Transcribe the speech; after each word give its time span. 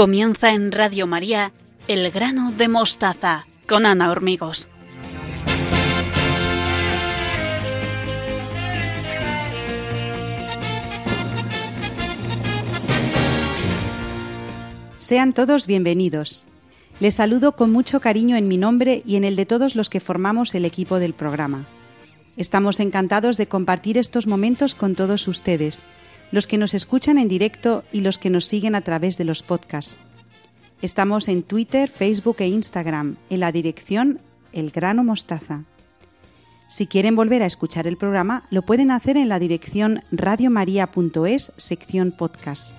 Comienza 0.00 0.54
en 0.54 0.72
Radio 0.72 1.06
María 1.06 1.52
El 1.86 2.10
grano 2.10 2.52
de 2.52 2.68
mostaza 2.68 3.46
con 3.68 3.84
Ana 3.84 4.10
Hormigos. 4.10 4.66
Sean 14.98 15.34
todos 15.34 15.66
bienvenidos. 15.66 16.46
Les 16.98 17.16
saludo 17.16 17.52
con 17.52 17.70
mucho 17.70 18.00
cariño 18.00 18.36
en 18.36 18.48
mi 18.48 18.56
nombre 18.56 19.02
y 19.04 19.16
en 19.16 19.24
el 19.24 19.36
de 19.36 19.44
todos 19.44 19.76
los 19.76 19.90
que 19.90 20.00
formamos 20.00 20.54
el 20.54 20.64
equipo 20.64 20.98
del 20.98 21.12
programa. 21.12 21.66
Estamos 22.38 22.80
encantados 22.80 23.36
de 23.36 23.48
compartir 23.48 23.98
estos 23.98 24.26
momentos 24.26 24.74
con 24.74 24.94
todos 24.94 25.28
ustedes 25.28 25.82
los 26.32 26.46
que 26.46 26.58
nos 26.58 26.74
escuchan 26.74 27.18
en 27.18 27.28
directo 27.28 27.84
y 27.92 28.00
los 28.00 28.18
que 28.18 28.30
nos 28.30 28.46
siguen 28.46 28.74
a 28.74 28.80
través 28.80 29.18
de 29.18 29.24
los 29.24 29.42
podcasts. 29.42 29.96
Estamos 30.82 31.28
en 31.28 31.42
Twitter, 31.42 31.90
Facebook 31.90 32.36
e 32.38 32.48
Instagram 32.48 33.16
en 33.28 33.40
la 33.40 33.52
dirección 33.52 34.20
El 34.52 34.70
Grano 34.70 35.04
Mostaza. 35.04 35.64
Si 36.68 36.86
quieren 36.86 37.16
volver 37.16 37.42
a 37.42 37.46
escuchar 37.46 37.86
el 37.86 37.96
programa, 37.96 38.44
lo 38.50 38.62
pueden 38.62 38.90
hacer 38.90 39.16
en 39.16 39.28
la 39.28 39.38
dirección 39.38 40.02
radiomaria.es, 40.12 41.52
sección 41.56 42.12
podcast. 42.12 42.74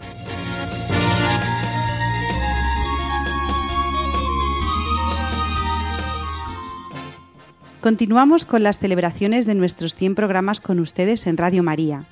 Continuamos 7.81 8.45
con 8.45 8.63
las 8.63 8.79
celebraciones 8.79 9.45
de 9.45 9.55
nuestros 9.55 9.95
100 9.95 10.15
programas 10.15 10.61
con 10.61 10.79
ustedes 10.79 11.25
en 11.27 11.35
Radio 11.35 11.63
María. 11.63 12.05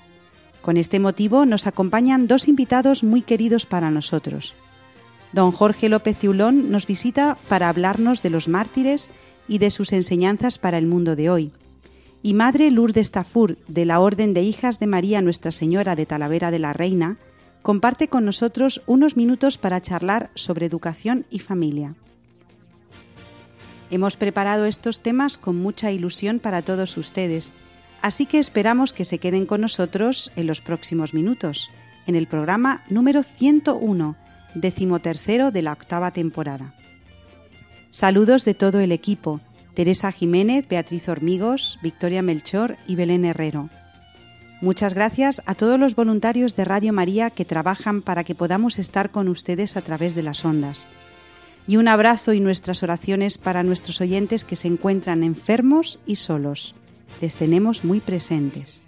Con 0.61 0.77
este 0.77 0.99
motivo 0.99 1.45
nos 1.45 1.67
acompañan 1.67 2.27
dos 2.27 2.47
invitados 2.47 3.03
muy 3.03 3.21
queridos 3.21 3.65
para 3.65 3.91
nosotros. 3.91 4.55
Don 5.31 5.52
Jorge 5.52 5.89
López 5.89 6.17
Tiulón 6.17 6.71
nos 6.71 6.88
visita 6.88 7.38
para 7.47 7.69
hablarnos 7.69 8.21
de 8.21 8.29
los 8.29 8.47
mártires 8.47 9.09
y 9.47 9.59
de 9.59 9.69
sus 9.69 9.93
enseñanzas 9.93 10.57
para 10.57 10.77
el 10.77 10.87
mundo 10.87 11.15
de 11.15 11.30
hoy. 11.30 11.52
Y 12.21 12.33
Madre 12.33 12.71
Lourdes 12.71 13.11
Tafur, 13.11 13.57
de 13.67 13.85
la 13.85 13.99
Orden 13.99 14.33
de 14.33 14.41
Hijas 14.41 14.80
de 14.80 14.87
María 14.87 15.21
Nuestra 15.21 15.52
Señora 15.52 15.95
de 15.95 16.05
Talavera 16.05 16.52
de 16.52 16.59
la 16.59 16.73
Reina, 16.73 17.17
comparte 17.61 18.07
con 18.09 18.25
nosotros 18.25 18.81
unos 18.85 19.15
minutos 19.15 19.57
para 19.57 19.81
charlar 19.81 20.30
sobre 20.35 20.65
educación 20.65 21.25
y 21.30 21.39
familia. 21.39 21.95
Hemos 23.91 24.17
preparado 24.17 24.65
estos 24.65 24.99
temas 24.99 25.37
con 25.37 25.55
mucha 25.55 25.91
ilusión 25.91 26.39
para 26.39 26.61
todos 26.61 26.97
ustedes 26.97 27.53
Así 28.02 28.25
que 28.25 28.39
esperamos 28.39 28.94
que 28.94 29.05
se 29.05 29.19
queden 29.19 29.45
con 29.45 29.61
nosotros 29.61 30.31
en 30.36 30.47
los 30.47 30.61
próximos 30.61 31.14
minutos, 31.14 31.69
en 32.08 32.16
el 32.16 32.28
programa 32.28 32.83
número 32.89 33.23
101, 33.23 34.16
decimotercero 34.53 35.52
de 35.52 35.61
la 35.61 35.73
octava 35.73 36.11
temporada. 36.11 36.73
Saludos 37.92 38.45
de 38.45 38.53
todo 38.53 38.80
el 38.80 38.92
equipo, 38.92 39.42
Teresa 39.73 40.11
Jiménez, 40.11 40.67
Beatriz 40.67 41.09
Hormigos, 41.09 41.77
Victoria 41.83 42.22
Melchor 42.22 42.77
y 42.88 42.95
Belén 42.95 43.25
Herrero. 43.25 43.70
Muchas 44.61 44.94
gracias 44.94 45.42
a 45.45 45.55
todos 45.55 45.80
los 45.80 45.95
voluntarios 45.95 46.55
de 46.55 46.66
Radio 46.66 46.94
María 46.94 47.30
que 47.30 47.45
trabajan 47.45 48.02
para 48.02 48.23
que 48.23 48.36
podamos 48.36 48.80
estar 48.80 49.09
con 49.09 49.27
ustedes 49.27 49.77
a 49.77 49.81
través 49.81 50.16
de 50.16 50.23
las 50.23 50.44
ondas. 50.45 50.86
Y 51.67 51.77
un 51.77 51.88
abrazo 51.88 52.33
y 52.33 52.39
nuestras 52.39 52.81
oraciones 52.81 53.38
para 53.38 53.64
nuestros 53.64 54.02
oyentes 54.02 54.45
que 54.45 54.55
se 54.55 54.67
encuentran 54.67 55.23
enfermos 55.23 56.00
y 56.05 56.16
solos 56.16 56.75
les 57.21 57.36
tenemos 57.36 57.83
muy 57.83 57.99
presentes. 57.99 58.81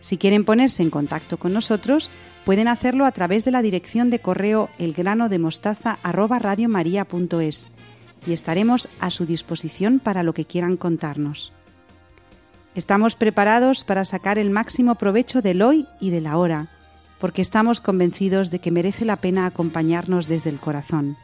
Si 0.00 0.18
quieren 0.18 0.44
ponerse 0.44 0.82
en 0.82 0.90
contacto 0.90 1.38
con 1.38 1.52
nosotros, 1.52 2.10
pueden 2.44 2.68
hacerlo 2.68 3.06
a 3.06 3.12
través 3.12 3.44
de 3.44 3.50
la 3.50 3.62
dirección 3.62 4.10
de 4.10 4.20
correo 4.20 4.70
elgranodemostaza@radiomaria.es 4.78 7.70
y 8.26 8.32
estaremos 8.32 8.88
a 9.00 9.10
su 9.10 9.26
disposición 9.26 10.00
para 10.00 10.22
lo 10.22 10.34
que 10.34 10.44
quieran 10.44 10.76
contarnos. 10.76 11.52
Estamos 12.74 13.14
preparados 13.14 13.84
para 13.84 14.04
sacar 14.04 14.38
el 14.38 14.50
máximo 14.50 14.96
provecho 14.96 15.42
del 15.42 15.62
hoy 15.62 15.86
y 16.00 16.10
de 16.10 16.20
la 16.20 16.36
hora, 16.36 16.70
porque 17.20 17.42
estamos 17.42 17.80
convencidos 17.80 18.50
de 18.50 18.58
que 18.58 18.70
merece 18.70 19.04
la 19.04 19.16
pena 19.16 19.46
acompañarnos 19.46 20.28
desde 20.28 20.50
el 20.50 20.58
corazón. 20.58 21.16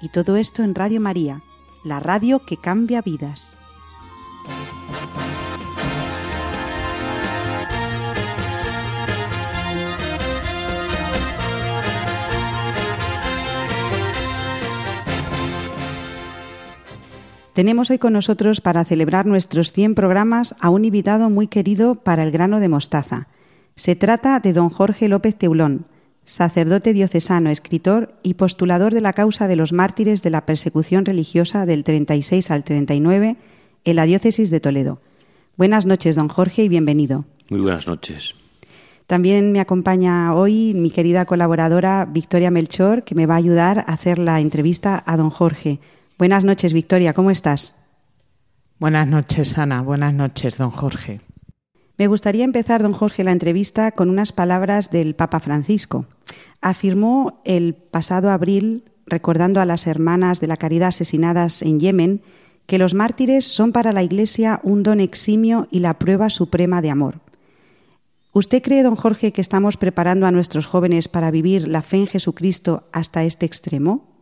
Y 0.00 0.08
todo 0.08 0.36
esto 0.36 0.62
en 0.62 0.74
Radio 0.74 1.00
María, 1.00 1.42
la 1.84 2.00
radio 2.00 2.44
que 2.44 2.56
cambia 2.56 3.02
vidas. 3.02 3.55
Tenemos 17.56 17.88
hoy 17.90 17.96
con 17.96 18.12
nosotros 18.12 18.60
para 18.60 18.84
celebrar 18.84 19.24
nuestros 19.24 19.72
100 19.72 19.94
programas 19.94 20.54
a 20.60 20.68
un 20.68 20.84
invitado 20.84 21.30
muy 21.30 21.46
querido 21.46 21.94
para 21.94 22.22
el 22.22 22.30
grano 22.30 22.60
de 22.60 22.68
mostaza. 22.68 23.28
Se 23.76 23.96
trata 23.96 24.40
de 24.40 24.52
don 24.52 24.68
Jorge 24.68 25.08
López 25.08 25.36
Teulón, 25.36 25.86
sacerdote 26.26 26.92
diocesano, 26.92 27.48
escritor 27.48 28.14
y 28.22 28.34
postulador 28.34 28.92
de 28.92 29.00
la 29.00 29.14
causa 29.14 29.48
de 29.48 29.56
los 29.56 29.72
mártires 29.72 30.22
de 30.22 30.28
la 30.28 30.44
persecución 30.44 31.06
religiosa 31.06 31.64
del 31.64 31.82
36 31.82 32.50
al 32.50 32.62
39 32.62 33.38
en 33.86 33.96
la 33.96 34.04
diócesis 34.04 34.50
de 34.50 34.60
Toledo. 34.60 35.00
Buenas 35.56 35.86
noches, 35.86 36.16
don 36.16 36.28
Jorge, 36.28 36.64
y 36.64 36.68
bienvenido. 36.68 37.24
Muy 37.48 37.60
buenas 37.60 37.86
noches. 37.86 38.34
También 39.06 39.52
me 39.52 39.60
acompaña 39.60 40.34
hoy 40.34 40.74
mi 40.74 40.90
querida 40.90 41.24
colaboradora 41.24 42.04
Victoria 42.04 42.50
Melchor, 42.50 43.04
que 43.04 43.14
me 43.14 43.26
va 43.26 43.34
a 43.34 43.38
ayudar 43.38 43.78
a 43.78 43.92
hacer 43.92 44.18
la 44.18 44.40
entrevista 44.40 45.02
a 45.06 45.16
don 45.16 45.30
Jorge. 45.30 45.78
Buenas 46.18 46.44
noches, 46.44 46.72
Victoria, 46.72 47.14
¿cómo 47.14 47.30
estás? 47.30 47.76
Buenas 48.80 49.06
noches, 49.06 49.56
Ana. 49.56 49.82
Buenas 49.82 50.12
noches, 50.12 50.58
don 50.58 50.70
Jorge. 50.70 51.20
Me 51.96 52.08
gustaría 52.08 52.44
empezar, 52.44 52.82
don 52.82 52.92
Jorge, 52.92 53.22
la 53.22 53.32
entrevista 53.32 53.92
con 53.92 54.10
unas 54.10 54.32
palabras 54.32 54.90
del 54.90 55.14
Papa 55.14 55.38
Francisco. 55.38 56.06
Afirmó 56.60 57.40
el 57.44 57.74
pasado 57.74 58.30
abril, 58.30 58.82
recordando 59.06 59.60
a 59.60 59.64
las 59.64 59.86
hermanas 59.86 60.40
de 60.40 60.48
la 60.48 60.56
caridad 60.56 60.88
asesinadas 60.88 61.62
en 61.62 61.78
Yemen, 61.78 62.22
que 62.66 62.78
los 62.78 62.94
mártires 62.94 63.46
son 63.46 63.72
para 63.72 63.92
la 63.92 64.02
Iglesia 64.02 64.60
un 64.62 64.82
don 64.82 65.00
eximio 65.00 65.68
y 65.70 65.78
la 65.78 65.98
prueba 65.98 66.30
suprema 66.30 66.82
de 66.82 66.90
amor. 66.90 67.20
¿Usted 68.32 68.62
cree, 68.62 68.82
don 68.82 68.96
Jorge, 68.96 69.32
que 69.32 69.40
estamos 69.40 69.76
preparando 69.76 70.26
a 70.26 70.30
nuestros 70.30 70.66
jóvenes 70.66 71.08
para 71.08 71.30
vivir 71.30 71.68
la 71.68 71.82
fe 71.82 71.96
en 71.96 72.06
Jesucristo 72.06 72.84
hasta 72.92 73.24
este 73.24 73.46
extremo? 73.46 74.16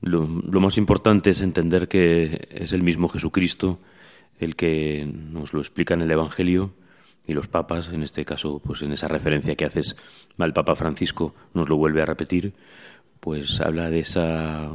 Lo, 0.00 0.26
más 0.26 0.78
importante 0.78 1.30
es 1.30 1.42
entender 1.42 1.86
que 1.86 2.48
es 2.50 2.72
el 2.72 2.82
mismo 2.82 3.08
Jesucristo 3.08 3.78
el 4.40 4.56
que 4.56 5.06
nos 5.06 5.52
lo 5.52 5.60
explica 5.60 5.92
en 5.94 6.00
el 6.00 6.10
Evangelio 6.10 6.72
y 7.26 7.34
los 7.34 7.48
papas, 7.48 7.92
en 7.92 8.02
este 8.02 8.24
caso, 8.24 8.60
pues 8.64 8.80
en 8.80 8.92
esa 8.92 9.06
referencia 9.06 9.54
que 9.54 9.66
haces 9.66 9.96
al 10.38 10.54
Papa 10.54 10.74
Francisco, 10.74 11.34
nos 11.52 11.68
lo 11.68 11.76
vuelve 11.76 12.00
a 12.00 12.06
repetir, 12.06 12.54
pues 13.20 13.60
habla 13.60 13.90
de 13.90 14.00
esa, 14.00 14.70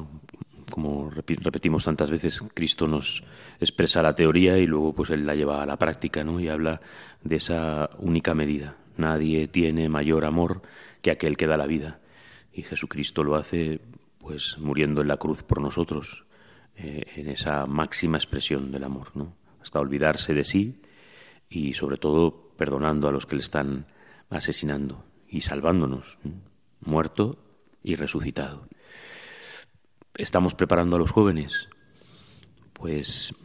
como 0.72 1.10
repetimos 1.10 1.84
tantas 1.84 2.10
veces, 2.10 2.42
Cristo 2.54 2.88
nos 2.88 3.24
expresa 3.60 4.02
la 4.02 4.14
teoría 4.14 4.58
y 4.58 4.66
luego 4.66 4.94
pues 4.94 5.10
él 5.12 5.26
la 5.26 5.36
lleva 5.36 5.62
a 5.62 5.66
la 5.66 5.78
práctica, 5.78 6.24
¿no? 6.24 6.40
Y 6.40 6.48
habla 6.48 6.82
de 7.24 7.36
esa 7.36 7.90
única 8.00 8.34
medida. 8.34 8.78
Nadie 8.98 9.48
tiene 9.48 9.90
mayor 9.90 10.26
amor 10.26 10.62
que 11.02 11.12
aquel 11.12 11.38
que 11.38 11.48
da 11.48 11.58
la 11.58 11.68
vida. 11.68 12.00
Y 12.54 12.62
Jesucristo 12.62 13.24
lo 13.24 13.36
hace 13.36 13.82
pues 14.18 14.58
muriendo 14.58 15.02
en 15.02 15.08
la 15.08 15.18
cruz 15.18 15.44
por 15.44 15.62
nosotros, 15.62 16.26
eh, 16.76 17.06
en 17.16 17.30
esa 17.30 17.66
máxima 17.68 18.18
expresión 18.18 18.72
del 18.72 18.84
amor, 18.84 19.12
¿no? 19.14 19.34
hasta 19.62 19.80
olvidarse 19.80 20.34
de 20.34 20.44
sí 20.44 20.82
y 21.50 21.74
sobre 21.74 21.98
todo 21.98 22.52
perdonando 22.56 23.08
a 23.08 23.12
los 23.12 23.26
que 23.26 23.36
le 23.36 23.42
están 23.42 23.88
asesinando 24.30 25.04
y 25.28 25.42
salvándonos, 25.42 26.20
muerto 26.82 27.38
y 27.84 27.96
resucitado. 27.96 28.68
¿Estamos 30.18 30.56
preparando 30.56 30.96
a 30.96 31.00
los 31.00 31.12
jóvenes? 31.12 31.68
Pues 32.72 33.36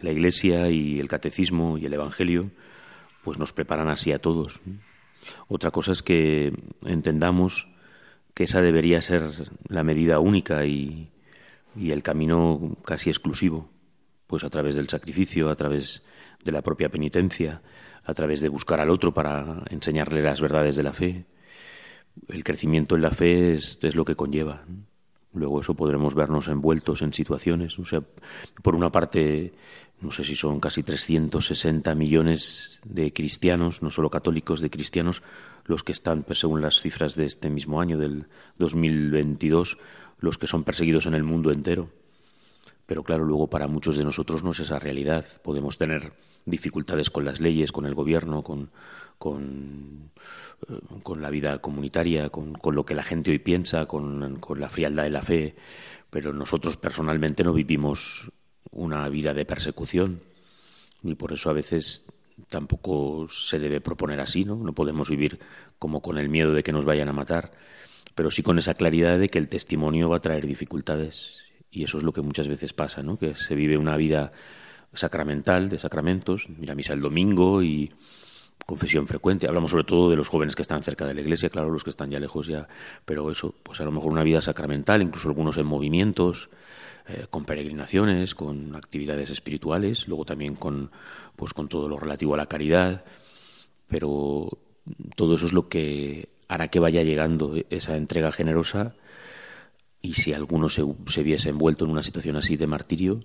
la 0.00 0.12
Iglesia 0.12 0.70
y 0.70 1.00
el 1.00 1.08
Catecismo 1.08 1.76
y 1.76 1.86
el 1.86 1.94
Evangelio 1.94 2.52
pues 3.24 3.36
nos 3.38 3.52
preparan 3.52 3.88
así 3.88 4.12
a 4.12 4.20
todos. 4.20 4.60
Otra 5.48 5.72
cosa 5.72 5.90
es 5.90 6.02
que 6.02 6.52
entendamos 6.84 7.68
que 8.34 8.44
esa 8.44 8.60
debería 8.60 9.02
ser 9.02 9.22
la 9.68 9.82
medida 9.82 10.20
única 10.20 10.66
y, 10.66 11.10
el 11.76 12.02
camino 12.02 12.76
casi 12.84 13.10
exclusivo, 13.10 13.70
pues 14.28 14.44
a 14.44 14.50
través 14.50 14.76
del 14.76 14.88
sacrificio, 14.88 15.50
a 15.50 15.56
través 15.56 16.02
de 16.44 16.52
la 16.52 16.62
propia 16.62 16.90
penitencia, 16.90 17.62
a 18.04 18.14
través 18.14 18.40
de 18.40 18.48
buscar 18.48 18.80
al 18.80 18.90
otro 18.90 19.12
para 19.12 19.62
enseñarle 19.70 20.22
las 20.22 20.40
verdades 20.40 20.76
de 20.76 20.82
la 20.82 20.92
fe. 20.92 21.24
El 22.28 22.44
crecimiento 22.44 22.94
en 22.94 23.02
la 23.02 23.10
fe 23.10 23.54
es, 23.54 23.78
es 23.82 23.96
lo 23.96 24.04
que 24.04 24.14
conlleva. 24.14 24.64
Luego 25.34 25.60
eso 25.60 25.74
podremos 25.74 26.14
vernos 26.14 26.48
envueltos 26.48 27.02
en 27.02 27.12
situaciones. 27.12 27.78
O 27.78 27.84
sea, 27.84 28.02
por 28.62 28.74
una 28.74 28.90
parte, 28.90 29.54
no 30.00 30.10
sé 30.10 30.24
si 30.24 30.36
son 30.36 30.60
casi 30.60 30.82
360 30.82 31.94
millones 31.94 32.80
de 32.84 33.12
cristianos, 33.12 33.82
no 33.82 33.90
solo 33.90 34.10
católicos, 34.10 34.60
de 34.60 34.70
cristianos, 34.70 35.22
los 35.64 35.84
que 35.84 35.92
están, 35.92 36.22
pues, 36.22 36.40
según 36.40 36.60
las 36.60 36.80
cifras 36.80 37.14
de 37.14 37.24
este 37.24 37.48
mismo 37.48 37.80
año, 37.80 37.98
del 37.98 38.26
2022, 38.58 39.78
los 40.20 40.38
que 40.38 40.46
son 40.46 40.64
perseguidos 40.64 41.06
en 41.06 41.14
el 41.14 41.22
mundo 41.22 41.50
entero. 41.50 41.88
Pero 42.92 43.04
claro, 43.04 43.24
luego 43.24 43.48
para 43.48 43.68
muchos 43.68 43.96
de 43.96 44.04
nosotros 44.04 44.44
no 44.44 44.50
es 44.50 44.60
esa 44.60 44.78
realidad. 44.78 45.24
Podemos 45.42 45.78
tener 45.78 46.12
dificultades 46.44 47.08
con 47.08 47.24
las 47.24 47.40
leyes, 47.40 47.72
con 47.72 47.86
el 47.86 47.94
gobierno, 47.94 48.42
con, 48.42 48.70
con, 49.16 50.10
eh, 50.68 50.78
con 51.02 51.22
la 51.22 51.30
vida 51.30 51.58
comunitaria, 51.62 52.28
con, 52.28 52.52
con, 52.52 52.74
lo 52.74 52.84
que 52.84 52.94
la 52.94 53.02
gente 53.02 53.30
hoy 53.30 53.38
piensa, 53.38 53.86
con, 53.86 54.38
con 54.40 54.60
la 54.60 54.68
frialdad 54.68 55.04
de 55.04 55.10
la 55.10 55.22
fe, 55.22 55.56
pero 56.10 56.34
nosotros 56.34 56.76
personalmente 56.76 57.42
no 57.42 57.54
vivimos 57.54 58.30
una 58.72 59.08
vida 59.08 59.32
de 59.32 59.46
persecución 59.46 60.20
y 61.02 61.14
por 61.14 61.32
eso 61.32 61.48
a 61.48 61.54
veces 61.54 62.04
tampoco 62.50 63.26
se 63.30 63.58
debe 63.58 63.80
proponer 63.80 64.20
así, 64.20 64.44
¿no? 64.44 64.56
No 64.56 64.74
podemos 64.74 65.08
vivir 65.08 65.40
como 65.78 66.02
con 66.02 66.18
el 66.18 66.28
miedo 66.28 66.52
de 66.52 66.62
que 66.62 66.72
nos 66.72 66.84
vayan 66.84 67.08
a 67.08 67.14
matar, 67.14 67.52
pero 68.14 68.30
sí 68.30 68.42
con 68.42 68.58
esa 68.58 68.74
claridad 68.74 69.18
de 69.18 69.30
que 69.30 69.38
el 69.38 69.48
testimonio 69.48 70.10
va 70.10 70.18
a 70.18 70.20
traer 70.20 70.46
dificultades 70.46 71.42
y 71.72 71.84
eso 71.84 71.98
es 71.98 72.04
lo 72.04 72.12
que 72.12 72.20
muchas 72.20 72.46
veces 72.48 72.74
pasa, 72.74 73.02
¿no? 73.02 73.18
Que 73.18 73.34
se 73.34 73.54
vive 73.54 73.78
una 73.78 73.96
vida 73.96 74.30
sacramental, 74.92 75.70
de 75.70 75.78
sacramentos, 75.78 76.46
mira 76.48 76.74
misa 76.74 76.92
el 76.92 77.00
domingo 77.00 77.62
y 77.62 77.90
confesión 78.66 79.06
frecuente. 79.06 79.48
Hablamos 79.48 79.70
sobre 79.70 79.84
todo 79.84 80.10
de 80.10 80.16
los 80.16 80.28
jóvenes 80.28 80.54
que 80.54 80.62
están 80.62 80.82
cerca 80.82 81.06
de 81.06 81.14
la 81.14 81.22
iglesia, 81.22 81.48
claro, 81.48 81.70
los 81.70 81.82
que 81.82 81.90
están 81.90 82.10
ya 82.10 82.20
lejos 82.20 82.46
ya, 82.46 82.68
pero 83.06 83.30
eso, 83.30 83.54
pues 83.62 83.80
a 83.80 83.84
lo 83.84 83.90
mejor 83.90 84.12
una 84.12 84.22
vida 84.22 84.42
sacramental, 84.42 85.00
incluso 85.00 85.28
algunos 85.28 85.56
en 85.56 85.66
movimientos, 85.66 86.50
eh, 87.08 87.26
con 87.30 87.44
peregrinaciones, 87.46 88.34
con 88.34 88.76
actividades 88.76 89.30
espirituales, 89.30 90.06
luego 90.06 90.26
también 90.26 90.54
con, 90.54 90.90
pues 91.36 91.54
con 91.54 91.68
todo 91.68 91.88
lo 91.88 91.96
relativo 91.96 92.34
a 92.34 92.36
la 92.36 92.46
caridad, 92.46 93.04
pero 93.88 94.58
todo 95.16 95.36
eso 95.36 95.46
es 95.46 95.52
lo 95.54 95.68
que 95.68 96.28
hará 96.48 96.68
que 96.68 96.80
vaya 96.80 97.02
llegando 97.02 97.56
esa 97.70 97.96
entrega 97.96 98.30
generosa 98.30 98.94
y 100.02 100.14
si 100.14 100.32
alguno 100.32 100.68
se, 100.68 100.82
se 101.06 101.22
viese 101.22 101.48
envuelto 101.48 101.84
en 101.84 101.92
una 101.92 102.02
situación 102.02 102.36
así 102.36 102.56
de 102.56 102.66
martirio, 102.66 103.20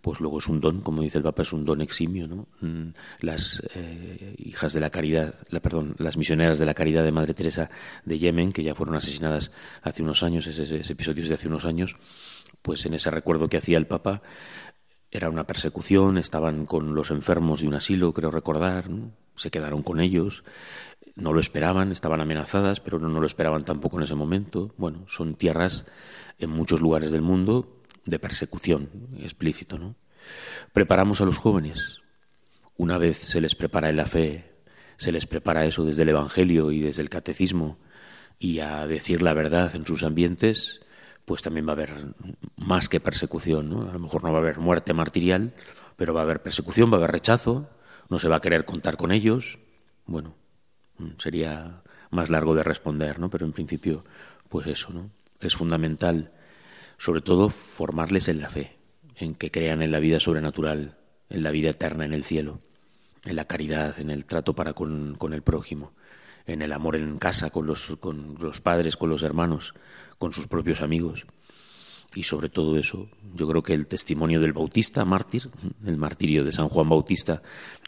pues 0.00 0.20
luego 0.20 0.38
es 0.38 0.46
un 0.46 0.60
don, 0.60 0.80
como 0.80 1.02
dice 1.02 1.18
el 1.18 1.24
Papa, 1.24 1.42
es 1.42 1.52
un 1.52 1.64
don 1.64 1.80
eximio, 1.80 2.28
¿no? 2.28 2.48
Mm, 2.60 2.94
las 3.20 3.62
eh, 3.74 4.34
hijas 4.38 4.72
de 4.72 4.80
la 4.80 4.90
caridad, 4.90 5.34
la, 5.50 5.60
perdón, 5.60 5.96
las 5.98 6.16
misioneras 6.16 6.58
de 6.58 6.66
la 6.66 6.74
caridad 6.74 7.04
de 7.04 7.12
Madre 7.12 7.34
Teresa 7.34 7.68
de 8.04 8.18
Yemen, 8.18 8.52
que 8.52 8.62
ya 8.62 8.74
fueron 8.74 8.94
asesinadas 8.94 9.50
hace 9.82 10.02
unos 10.02 10.22
años, 10.22 10.46
ese, 10.46 10.62
ese 10.62 10.92
episodio 10.92 11.22
es 11.22 11.28
de 11.28 11.34
hace 11.34 11.48
unos 11.48 11.64
años, 11.64 11.96
pues 12.62 12.86
en 12.86 12.94
ese 12.94 13.10
recuerdo 13.10 13.48
que 13.48 13.56
hacía 13.56 13.78
el 13.78 13.86
Papa 13.86 14.22
era 15.10 15.30
una 15.30 15.46
persecución, 15.46 16.18
estaban 16.18 16.66
con 16.66 16.94
los 16.94 17.10
enfermos 17.10 17.60
de 17.60 17.68
un 17.68 17.74
asilo, 17.74 18.12
creo 18.12 18.30
recordar, 18.30 18.88
se 19.36 19.50
quedaron 19.50 19.82
con 19.82 20.00
ellos, 20.00 20.44
no 21.16 21.32
lo 21.32 21.40
esperaban, 21.40 21.92
estaban 21.92 22.20
amenazadas, 22.20 22.80
pero 22.80 22.98
no, 22.98 23.08
no 23.08 23.20
lo 23.20 23.26
esperaban 23.26 23.62
tampoco 23.62 23.96
en 23.96 24.04
ese 24.04 24.14
momento. 24.14 24.74
Bueno, 24.76 25.04
son 25.08 25.34
tierras 25.34 25.86
en 26.38 26.50
muchos 26.50 26.80
lugares 26.80 27.10
del 27.10 27.22
mundo 27.22 27.82
de 28.04 28.18
persecución 28.18 28.90
explícito, 29.18 29.78
¿no? 29.78 29.96
Preparamos 30.72 31.20
a 31.20 31.24
los 31.24 31.38
jóvenes. 31.38 32.00
Una 32.76 32.98
vez 32.98 33.18
se 33.18 33.40
les 33.40 33.54
prepara 33.54 33.90
en 33.90 33.96
la 33.96 34.06
fe, 34.06 34.62
se 34.96 35.12
les 35.12 35.26
prepara 35.26 35.64
eso 35.64 35.84
desde 35.84 36.02
el 36.02 36.10
Evangelio 36.10 36.70
y 36.70 36.80
desde 36.80 37.02
el 37.02 37.10
catecismo 37.10 37.78
y 38.38 38.60
a 38.60 38.86
decir 38.86 39.22
la 39.22 39.34
verdad 39.34 39.74
en 39.74 39.84
sus 39.84 40.02
ambientes, 40.02 40.80
pues 41.28 41.42
también 41.42 41.66
va 41.66 41.72
a 41.72 41.74
haber 41.74 41.94
más 42.56 42.88
que 42.88 43.00
persecución, 43.00 43.68
¿no? 43.68 43.82
A 43.82 43.92
lo 43.92 43.98
mejor 43.98 44.24
no 44.24 44.32
va 44.32 44.38
a 44.38 44.40
haber 44.40 44.58
muerte 44.58 44.94
martirial, 44.94 45.52
pero 45.94 46.14
va 46.14 46.20
a 46.20 46.22
haber 46.22 46.40
persecución, 46.40 46.90
va 46.90 46.94
a 46.94 47.00
haber 47.00 47.12
rechazo, 47.12 47.68
no 48.08 48.18
se 48.18 48.28
va 48.28 48.36
a 48.36 48.40
querer 48.40 48.64
contar 48.64 48.96
con 48.96 49.12
ellos. 49.12 49.58
Bueno, 50.06 50.34
sería 51.18 51.82
más 52.10 52.30
largo 52.30 52.54
de 52.54 52.62
responder, 52.62 53.18
¿no? 53.18 53.28
Pero 53.28 53.44
en 53.44 53.52
principio, 53.52 54.06
pues 54.48 54.66
eso, 54.68 54.90
¿no? 54.90 55.10
Es 55.38 55.54
fundamental 55.54 56.32
sobre 56.96 57.20
todo 57.20 57.50
formarles 57.50 58.28
en 58.28 58.40
la 58.40 58.48
fe, 58.48 58.78
en 59.16 59.34
que 59.34 59.50
crean 59.50 59.82
en 59.82 59.92
la 59.92 60.00
vida 60.00 60.20
sobrenatural, 60.20 60.96
en 61.28 61.42
la 61.42 61.50
vida 61.50 61.68
eterna 61.68 62.06
en 62.06 62.14
el 62.14 62.24
cielo, 62.24 62.60
en 63.26 63.36
la 63.36 63.44
caridad, 63.44 64.00
en 64.00 64.08
el 64.08 64.24
trato 64.24 64.54
para 64.54 64.72
con, 64.72 65.14
el 65.30 65.42
prójimo, 65.42 65.92
en 66.48 66.62
el 66.62 66.72
amor 66.72 66.96
en 66.96 67.18
casa 67.18 67.50
con 67.50 67.66
los, 67.66 67.96
con 68.00 68.34
los 68.40 68.60
padres, 68.60 68.96
con 68.96 69.10
los 69.10 69.22
hermanos, 69.22 69.74
con 70.18 70.32
sus 70.32 70.48
propios 70.48 70.80
amigos. 70.80 71.26
Y 72.14 72.22
sobre 72.22 72.48
todo 72.48 72.78
eso, 72.78 73.10
yo 73.34 73.46
creo 73.46 73.62
que 73.62 73.74
el 73.74 73.86
testimonio 73.86 74.40
del 74.40 74.54
Bautista, 74.54 75.04
mártir, 75.04 75.50
el 75.84 75.98
martirio 75.98 76.42
de 76.42 76.52
San 76.52 76.68
Juan 76.68 76.88
Bautista, 76.88 77.42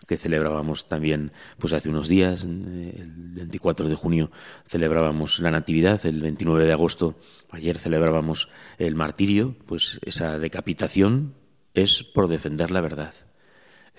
que 0.07 0.19
celebrábamos 0.19 0.87
también 0.87 1.33
pues 1.59 1.73
hace 1.73 1.89
unos 1.89 2.07
días, 2.07 2.45
el 2.45 3.11
24 3.33 3.89
de 3.89 3.95
junio 3.95 4.31
celebrábamos 4.69 5.41
la 5.41 5.51
Natividad, 5.51 6.05
el 6.05 6.21
29 6.21 6.67
de 6.67 6.73
agosto, 6.73 7.17
ayer 7.51 7.79
celebrábamos 7.79 8.51
el 8.77 8.95
martirio, 8.95 9.57
pues 9.67 9.99
esa 10.05 10.39
decapitación 10.39 11.35
es 11.73 12.03
por 12.03 12.29
defender 12.29 12.71
la 12.71 12.83
verdad. 12.83 13.15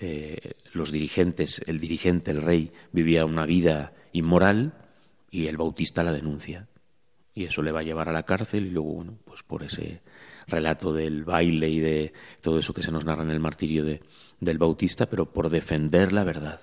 Eh, 0.04 0.54
los 0.72 0.90
dirigentes, 0.90 1.62
el 1.68 1.78
dirigente, 1.78 2.32
el 2.32 2.42
rey, 2.42 2.72
vivía 2.90 3.24
una 3.24 3.46
vida 3.46 3.92
inmoral 4.10 4.72
y 5.30 5.46
el 5.46 5.56
Bautista 5.56 6.02
la 6.02 6.10
denuncia. 6.10 6.66
Y 7.34 7.44
eso 7.44 7.62
le 7.62 7.70
va 7.70 7.80
a 7.80 7.84
llevar 7.84 8.08
a 8.08 8.12
la 8.12 8.24
cárcel 8.24 8.66
y 8.66 8.70
luego, 8.70 8.94
bueno, 8.94 9.18
pues 9.24 9.44
por 9.44 9.62
ese 9.62 10.02
relato 10.48 10.92
del 10.92 11.22
baile 11.22 11.68
y 11.68 11.78
de 11.78 12.12
todo 12.40 12.58
eso 12.58 12.74
que 12.74 12.82
se 12.82 12.90
nos 12.90 13.04
narra 13.04 13.22
en 13.22 13.30
el 13.30 13.38
martirio 13.38 13.84
de, 13.84 14.02
del 14.40 14.58
Bautista, 14.58 15.08
pero 15.08 15.32
por 15.32 15.50
defender 15.50 16.12
la 16.12 16.24
verdad. 16.24 16.60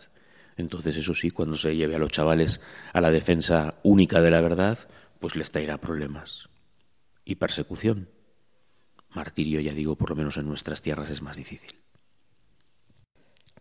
Entonces, 0.58 0.98
eso 0.98 1.14
sí, 1.14 1.32
cuando 1.32 1.56
se 1.56 1.78
lleve 1.78 1.96
a 1.96 2.00
los 2.00 2.12
chavales 2.12 2.60
a 2.92 3.00
la 3.00 3.10
defensa 3.10 3.80
única 3.84 4.20
de 4.20 4.32
la 4.32 4.42
verdad, 4.42 4.78
pues 5.22 5.38
les 5.38 5.50
traerá 5.50 5.80
problemas. 5.80 6.50
Y 7.24 7.36
persecución. 7.36 8.10
Martirio, 9.16 9.62
ya 9.62 9.72
digo, 9.72 9.96
por 9.96 10.10
lo 10.10 10.18
menos 10.18 10.36
en 10.36 10.46
nuestras 10.46 10.82
tierras 10.82 11.10
es 11.10 11.22
más 11.22 11.38
difícil. 11.38 11.79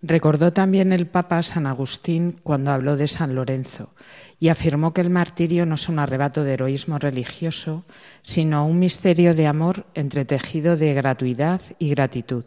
Recordó 0.01 0.53
también 0.53 0.93
el 0.93 1.07
Papa 1.07 1.43
San 1.43 1.67
Agustín 1.67 2.37
cuando 2.45 2.71
habló 2.71 2.97
de 2.97 3.09
San 3.09 3.35
Lorenzo 3.35 3.91
y 4.39 4.49
afirmó 4.49 4.95
que 4.95 5.01
el 5.01 5.11
martirio 5.11 5.67
no 5.67 5.75
es 5.75 5.89
un 5.89 5.99
arrebato 5.99 6.45
de 6.45 6.53
heroísmo 6.53 6.99
religioso, 6.99 7.85
sino 8.23 8.65
un 8.65 8.79
misterio 8.79 9.35
de 9.35 9.49
amor 9.49 9.87
entretejido 9.95 10.77
de 10.77 10.95
gratuidad 10.95 11.61
y 11.81 11.91
gratitud. 11.91 12.45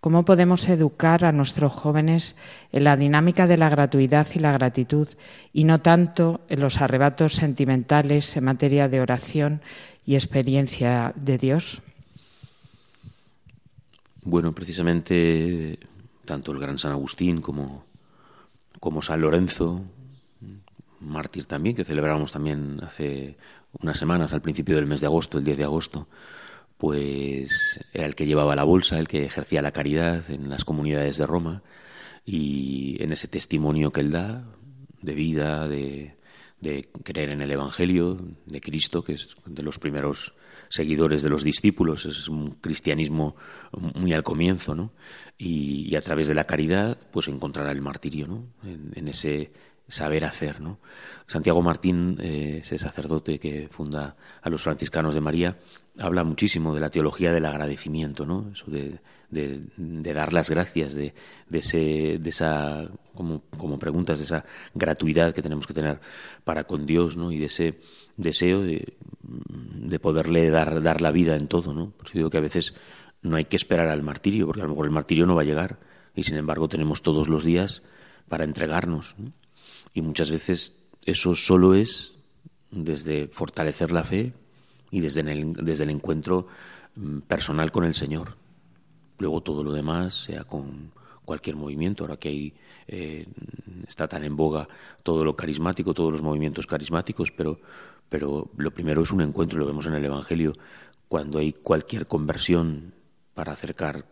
¿Cómo 0.00 0.26
podemos 0.26 0.68
educar 0.68 1.24
a 1.24 1.32
nuestros 1.32 1.72
jóvenes 1.72 2.36
en 2.72 2.84
la 2.84 2.98
dinámica 2.98 3.46
de 3.46 3.56
la 3.56 3.70
gratuidad 3.70 4.26
y 4.34 4.38
la 4.38 4.52
gratitud 4.52 5.08
y 5.54 5.64
no 5.64 5.80
tanto 5.80 6.42
en 6.50 6.60
los 6.60 6.82
arrebatos 6.82 7.32
sentimentales 7.32 8.36
en 8.36 8.44
materia 8.44 8.90
de 8.90 9.00
oración 9.00 9.62
y 10.04 10.16
experiencia 10.16 11.14
de 11.16 11.38
Dios? 11.38 11.80
Bueno, 14.22 14.54
precisamente 14.54 15.78
tanto 16.24 16.52
el 16.52 16.58
gran 16.58 16.78
San 16.78 16.92
Agustín 16.92 17.40
como, 17.40 17.84
como 18.80 19.02
San 19.02 19.20
Lorenzo, 19.20 19.82
mártir 21.00 21.46
también, 21.46 21.76
que 21.76 21.84
celebramos 21.84 22.32
también 22.32 22.80
hace 22.82 23.36
unas 23.80 23.98
semanas, 23.98 24.32
al 24.32 24.42
principio 24.42 24.76
del 24.76 24.86
mes 24.86 25.00
de 25.00 25.06
agosto, 25.06 25.38
el 25.38 25.44
10 25.44 25.58
de 25.58 25.64
agosto, 25.64 26.08
pues 26.78 27.80
era 27.92 28.06
el 28.06 28.14
que 28.14 28.26
llevaba 28.26 28.56
la 28.56 28.64
bolsa, 28.64 28.98
el 28.98 29.08
que 29.08 29.24
ejercía 29.24 29.62
la 29.62 29.72
caridad 29.72 30.30
en 30.30 30.48
las 30.48 30.64
comunidades 30.64 31.18
de 31.18 31.26
Roma 31.26 31.62
y 32.24 33.02
en 33.02 33.12
ese 33.12 33.28
testimonio 33.28 33.90
que 33.90 34.00
él 34.00 34.10
da 34.10 34.44
de 35.02 35.14
vida, 35.14 35.68
de, 35.68 36.16
de 36.60 36.88
creer 37.02 37.30
en 37.30 37.42
el 37.42 37.50
Evangelio 37.50 38.18
de 38.46 38.60
Cristo, 38.60 39.02
que 39.04 39.14
es 39.14 39.34
de 39.44 39.62
los 39.62 39.78
primeros 39.78 40.34
seguidores 40.74 41.22
de 41.22 41.30
los 41.30 41.44
discípulos, 41.44 42.04
es 42.04 42.28
un 42.28 42.56
cristianismo 42.60 43.36
muy 43.94 44.12
al 44.12 44.24
comienzo, 44.24 44.74
¿no? 44.74 44.90
Y, 45.38 45.94
a 45.94 46.00
través 46.00 46.26
de 46.26 46.34
la 46.34 46.44
caridad, 46.44 46.98
pues 47.12 47.28
encontrará 47.28 47.70
el 47.70 47.80
martirio, 47.80 48.26
¿no? 48.26 48.46
En, 48.64 49.06
ese 49.06 49.52
saber 49.86 50.24
hacer, 50.24 50.60
¿no? 50.60 50.80
Santiago 51.28 51.62
Martín, 51.62 52.18
eh, 52.20 52.58
ese 52.62 52.76
sacerdote 52.78 53.38
que 53.38 53.68
funda 53.68 54.16
a 54.42 54.50
los 54.50 54.62
franciscanos 54.64 55.14
de 55.14 55.20
María, 55.20 55.58
habla 56.00 56.24
muchísimo 56.24 56.74
de 56.74 56.80
la 56.80 56.90
teología 56.90 57.32
del 57.32 57.46
agradecimiento, 57.46 58.26
¿no? 58.26 58.50
Eso 58.52 58.68
de, 58.68 58.98
de, 59.30 59.60
dar 60.12 60.32
las 60.32 60.50
gracias, 60.50 60.94
de, 60.94 61.14
ese, 61.50 62.18
de 62.18 62.28
esa, 62.28 62.88
como, 63.14 63.42
como 63.56 63.78
preguntas, 63.78 64.18
de 64.18 64.24
esa 64.24 64.44
gratuidad 64.74 65.32
que 65.32 65.42
tenemos 65.42 65.66
que 65.66 65.74
tener 65.74 66.00
para 66.44 66.64
con 66.64 66.86
Dios, 66.86 67.16
¿no? 67.16 67.32
Y 67.32 67.38
de 67.38 67.46
ese 67.46 67.80
deseo 68.16 68.62
de, 68.62 68.96
de 69.22 69.98
poderle 69.98 70.50
dar, 70.50 70.82
dar 70.82 71.00
la 71.00 71.10
vida 71.10 71.36
en 71.36 71.48
todo, 71.48 71.74
¿no? 71.74 71.90
Por 71.90 72.12
digo 72.12 72.30
que 72.30 72.38
a 72.38 72.42
veces 72.42 72.74
no 73.22 73.36
hay 73.36 73.46
que 73.46 73.56
esperar 73.56 73.88
al 73.88 74.02
martirio, 74.02 74.46
porque 74.46 74.60
a 74.60 74.64
lo 74.64 74.70
mejor 74.70 74.86
el 74.86 74.92
martirio 74.92 75.26
no 75.26 75.34
va 75.34 75.42
a 75.42 75.46
llegar, 75.46 75.78
y 76.14 76.24
sin 76.24 76.36
embargo 76.36 76.68
tenemos 76.68 77.02
todos 77.02 77.28
los 77.28 77.44
días 77.44 77.82
para 78.28 78.44
entregarnos. 78.44 79.16
Y 79.94 80.02
muchas 80.02 80.30
veces 80.30 80.84
eso 81.04 81.34
solo 81.34 81.74
es 81.74 82.14
desde 82.70 83.28
fortalecer 83.28 83.92
la 83.92 84.04
fe 84.04 84.32
y 84.90 85.00
desde 85.00 85.20
el, 85.20 85.52
desde 85.52 85.84
el 85.84 85.90
encuentro 85.90 86.46
mm, 86.96 87.20
personal 87.20 87.72
con 87.72 87.84
el 87.84 87.94
Señor. 87.94 88.36
Luego 89.18 89.42
todo 89.42 89.62
lo 89.62 89.72
demás, 89.72 90.14
sea 90.14 90.44
con 90.44 90.92
cualquier 91.24 91.56
movimiento, 91.56 92.04
ahora 92.04 92.16
que 92.16 92.28
hay, 92.28 92.54
eh, 92.86 93.26
está 93.86 94.06
tan 94.06 94.24
en 94.24 94.36
boga 94.36 94.68
todo 95.02 95.24
lo 95.24 95.34
carismático, 95.34 95.94
todos 95.94 96.12
los 96.12 96.22
movimientos 96.22 96.66
carismáticos, 96.66 97.30
pero, 97.30 97.58
pero 98.08 98.50
lo 98.56 98.70
primero 98.72 99.02
es 99.02 99.10
un 99.10 99.22
encuentro, 99.22 99.58
lo 99.58 99.66
vemos 99.66 99.86
en 99.86 99.94
el 99.94 100.04
Evangelio, 100.04 100.52
cuando 101.08 101.38
hay 101.38 101.52
cualquier 101.52 102.06
conversión 102.06 102.94
para 103.34 103.52
acercar 103.52 104.06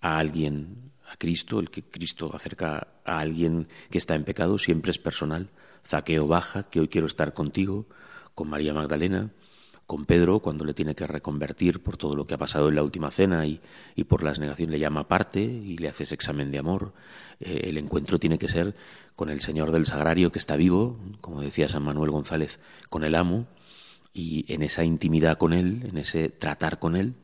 a 0.00 0.18
alguien 0.18 0.92
a 1.08 1.16
Cristo, 1.16 1.60
el 1.60 1.70
que 1.70 1.82
Cristo 1.82 2.30
acerca 2.34 2.88
a 3.04 3.18
alguien 3.18 3.68
que 3.90 3.98
está 3.98 4.14
en 4.14 4.24
pecado, 4.24 4.58
siempre 4.58 4.90
es 4.90 4.98
personal. 4.98 5.50
Zaqueo 5.86 6.26
baja, 6.26 6.64
que 6.64 6.80
hoy 6.80 6.88
quiero 6.88 7.06
estar 7.06 7.32
contigo, 7.32 7.86
con 8.34 8.50
María 8.50 8.74
Magdalena, 8.74 9.30
con 9.86 10.04
Pedro, 10.04 10.40
cuando 10.40 10.64
le 10.64 10.74
tiene 10.74 10.94
que 10.94 11.06
reconvertir 11.06 11.80
por 11.80 11.96
todo 11.96 12.16
lo 12.16 12.24
que 12.24 12.34
ha 12.34 12.38
pasado 12.38 12.68
en 12.68 12.74
la 12.74 12.82
última 12.82 13.10
cena 13.10 13.46
y, 13.46 13.60
por 14.08 14.22
las 14.22 14.40
negaciones 14.40 14.72
le 14.72 14.80
llama 14.80 15.00
aparte 15.00 15.40
y 15.40 15.76
le 15.76 15.88
hace 15.88 16.02
ese 16.02 16.14
examen 16.14 16.50
de 16.50 16.58
amor. 16.58 16.92
Eh, 17.38 17.62
el 17.64 17.78
encuentro 17.78 18.18
tiene 18.18 18.38
que 18.38 18.48
ser 18.48 18.74
con 19.14 19.30
el 19.30 19.40
Señor 19.40 19.70
del 19.70 19.86
Sagrario 19.86 20.32
que 20.32 20.40
está 20.40 20.56
vivo, 20.56 20.98
como 21.20 21.40
decía 21.40 21.68
San 21.68 21.84
Manuel 21.84 22.10
González, 22.10 22.58
con 22.90 23.04
el 23.04 23.14
amo, 23.14 23.46
y 24.12 24.50
en 24.52 24.62
esa 24.62 24.82
intimidad 24.84 25.38
con 25.38 25.52
Él, 25.52 25.86
en 25.88 25.98
ese 25.98 26.30
tratar 26.30 26.78
con 26.78 26.96
Él, 26.96 27.14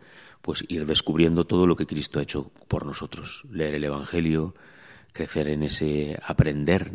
pues 0.41 0.65
ir 0.69 0.87
descubriendo 0.87 1.47
todo 1.47 1.67
lo 1.67 1.77
que 1.77 1.87
Cristo 1.87 2.21
ha 2.21 2.23
hecho 2.23 2.53
por 2.69 2.87
nosotros, 2.87 3.45
leer 3.51 3.75
el 3.75 3.85
Evangelio, 3.85 4.55
crecer 5.13 5.49
en 5.49 5.63
ese 5.65 6.19
aprender. 6.25 6.93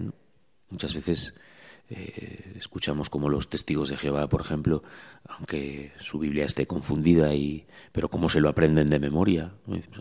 Muchas 0.69 0.93
veces 0.93 1.33
eh, 1.89 2.53
escuchamos 2.57 3.09
como 3.09 3.29
los 3.29 3.49
testigos 3.49 3.89
de 3.89 3.97
Jehová, 3.97 4.27
por 4.27 4.41
ejemplo, 4.41 4.83
aunque 5.27 5.93
su 5.99 6.19
Biblia 6.19 6.45
esté 6.45 6.67
confundida, 6.67 7.33
y, 7.33 7.65
pero 7.91 8.09
cómo 8.09 8.29
se 8.29 8.41
lo 8.41 8.49
aprenden 8.49 8.89
de 8.89 8.99
memoria. 8.99 9.53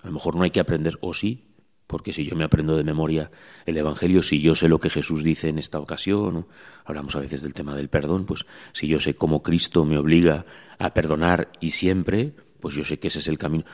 A 0.02 0.06
lo 0.06 0.12
mejor 0.12 0.36
no 0.36 0.42
hay 0.42 0.50
que 0.50 0.60
aprender, 0.60 0.98
o 1.00 1.14
sí, 1.14 1.44
porque 1.86 2.12
si 2.12 2.24
yo 2.24 2.34
me 2.34 2.44
aprendo 2.44 2.76
de 2.76 2.82
memoria 2.82 3.30
el 3.64 3.76
Evangelio, 3.76 4.22
si 4.22 4.40
yo 4.40 4.54
sé 4.54 4.68
lo 4.68 4.80
que 4.80 4.90
Jesús 4.90 5.22
dice 5.22 5.48
en 5.48 5.58
esta 5.58 5.78
ocasión, 5.78 6.46
hablamos 6.84 7.14
a 7.14 7.20
veces 7.20 7.42
del 7.42 7.54
tema 7.54 7.76
del 7.76 7.88
perdón, 7.88 8.26
pues 8.26 8.44
si 8.72 8.88
yo 8.88 8.98
sé 8.98 9.14
cómo 9.14 9.42
Cristo 9.42 9.84
me 9.84 9.98
obliga 9.98 10.44
a 10.78 10.92
perdonar 10.92 11.52
y 11.60 11.70
siempre, 11.70 12.34
pues 12.60 12.74
yo 12.74 12.84
sé 12.84 12.98
que 12.98 13.08
ese 13.08 13.20
es 13.20 13.28
el 13.28 13.38
camino. 13.38 13.64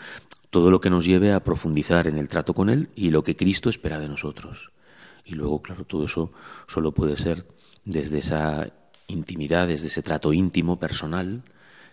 Todo 0.51 0.71
lo 0.71 0.81
que 0.81 0.91
nos 0.91 1.07
lleve 1.07 1.33
a 1.33 1.43
profundizar 1.43 2.07
en 2.07 2.19
el 2.19 2.29
trato 2.29 2.53
con 2.53 2.69
Él 2.69 2.91
y 2.95 3.11
lo 3.11 3.23
que 3.23 3.37
Cristo 3.37 3.71
espera 3.71 3.99
de 3.99 4.09
nosotros. 4.09 4.73
Y 5.25 5.35
luego, 5.35 5.63
claro, 5.63 5.85
todo 5.85 6.05
eso 6.05 6.33
solo 6.67 6.93
puede 6.93 7.17
ser 7.17 7.47
desde 7.85 8.19
esa 8.19 8.73
intimidad, 9.09 9.69
desde 9.69 9.89
ese 9.89 10.03
trato 10.03 10.33
íntimo, 10.33 10.79
personal, 10.79 11.43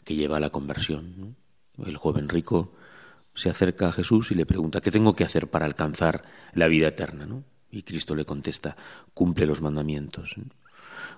que 0.04 0.16
lleva 0.16 0.38
a 0.38 0.40
la 0.40 0.50
conversión. 0.50 1.36
El 1.86 1.98
joven 1.98 2.30
rico 2.30 2.74
se 3.34 3.50
acerca 3.50 3.90
a 3.90 3.92
Jesús 3.92 4.32
y 4.32 4.36
le 4.36 4.46
pregunta, 4.46 4.82
¿qué 4.82 4.92
tengo 4.92 5.16
que 5.16 5.24
hacer 5.24 5.50
para 5.50 5.66
alcanzar 5.66 6.24
la 6.54 6.68
vida 6.68 6.90
eterna? 6.90 7.28
Y 7.72 7.84
Cristo 7.84 8.16
le 8.16 8.26
contesta, 8.26 8.76
cumple 9.14 9.46
los 9.46 9.62
mandamientos. 9.62 10.36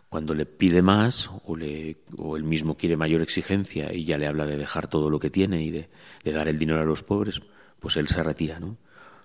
Cuando 0.09 0.33
le 0.33 0.45
pide 0.45 0.81
más 0.81 1.29
o, 1.45 1.55
le, 1.55 1.91
él 2.35 2.43
mismo 2.43 2.75
quiere 2.75 2.97
mayor 2.97 3.21
exigencia 3.21 3.93
y 3.93 4.03
ya 4.03 4.17
le 4.17 4.27
habla 4.27 4.45
de 4.45 4.57
dejar 4.57 4.87
todo 4.87 5.09
lo 5.09 5.19
que 5.19 5.29
tiene 5.29 5.63
y 5.63 5.71
de, 5.71 5.89
de 6.23 6.31
dar 6.31 6.47
el 6.47 6.59
dinero 6.59 6.81
a 6.81 6.85
los 6.85 7.03
pobres, 7.03 7.41
pues 7.79 7.95
él 7.95 8.07
se 8.07 8.21
retira. 8.21 8.59
¿no? 8.59 8.77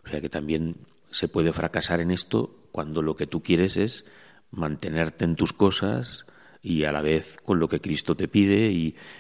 O 0.05 0.09
sea 0.09 0.21
que 0.21 0.29
también 0.29 0.77
se 1.11 1.29
puede 1.29 1.53
fracasar 1.53 2.01
en 2.01 2.11
esto 2.11 2.61
cuando 2.71 3.03
lo 3.03 3.17
que 3.17 3.27
tú 3.27 3.43
quieres 3.43 3.77
es 3.77 4.05
mantenerte 4.51 5.25
en 5.25 5.37
tus 5.37 5.53
cosas 5.53 6.27
y 6.63 6.85
a 6.85 6.91
la 6.91 7.01
vez 7.01 7.39
con 7.45 7.61
lo 7.61 7.69
que 7.69 7.81
Cristo 7.81 8.17
te 8.17 8.27
pide 8.27 8.73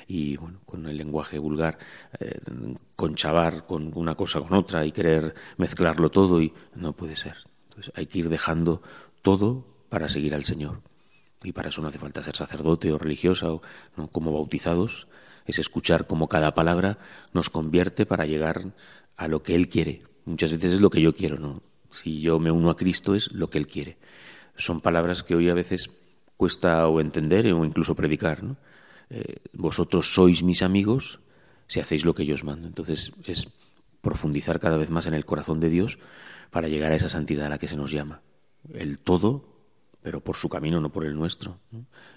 y, 0.08 0.36
bueno, 0.36 0.60
con 0.64 0.86
el 0.86 0.96
lenguaje 0.96 1.38
vulgar, 1.38 1.78
eh, 2.18 2.40
conchavar 2.96 3.66
con 3.66 3.92
una 3.94 4.16
cosa 4.16 4.40
con 4.40 4.52
otra 4.54 4.84
y 4.84 4.90
querer 4.90 5.32
mezclarlo 5.56 6.10
todo 6.10 6.42
y 6.42 6.52
no 6.74 6.92
puede 6.94 7.14
ser. 7.14 7.36
Entonces 7.68 7.92
hay 7.94 8.06
que 8.06 8.18
ir 8.18 8.28
dejando 8.28 8.82
todo 9.22 9.64
para 9.88 10.08
seguir 10.08 10.34
al 10.34 10.44
Señor. 10.44 10.82
Y 11.44 11.52
para 11.52 11.68
eso 11.68 11.80
no 11.80 11.88
hace 11.88 12.00
falta 12.00 12.24
ser 12.24 12.34
sacerdote 12.34 12.92
o 12.92 12.98
religiosa 12.98 13.52
o 13.52 13.62
como 14.10 14.32
bautizados, 14.32 15.06
es 15.44 15.60
escuchar 15.60 16.08
cómo 16.08 16.26
cada 16.26 16.52
palabra 16.52 16.98
nos 17.32 17.48
convierte 17.48 18.06
para 18.06 18.26
llegar 18.26 18.72
a 19.16 19.28
lo 19.28 19.44
que 19.44 19.54
Él 19.54 19.68
quiere. 19.68 20.02
Muchas 20.24 20.50
veces 20.50 20.72
es 20.72 20.80
lo 20.80 20.90
que 20.90 21.00
yo 21.00 21.14
quiero, 21.14 21.38
¿no? 21.38 21.62
Si 21.92 22.18
yo 22.18 22.40
me 22.40 22.50
uno 22.50 22.70
a 22.70 22.76
Cristo 22.76 23.14
es 23.14 23.30
lo 23.30 23.48
que 23.48 23.58
Él 23.58 23.68
quiere 23.68 23.98
son 24.56 24.80
palabras 24.80 25.22
que 25.22 25.34
hoy 25.34 25.48
a 25.48 25.54
veces 25.54 25.90
cuesta 26.36 26.86
o 26.88 27.00
entender 27.00 27.52
o 27.52 27.64
incluso 27.64 27.94
predicar. 27.94 28.42
¿no? 28.42 28.56
Eh, 29.10 29.36
vosotros 29.52 30.12
sois 30.12 30.42
mis 30.42 30.62
amigos 30.62 31.20
si 31.66 31.80
hacéis 31.80 32.04
lo 32.04 32.14
que 32.14 32.26
yo 32.26 32.34
os 32.34 32.44
mando. 32.44 32.66
Entonces 32.66 33.12
es 33.24 33.48
profundizar 34.00 34.60
cada 34.60 34.76
vez 34.76 34.90
más 34.90 35.06
en 35.06 35.14
el 35.14 35.24
corazón 35.24 35.60
de 35.60 35.70
Dios 35.70 35.98
para 36.50 36.68
llegar 36.68 36.92
a 36.92 36.96
esa 36.96 37.08
santidad 37.08 37.46
a 37.46 37.50
la 37.50 37.58
que 37.58 37.68
se 37.68 37.76
nos 37.76 37.90
llama. 37.90 38.22
El 38.72 38.98
todo, 38.98 39.48
pero 40.02 40.20
por 40.20 40.36
su 40.36 40.48
camino, 40.48 40.80
no 40.80 40.90
por 40.90 41.04
el 41.04 41.16
nuestro. 41.16 41.58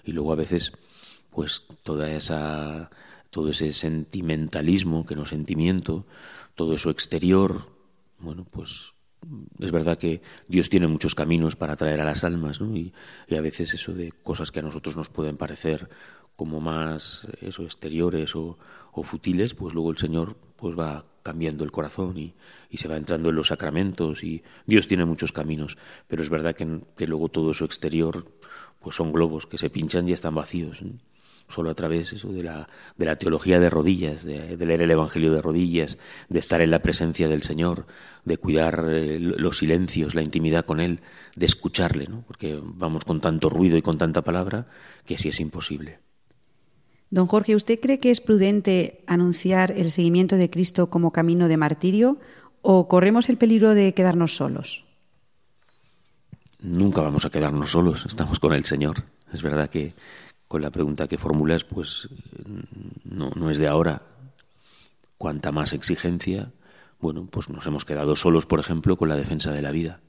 Y 0.04 0.12
luego 0.12 0.32
a 0.32 0.36
veces, 0.36 0.72
pues 1.30 1.66
toda 1.82 2.10
esa, 2.12 2.90
todo 3.30 3.50
ese 3.50 3.72
sentimentalismo, 3.72 5.04
que 5.04 5.16
no 5.16 5.24
sentimiento, 5.24 6.06
todo 6.54 6.74
eso 6.74 6.90
exterior, 6.90 7.66
bueno, 8.18 8.46
pues 8.52 8.94
es 9.58 9.70
verdad 9.70 9.98
que 9.98 10.22
Dios 10.48 10.68
tiene 10.70 10.86
muchos 10.86 11.14
caminos 11.14 11.56
para 11.56 11.74
atraer 11.74 12.00
a 12.00 12.04
las 12.04 12.24
almas. 12.24 12.60
Y, 12.60 12.92
a 13.34 13.40
veces 13.40 13.74
eso 13.74 13.92
de 13.92 14.12
cosas 14.12 14.50
que 14.50 14.60
a 14.60 14.62
nosotros 14.62 14.96
nos 14.96 15.10
pueden 15.10 15.36
parecer 15.36 15.88
como 16.36 16.60
más 16.60 17.26
eso 17.40 17.64
exteriores 17.64 18.34
o, 18.34 18.58
futiles, 19.02 19.54
pues 19.54 19.72
luego 19.72 19.90
el 19.90 19.96
Señor 19.96 20.36
pues 20.56 20.78
va 20.78 21.04
cambiando 21.22 21.64
el 21.64 21.72
corazón 21.72 22.18
y, 22.18 22.34
se 22.76 22.88
va 22.88 22.96
entrando 22.96 23.30
en 23.30 23.36
los 23.36 23.48
sacramentos 23.48 24.22
y 24.24 24.42
Dios 24.66 24.88
tiene 24.88 25.04
muchos 25.04 25.32
caminos, 25.32 25.78
pero 26.06 26.22
es 26.22 26.28
verdad 26.28 26.54
que, 26.54 26.80
que 26.96 27.06
luego 27.06 27.28
todo 27.28 27.50
eso 27.52 27.64
exterior 27.64 28.26
pues 28.78 28.96
son 28.96 29.12
globos 29.12 29.46
que 29.46 29.58
se 29.58 29.70
pinchan 29.70 30.08
y 30.08 30.12
están 30.12 30.34
vacíos 30.34 30.82
solo 31.50 31.70
a 31.70 31.74
través 31.74 32.12
eso, 32.12 32.32
de, 32.32 32.42
la, 32.42 32.68
de 32.96 33.06
la 33.06 33.16
teología 33.16 33.58
de 33.60 33.68
rodillas, 33.70 34.24
de, 34.24 34.56
leer 34.56 34.82
el 34.82 34.90
Evangelio 34.90 35.32
de 35.32 35.42
rodillas, 35.42 35.98
de 36.28 36.38
estar 36.38 36.60
en 36.62 36.70
la 36.70 36.80
presencia 36.80 37.28
del 37.28 37.42
Señor, 37.42 37.86
de 38.24 38.38
cuidar 38.38 38.84
eh, 38.88 39.18
los 39.20 39.58
silencios, 39.58 40.14
la 40.14 40.22
intimidad 40.22 40.64
con 40.64 40.80
Él, 40.80 41.00
de 41.36 41.46
escucharle, 41.46 42.06
¿no? 42.06 42.22
porque 42.26 42.58
vamos 42.62 43.04
con 43.04 43.20
tanto 43.20 43.48
ruido 43.48 43.76
y 43.76 43.82
con 43.82 43.98
tanta 43.98 44.22
palabra 44.22 44.66
que 45.04 45.16
así 45.16 45.28
es 45.28 45.40
imposible. 45.40 45.98
Don 47.10 47.26
Jorge, 47.26 47.56
¿usted 47.56 47.80
cree 47.80 47.98
que 47.98 48.12
es 48.12 48.20
prudente 48.20 49.02
anunciar 49.06 49.72
el 49.72 49.90
seguimiento 49.90 50.36
de 50.36 50.48
Cristo 50.48 50.90
como 50.90 51.12
camino 51.12 51.48
de 51.48 51.56
martirio 51.56 52.18
o 52.62 52.86
corremos 52.86 53.28
el 53.28 53.36
peligro 53.36 53.74
de 53.74 53.94
quedarnos 53.94 54.36
solos? 54.36 54.84
Nunca 56.62 57.00
vamos 57.00 57.24
a 57.24 57.30
quedarnos 57.30 57.72
solos, 57.72 58.06
estamos 58.06 58.38
con 58.38 58.52
el 58.52 58.64
Señor. 58.64 59.04
Es 59.32 59.42
verdad 59.42 59.70
que 59.70 59.94
con 60.50 60.62
la 60.62 60.72
pregunta 60.72 61.06
que 61.06 61.16
formulas, 61.16 61.62
pues 61.62 62.08
no, 63.04 63.30
no 63.36 63.50
es 63.50 63.58
de 63.58 63.68
ahora. 63.68 64.02
Cuanta 65.16 65.52
más 65.52 65.72
exigencia, 65.72 66.50
bueno, 66.98 67.28
pues 67.30 67.50
nos 67.50 67.64
hemos 67.68 67.84
quedado 67.84 68.16
solos, 68.16 68.46
por 68.46 68.58
ejemplo, 68.58 68.96
con 68.96 69.08
la 69.08 69.14
defensa 69.14 69.52
de 69.52 69.62
la 69.62 69.70
vida. 69.70 70.00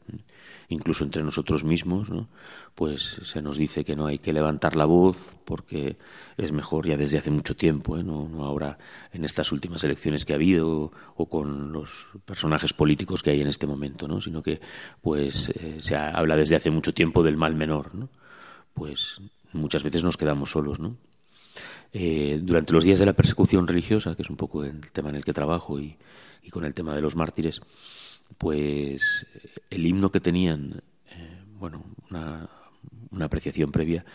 Incluso 0.68 1.04
entre 1.04 1.22
nosotros 1.22 1.64
mismos, 1.64 2.10
¿no? 2.10 2.28
pues 2.74 3.22
se 3.22 3.44
nos 3.44 3.56
dice 3.56 3.86
que 3.86 3.96
no 3.96 4.08
hay 4.08 4.18
que 4.18 4.34
levantar 4.34 4.76
la 4.76 4.86
voz 4.86 5.36
porque 5.46 6.00
es 6.38 6.52
mejor 6.52 6.88
ya 6.88 6.98
desde 6.98 7.20
hace 7.20 7.30
mucho 7.30 7.56
tiempo, 7.56 8.00
¿eh? 8.00 8.04
no, 8.04 8.28
ahora 8.44 8.80
en 9.14 9.26
estas 9.26 9.52
últimas 9.52 9.84
elecciones 9.84 10.26
que 10.26 10.34
ha 10.34 10.38
habido 10.38 10.92
o 11.18 11.30
con 11.30 11.72
los 11.72 12.08
personajes 12.26 12.74
políticos 12.74 13.22
que 13.22 13.30
hay 13.30 13.42
en 13.42 13.48
este 13.48 13.68
momento, 13.68 14.08
¿no? 14.08 14.20
sino 14.20 14.42
que 14.42 14.60
pues 15.02 15.50
eh, 15.50 15.78
se 15.80 15.96
habla 15.96 16.36
desde 16.36 16.56
hace 16.56 16.72
mucho 16.72 16.96
tiempo 16.96 17.22
del 17.22 17.38
mal 17.38 17.54
menor. 17.54 17.94
¿no? 17.94 18.10
Pues 18.74 19.22
muchas 19.54 19.84
veces 19.84 20.04
nos 20.04 20.18
quedamos 20.18 20.52
solos, 20.52 20.80
¿no? 20.80 20.98
Eh, 21.94 22.40
durante 22.42 22.72
los 22.72 22.86
días 22.86 23.00
de 23.00 23.06
la 23.06 23.14
persecución 23.14 23.68
religiosa, 23.68 24.16
que 24.16 24.22
es 24.22 24.30
un 24.30 24.38
poco 24.38 24.64
el 24.64 24.80
tema 24.92 25.10
en 25.10 25.18
el 25.18 25.26
que 25.26 25.34
trabajo 25.34 25.80
y, 25.80 25.98
con 26.50 26.66
el 26.66 26.74
tema 26.74 26.96
de 26.96 27.02
los 27.02 27.16
mártires, 27.16 27.62
pues 28.38 29.26
el 29.70 29.86
himno 29.86 30.10
que 30.10 30.20
tenían, 30.20 30.82
eh, 31.10 31.44
bueno, 31.60 31.84
una, 32.10 32.50
apreciación 33.20 33.72
previa, 33.72 34.06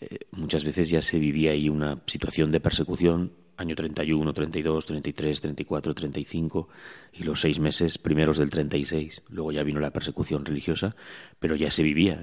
eh, 0.00 0.20
muchas 0.30 0.64
veces 0.64 0.88
ya 0.88 1.02
se 1.02 1.18
vivía 1.18 1.50
ahí 1.50 1.68
una 1.68 2.00
situación 2.06 2.50
de 2.52 2.60
persecución, 2.60 3.32
año 3.56 3.74
31, 3.74 4.32
32, 4.32 4.86
33, 4.86 5.40
34, 5.40 5.94
35 5.94 6.68
y 7.12 7.22
los 7.24 7.40
seis 7.40 7.58
meses 7.58 7.98
primeros 7.98 8.38
del 8.38 8.50
36. 8.50 9.22
Luego 9.28 9.52
ya 9.52 9.62
vino 9.62 9.80
la 9.80 9.92
persecución 9.92 10.44
religiosa, 10.44 10.94
pero 11.38 11.56
ya 11.56 11.70
se 11.70 11.82
vivía. 11.82 12.22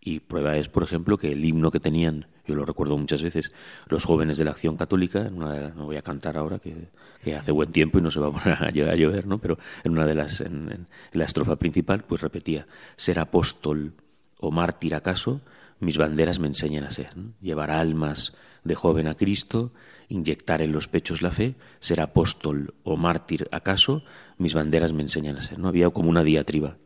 Y 0.00 0.20
prueba 0.20 0.56
es, 0.56 0.68
por 0.68 0.82
ejemplo, 0.82 1.16
que 1.16 1.32
el 1.32 1.44
himno 1.44 1.70
que 1.70 1.80
tenían, 1.80 2.26
yo 2.46 2.54
lo 2.54 2.64
recuerdo 2.64 2.96
muchas 2.98 3.22
veces, 3.22 3.52
los 3.88 4.04
jóvenes 4.04 4.38
de 4.38 4.44
la 4.44 4.50
Acción 4.50 4.76
Católica, 4.76 5.26
en 5.26 5.34
una 5.34 5.70
no 5.70 5.86
voy 5.86 5.96
a 5.96 6.02
cantar 6.02 6.36
ahora 6.36 6.58
que, 6.58 6.88
hace 7.34 7.52
buen 7.52 7.72
tiempo 7.72 7.98
y 7.98 8.02
no 8.02 8.10
se 8.10 8.20
va 8.20 8.28
a 8.28 8.32
poner 8.32 8.88
a 8.88 8.96
llover, 8.96 9.26
¿no? 9.26 9.38
pero 9.38 9.58
en 9.82 9.92
una 9.92 10.04
de 10.06 10.14
las, 10.14 10.40
en, 10.40 10.86
la 11.12 11.24
estrofa 11.24 11.56
principal, 11.56 12.02
pues 12.06 12.20
repetía, 12.20 12.66
ser 12.96 13.18
apóstol 13.18 13.94
o 14.40 14.50
mártir 14.50 14.94
acaso, 14.94 15.40
mis 15.80 15.98
banderas 15.98 16.38
me 16.38 16.46
enseñan 16.46 16.84
a 16.84 16.90
ser. 16.90 17.10
Llevar 17.40 17.70
almas 17.70 18.34
de 18.64 18.74
joven 18.74 19.06
a 19.06 19.14
Cristo, 19.14 19.72
inyectar 20.08 20.62
en 20.62 20.72
los 20.72 20.88
pechos 20.88 21.22
la 21.22 21.30
fe, 21.30 21.54
ser 21.80 22.00
apóstol 22.00 22.74
o 22.82 22.96
mártir 22.96 23.48
acaso, 23.52 24.02
mis 24.38 24.54
banderas 24.54 24.92
me 24.92 25.02
enseñan 25.02 25.36
a 25.36 25.42
ser. 25.42 25.58
No 25.58 25.68
había 25.68 25.90
como 25.90 26.10
una 26.10 26.24
diatriba. 26.24 26.76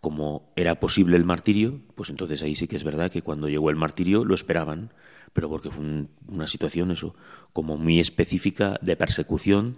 Como 0.00 0.52
era 0.54 0.78
posible 0.78 1.16
el 1.16 1.24
martirio, 1.24 1.80
pues 1.94 2.10
entonces 2.10 2.42
ahí 2.42 2.54
sí 2.54 2.68
que 2.68 2.76
es 2.76 2.84
verdad 2.84 3.10
que 3.10 3.22
cuando 3.22 3.48
llegó 3.48 3.70
el 3.70 3.76
martirio 3.76 4.24
lo 4.24 4.34
esperaban, 4.34 4.92
pero 5.32 5.48
porque 5.48 5.70
fue 5.70 6.06
una 6.28 6.46
situación 6.46 6.90
eso, 6.90 7.14
como 7.52 7.76
muy 7.76 7.98
específica 8.00 8.78
de 8.80 8.96
persecución 8.96 9.76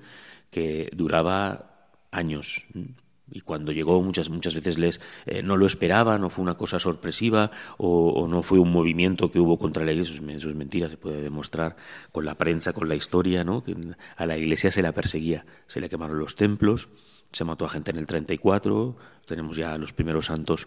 que 0.51 0.91
duraba 0.95 1.89
años. 2.11 2.65
Y 3.33 3.43
cuando 3.43 3.71
llegó 3.71 4.03
muchas 4.03 4.29
muchas 4.29 4.55
veces 4.55 4.77
les 4.79 5.01
eh, 5.27 5.43
no 5.43 5.57
lo 5.57 5.67
esperaban 5.67 6.25
o 6.25 6.31
fue 6.31 6.43
una 6.43 6.57
cosa 6.57 6.81
sorpresiva 6.81 7.53
o, 7.79 8.27
no 8.27 8.43
fue 8.43 8.59
un 8.59 8.73
movimiento 8.73 9.31
que 9.31 9.39
hubo 9.39 9.57
contra 9.57 9.85
la 9.85 9.93
iglesia 9.93 10.17
eso 10.19 10.49
es, 10.49 10.57
mentira 10.57 10.89
se 10.89 10.97
puede 10.97 11.23
demostrar 11.23 11.77
con 12.11 12.25
la 12.25 12.35
prensa 12.35 12.73
con 12.73 12.89
la 12.89 12.97
historia 12.97 13.45
no 13.45 13.63
que 13.63 13.77
a 14.17 14.27
la 14.27 14.37
iglesia 14.37 14.73
se 14.73 14.83
la 14.83 14.91
perseguía 14.91 15.47
se 15.69 15.81
le 15.81 15.89
quemaron 15.89 16.19
los 16.19 16.35
templos 16.35 16.89
se 17.33 17.45
mató 17.45 17.65
a 17.65 17.69
gente 17.69 17.91
en 17.91 17.99
el 17.99 18.07
34 18.07 18.97
tenemos 19.27 19.57
ya 19.57 19.79
los 19.79 19.93
primeros 19.93 20.27
santos 20.27 20.67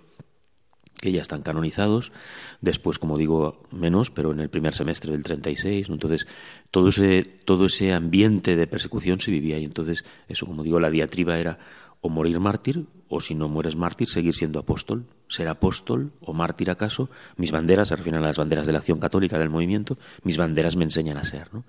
que 1.01 1.11
ya 1.11 1.21
están 1.21 1.41
canonizados, 1.41 2.13
después, 2.61 2.97
como 2.97 3.17
digo, 3.17 3.61
menos, 3.71 4.09
pero 4.09 4.31
en 4.31 4.39
el 4.39 4.49
primer 4.49 4.73
semestre 4.73 5.11
del 5.11 5.21
36, 5.21 5.89
entonces 5.89 6.25
todo 6.71 6.87
ese, 6.87 7.23
todo 7.23 7.65
ese 7.65 7.91
ambiente 7.91 8.55
de 8.55 8.67
persecución 8.67 9.19
se 9.19 9.31
vivía 9.31 9.59
y 9.59 9.65
entonces 9.65 10.05
eso, 10.29 10.45
como 10.45 10.63
digo, 10.63 10.79
la 10.79 10.89
diatriba 10.89 11.37
era 11.37 11.59
o 11.99 12.07
morir 12.07 12.39
mártir, 12.39 12.85
o 13.09 13.19
si 13.19 13.35
no 13.35 13.47
mueres 13.47 13.75
mártir, 13.75 14.07
seguir 14.07 14.33
siendo 14.33 14.59
apóstol. 14.59 15.05
Ser 15.27 15.47
apóstol 15.47 16.11
o 16.21 16.33
mártir 16.33 16.69
acaso, 16.69 17.09
mis 17.37 17.51
banderas, 17.51 17.87
se 17.87 17.95
refieren 17.95 18.21
a 18.21 18.27
las 18.27 18.37
banderas 18.37 18.67
de 18.67 18.73
la 18.73 18.79
acción 18.79 18.99
católica 18.99 19.39
del 19.39 19.49
movimiento, 19.49 19.97
mis 20.23 20.37
banderas 20.37 20.75
me 20.75 20.83
enseñan 20.83 21.17
a 21.17 21.23
ser. 21.23 21.53
¿no? 21.53 21.63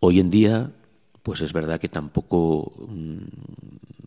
Hoy 0.00 0.20
en 0.20 0.30
día, 0.30 0.70
pues 1.22 1.40
es 1.40 1.52
verdad 1.52 1.80
que 1.80 1.88
tampoco 1.88 2.72
mm, 2.88 3.18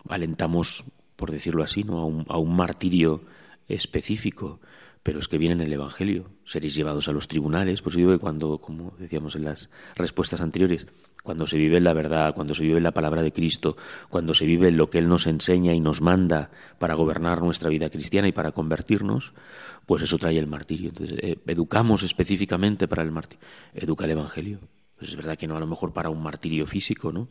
alentamos, 0.10 0.86
por 1.16 1.32
decirlo 1.32 1.64
así, 1.64 1.84
¿no? 1.84 2.00
a, 2.00 2.06
un, 2.06 2.26
a 2.30 2.38
un 2.38 2.56
martirio 2.56 3.22
específico 3.68 4.60
pero 5.08 5.20
es 5.20 5.30
que 5.30 5.38
viene 5.38 5.56
en 5.56 5.62
el 5.62 5.72
Evangelio. 5.72 6.26
Seréis 6.44 6.76
llevados 6.76 7.08
a 7.08 7.14
los 7.14 7.30
tribunales. 7.30 7.82
Pues 7.82 7.96
digo 7.96 8.12
que 8.12 8.18
cuando, 8.18 8.58
como 8.58 8.94
decíamos 9.00 9.36
en 9.36 9.46
las 9.46 9.70
respuestas 9.96 10.42
anteriores, 10.42 10.86
cuando 11.24 11.48
se 11.48 11.58
vive 11.58 11.80
la 11.80 11.94
verdad, 11.94 12.36
cuando 12.36 12.54
se 12.54 12.64
vive 12.64 12.82
la 12.82 12.92
palabra 12.92 13.24
de 13.24 13.32
Cristo, 13.32 13.78
cuando 14.10 14.34
se 14.34 14.46
vive 14.46 14.70
lo 14.70 14.90
que 14.90 14.98
Él 14.98 15.08
nos 15.08 15.26
enseña 15.26 15.74
y 15.74 15.80
nos 15.80 16.02
manda 16.02 16.52
para 16.78 16.94
gobernar 16.96 17.42
nuestra 17.42 17.70
vida 17.70 17.90
cristiana 17.90 18.28
y 18.28 18.34
para 18.34 18.52
convertirnos, 18.52 19.32
pues 19.86 20.02
eso 20.02 20.18
trae 20.18 20.38
el 20.38 20.48
martirio. 20.48 20.90
Entonces, 20.90 21.18
eh, 21.22 21.38
educamos 21.48 22.04
específicamente 22.04 22.90
para 22.90 23.02
el 23.02 23.12
martirio. 23.12 23.46
Educa 23.74 24.04
el 24.04 24.12
Evangelio. 24.12 24.60
Pues 24.98 25.12
es 25.12 25.16
verdad 25.16 25.38
que 25.38 25.48
no 25.48 25.56
a 25.56 25.62
lo 25.62 25.68
mejor 25.68 25.94
para 25.94 26.10
un 26.10 26.22
martirio 26.22 26.68
físico, 26.68 27.14
¿no? 27.14 27.30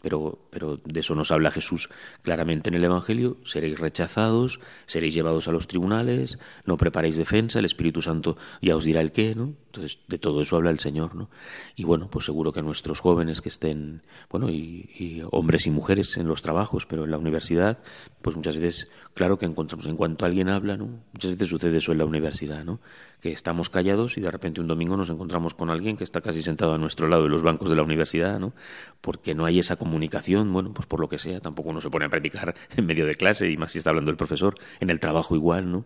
Pero, 0.00 0.38
pero 0.50 0.80
de 0.84 1.00
eso 1.00 1.14
nos 1.14 1.30
habla 1.30 1.50
Jesús 1.50 1.88
claramente 2.22 2.68
en 2.70 2.76
el 2.76 2.84
Evangelio. 2.84 3.36
Seréis 3.44 3.78
rechazados, 3.78 4.60
seréis 4.86 5.14
llevados 5.14 5.48
a 5.48 5.52
los 5.52 5.66
tribunales, 5.66 6.38
no 6.64 6.76
preparéis 6.76 7.16
defensa, 7.16 7.58
el 7.58 7.64
Espíritu 7.64 8.00
Santo 8.00 8.36
ya 8.62 8.76
os 8.76 8.84
dirá 8.84 9.00
el 9.00 9.12
qué, 9.12 9.34
¿no? 9.34 9.54
Entonces, 9.66 10.00
de 10.08 10.18
todo 10.18 10.40
eso 10.40 10.56
habla 10.56 10.70
el 10.70 10.78
Señor, 10.78 11.14
¿no? 11.14 11.30
Y 11.76 11.84
bueno, 11.84 12.08
pues 12.10 12.24
seguro 12.24 12.52
que 12.52 12.62
nuestros 12.62 13.00
jóvenes 13.00 13.40
que 13.40 13.48
estén, 13.48 14.02
bueno, 14.30 14.48
y, 14.50 15.22
hombres 15.30 15.66
y 15.66 15.70
mujeres 15.70 16.16
en 16.16 16.26
los 16.26 16.42
trabajos, 16.42 16.86
pero 16.86 17.04
en 17.04 17.10
la 17.10 17.18
universidad, 17.18 17.78
pues 18.22 18.34
muchas 18.34 18.56
veces, 18.56 18.90
claro 19.14 19.38
que 19.38 19.46
encontramos, 19.46 19.86
en 19.86 19.96
cuanto 19.96 20.24
alguien 20.24 20.48
habla, 20.48 20.76
¿no? 20.76 20.88
Muchas 21.12 21.32
veces 21.32 21.48
sucede 21.48 21.78
eso 21.78 21.92
en 21.92 21.98
la 21.98 22.06
universidad, 22.06 22.64
¿no? 22.64 22.80
Que 23.20 23.30
estamos 23.30 23.68
callados 23.68 24.16
y 24.16 24.20
de 24.20 24.30
repente 24.30 24.60
un 24.60 24.68
domingo 24.68 24.96
nos 24.96 25.10
encontramos 25.10 25.54
con 25.54 25.70
alguien 25.70 25.96
que 25.96 26.04
está 26.04 26.20
casi 26.20 26.42
sentado 26.42 26.74
a 26.74 26.78
nuestro 26.78 27.06
lado 27.08 27.26
en 27.26 27.32
los 27.32 27.42
bancos 27.42 27.68
de 27.68 27.76
la 27.76 27.82
universidad, 27.82 28.40
¿no? 28.40 28.54
Porque 29.00 29.34
no 29.34 29.44
hay 29.44 29.58
esa 29.58 29.76
bueno, 29.90 30.72
pues 30.72 30.86
por 30.86 31.00
lo 31.00 31.08
que 31.08 31.18
sea, 31.18 31.40
tampoco 31.40 31.70
uno 31.70 31.80
se 31.80 31.90
pone 31.90 32.04
a 32.04 32.08
predicar 32.08 32.54
en 32.76 32.86
medio 32.86 33.06
de 33.06 33.14
clase 33.14 33.50
y 33.50 33.56
más 33.56 33.72
si 33.72 33.78
está 33.78 33.90
hablando 33.90 34.10
el 34.10 34.16
profesor, 34.16 34.54
en 34.80 34.90
el 34.90 35.00
trabajo 35.00 35.34
igual, 35.34 35.70
¿no? 35.70 35.84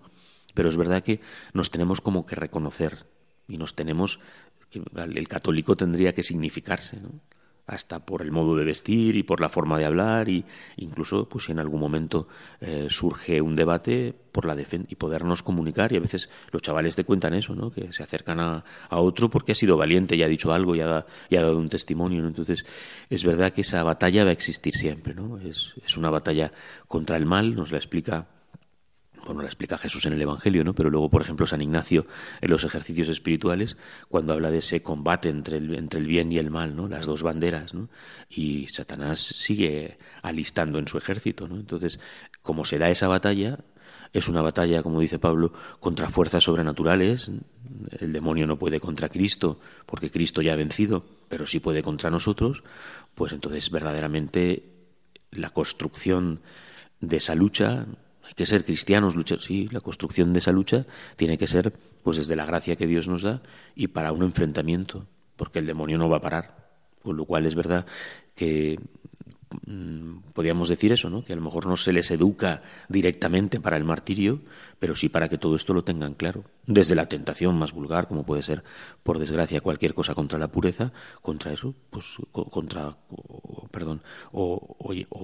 Pero 0.54 0.68
es 0.68 0.76
verdad 0.76 1.02
que 1.02 1.20
nos 1.54 1.70
tenemos 1.70 2.00
como 2.00 2.26
que 2.26 2.36
reconocer 2.36 3.06
y 3.48 3.56
nos 3.56 3.74
tenemos, 3.74 4.20
el 4.94 5.28
católico 5.28 5.76
tendría 5.76 6.12
que 6.12 6.22
significarse, 6.22 7.00
¿no? 7.00 7.20
Hasta 7.66 8.04
por 8.04 8.22
el 8.22 8.32
modo 8.32 8.56
de 8.56 8.64
vestir 8.64 9.16
y 9.16 9.22
por 9.22 9.40
la 9.40 9.48
forma 9.48 9.78
de 9.78 9.84
hablar 9.84 10.28
y 10.28 10.44
incluso 10.76 11.28
pues 11.28 11.44
si 11.44 11.52
en 11.52 11.60
algún 11.60 11.80
momento 11.80 12.26
eh, 12.60 12.88
surge 12.90 13.40
un 13.40 13.54
debate 13.54 14.14
por 14.32 14.46
la 14.46 14.56
defensa 14.56 14.88
y 14.90 14.96
podernos 14.96 15.42
comunicar 15.42 15.92
y 15.92 15.96
a 15.96 16.00
veces 16.00 16.28
los 16.50 16.62
chavales 16.62 16.96
te 16.96 17.04
cuentan 17.04 17.34
eso 17.34 17.54
no 17.54 17.70
que 17.70 17.92
se 17.92 18.02
acercan 18.02 18.40
a, 18.40 18.64
otro 18.90 19.30
porque 19.30 19.52
ha 19.52 19.54
sido 19.54 19.76
valiente 19.76 20.16
y 20.16 20.22
ha 20.22 20.28
dicho 20.28 20.52
algo 20.52 20.74
y 20.74 20.80
ha, 20.80 21.06
y 21.30 21.36
ha 21.36 21.42
dado 21.42 21.58
un 21.58 21.68
testimonio 21.68 22.26
entonces 22.26 22.64
es 23.08 23.24
verdad 23.24 23.52
que 23.52 23.60
esa 23.60 23.82
batalla 23.84 24.24
va 24.24 24.30
a 24.30 24.34
existir 24.34 24.74
siempre 24.74 25.14
no 25.14 25.38
es, 25.38 25.74
es 25.84 25.96
una 25.96 26.10
batalla 26.10 26.52
contra 26.88 27.16
el 27.16 27.26
mal 27.26 27.54
nos 27.54 27.70
la 27.70 27.78
explica 27.78 28.26
bueno, 29.24 29.42
la 29.42 29.48
explica 29.48 29.78
Jesús 29.78 30.06
en 30.06 30.14
el 30.14 30.22
Evangelio, 30.22 30.64
¿no? 30.64 30.74
Pero 30.74 30.90
luego, 30.90 31.08
por 31.08 31.22
ejemplo, 31.22 31.46
San 31.46 31.62
Ignacio 31.62 32.06
en 32.40 32.50
los 32.50 32.64
ejercicios 32.64 33.08
espirituales, 33.08 33.76
cuando 34.08 34.32
habla 34.32 34.50
de 34.50 34.58
ese 34.58 34.82
combate 34.82 35.28
entre 35.28 35.58
el, 35.58 35.74
entre 35.74 36.00
el 36.00 36.06
bien 36.06 36.32
y 36.32 36.38
el 36.38 36.50
mal, 36.50 36.74
¿no? 36.76 36.88
Las 36.88 37.06
dos 37.06 37.22
banderas, 37.22 37.74
¿no? 37.74 37.88
Y 38.28 38.68
Satanás 38.68 39.20
sigue 39.20 39.98
alistando 40.22 40.78
en 40.78 40.88
su 40.88 40.98
ejército, 40.98 41.48
¿no? 41.48 41.56
Entonces, 41.56 42.00
como 42.42 42.64
se 42.64 42.78
da 42.78 42.90
esa 42.90 43.08
batalla, 43.08 43.58
es 44.12 44.28
una 44.28 44.42
batalla, 44.42 44.82
como 44.82 45.00
dice 45.00 45.18
Pablo, 45.18 45.52
contra 45.80 46.08
fuerzas 46.08 46.44
sobrenaturales. 46.44 47.30
El 47.98 48.12
demonio 48.12 48.46
no 48.46 48.58
puede 48.58 48.78
contra 48.78 49.08
Cristo, 49.08 49.58
porque 49.86 50.10
Cristo 50.10 50.42
ya 50.42 50.52
ha 50.52 50.56
vencido, 50.56 51.04
pero 51.28 51.46
sí 51.46 51.60
puede 51.60 51.82
contra 51.82 52.10
nosotros. 52.10 52.62
Pues 53.14 53.32
entonces, 53.32 53.70
verdaderamente, 53.70 54.64
la 55.30 55.50
construcción 55.50 56.40
de 57.00 57.16
esa 57.16 57.34
lucha 57.34 57.86
que 58.34 58.46
ser 58.46 58.64
cristianos, 58.64 59.14
luchar, 59.14 59.40
sí, 59.40 59.68
la 59.70 59.80
construcción 59.80 60.32
de 60.32 60.38
esa 60.38 60.52
lucha 60.52 60.86
tiene 61.16 61.38
que 61.38 61.46
ser 61.46 61.72
pues 62.02 62.16
desde 62.16 62.36
la 62.36 62.46
gracia 62.46 62.76
que 62.76 62.86
Dios 62.86 63.08
nos 63.08 63.22
da 63.22 63.42
y 63.74 63.88
para 63.88 64.12
un 64.12 64.22
enfrentamiento, 64.22 65.06
porque 65.36 65.58
el 65.58 65.66
demonio 65.66 65.98
no 65.98 66.08
va 66.08 66.18
a 66.18 66.20
parar. 66.20 66.62
Con 67.02 67.16
lo 67.16 67.24
cual 67.24 67.46
es 67.46 67.54
verdad 67.54 67.84
que 68.34 68.78
podríamos 70.32 70.68
decir 70.68 70.92
eso, 70.92 71.10
¿no? 71.10 71.22
que 71.22 71.32
a 71.32 71.36
lo 71.36 71.42
mejor 71.42 71.66
no 71.66 71.76
se 71.76 71.92
les 71.92 72.10
educa 72.10 72.62
directamente 72.88 73.60
para 73.60 73.76
el 73.76 73.84
martirio, 73.84 74.40
pero 74.78 74.96
sí 74.96 75.08
para 75.08 75.28
que 75.28 75.38
todo 75.38 75.56
esto 75.56 75.74
lo 75.74 75.84
tengan 75.84 76.14
claro. 76.14 76.44
Desde 76.66 76.94
la 76.94 77.06
tentación 77.06 77.58
más 77.58 77.72
vulgar, 77.72 78.08
como 78.08 78.24
puede 78.24 78.42
ser, 78.42 78.62
por 79.02 79.18
desgracia, 79.18 79.60
cualquier 79.60 79.94
cosa 79.94 80.14
contra 80.14 80.38
la 80.38 80.48
pureza, 80.48 80.92
contra 81.22 81.52
eso, 81.52 81.74
pues 81.90 82.16
contra, 82.32 82.96
perdón, 83.70 84.02
o, 84.32 84.76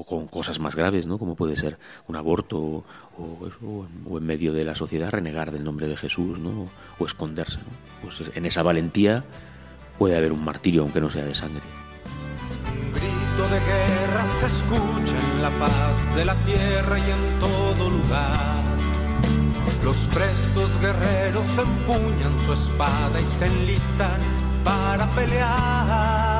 con 0.07 0.29
cosas 0.29 0.59
más 0.61 0.77
graves, 0.77 1.07
¿no? 1.07 1.19
como 1.19 1.35
puede 1.35 1.57
ser 1.57 1.79
un 2.07 2.17
aborto 2.17 2.59
o, 2.59 2.85
o, 4.07 4.19
en 4.19 4.25
medio 4.25 4.53
de 4.53 4.65
la 4.65 4.75
sociedad 4.75 5.11
renegar 5.11 5.51
del 5.51 5.65
nombre 5.65 5.89
de 5.89 5.97
Jesús 5.97 6.39
¿no? 6.39 6.71
o 6.99 7.07
esconderse. 7.07 7.59
¿no? 7.59 7.67
Pues 8.03 8.23
en 8.35 8.47
esa 8.47 8.63
valentía 8.63 9.25
puede 9.99 10.17
haber 10.17 10.33
un 10.33 10.45
martirio, 10.45 10.83
aunque 10.83 11.01
no 11.01 11.11
sea 11.11 11.25
de 11.25 11.35
sangre 11.35 11.65
de 13.47 13.61
guerra 13.61 14.25
se 14.41 14.47
escucha 14.47 15.17
en 15.17 15.43
la 15.43 15.51
paz 15.51 16.17
de 16.17 16.25
la 16.25 16.35
tierra 16.45 16.99
y 16.99 17.03
en 17.03 17.39
todo 17.39 17.89
lugar. 17.89 18.65
Los 19.85 19.97
prestos 20.13 20.69
guerreros 20.81 21.47
empuñan 21.57 22.37
su 22.45 22.53
espada 22.53 23.21
y 23.21 23.27
se 23.27 23.47
enlistan 23.47 24.19
para 24.65 25.09
pelear. 25.11 26.38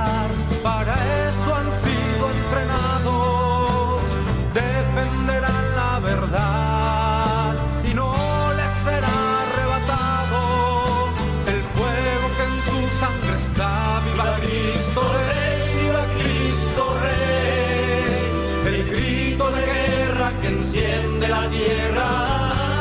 Enciende 20.69 21.29
la 21.29 21.49
tierra. 21.49 22.09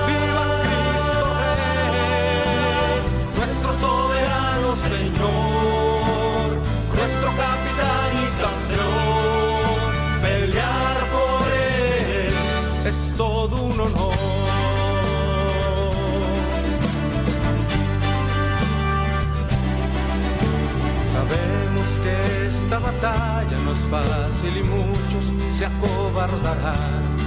¡Viva 0.07 0.45
Cristo 0.63 1.25
Rey! 1.39 2.99
Nuestro 3.37 3.71
soberano 3.73 4.75
Señor, 4.75 6.47
nuestro 6.97 7.29
capitán 7.43 8.11
y 8.23 8.27
campeón. 8.43 9.91
Pelear 10.21 10.97
por 11.15 11.47
Él 11.53 12.33
es 12.85 12.99
todo 13.15 13.55
un 13.55 13.79
honor. 13.79 14.17
Sabemos 21.13 21.87
que 22.03 22.13
esta 22.47 22.79
batalla 22.79 23.57
no 23.63 23.71
es 23.71 23.83
fácil 23.89 24.57
y 24.57 24.63
muchos 24.63 25.25
se 25.57 25.65
acobardarán 25.65 27.26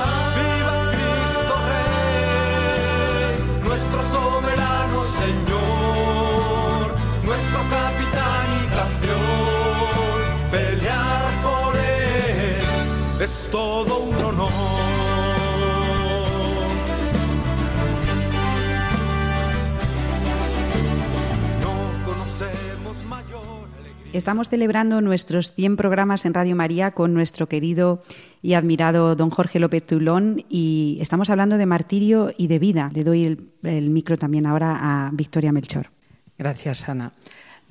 Todo 13.51 13.99
un 13.99 14.15
honor. 14.15 14.51
No 21.59 22.05
conocemos 22.05 23.05
mayor 23.09 23.43
alegría. 23.77 24.11
Estamos 24.13 24.49
celebrando 24.49 25.01
nuestros 25.01 25.51
100 25.51 25.75
programas 25.75 26.25
en 26.25 26.33
Radio 26.33 26.55
María 26.55 26.91
con 26.91 27.13
nuestro 27.13 27.49
querido 27.49 28.01
y 28.41 28.53
admirado 28.53 29.15
don 29.17 29.29
Jorge 29.29 29.59
López 29.59 29.85
Tulón 29.85 30.43
y 30.49 30.97
estamos 31.01 31.29
hablando 31.29 31.57
de 31.57 31.65
martirio 31.65 32.31
y 32.37 32.47
de 32.47 32.57
vida. 32.57 32.89
Le 32.93 33.03
doy 33.03 33.25
el, 33.25 33.53
el 33.63 33.89
micro 33.89 34.17
también 34.17 34.45
ahora 34.45 34.77
a 34.79 35.11
Victoria 35.11 35.51
Melchor. 35.51 35.89
Gracias, 36.37 36.87
Ana. 36.87 37.11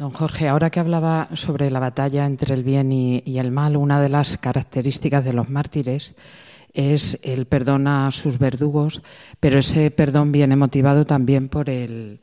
Don 0.00 0.12
Jorge, 0.12 0.48
ahora 0.48 0.70
que 0.70 0.80
hablaba 0.80 1.28
sobre 1.34 1.70
la 1.70 1.78
batalla 1.78 2.24
entre 2.24 2.54
el 2.54 2.64
bien 2.64 2.90
y, 2.90 3.38
el 3.38 3.50
mal, 3.50 3.76
una 3.76 4.00
de 4.00 4.08
las 4.08 4.38
características 4.38 5.26
de 5.26 5.34
los 5.34 5.50
mártires 5.50 6.14
es 6.72 7.18
el 7.22 7.44
perdón 7.44 7.86
a 7.86 8.10
sus 8.10 8.38
verdugos, 8.38 9.02
pero 9.40 9.58
ese 9.58 9.90
perdón 9.90 10.32
viene 10.32 10.56
motivado 10.56 11.04
también 11.04 11.50
por 11.50 11.68
el, 11.68 12.20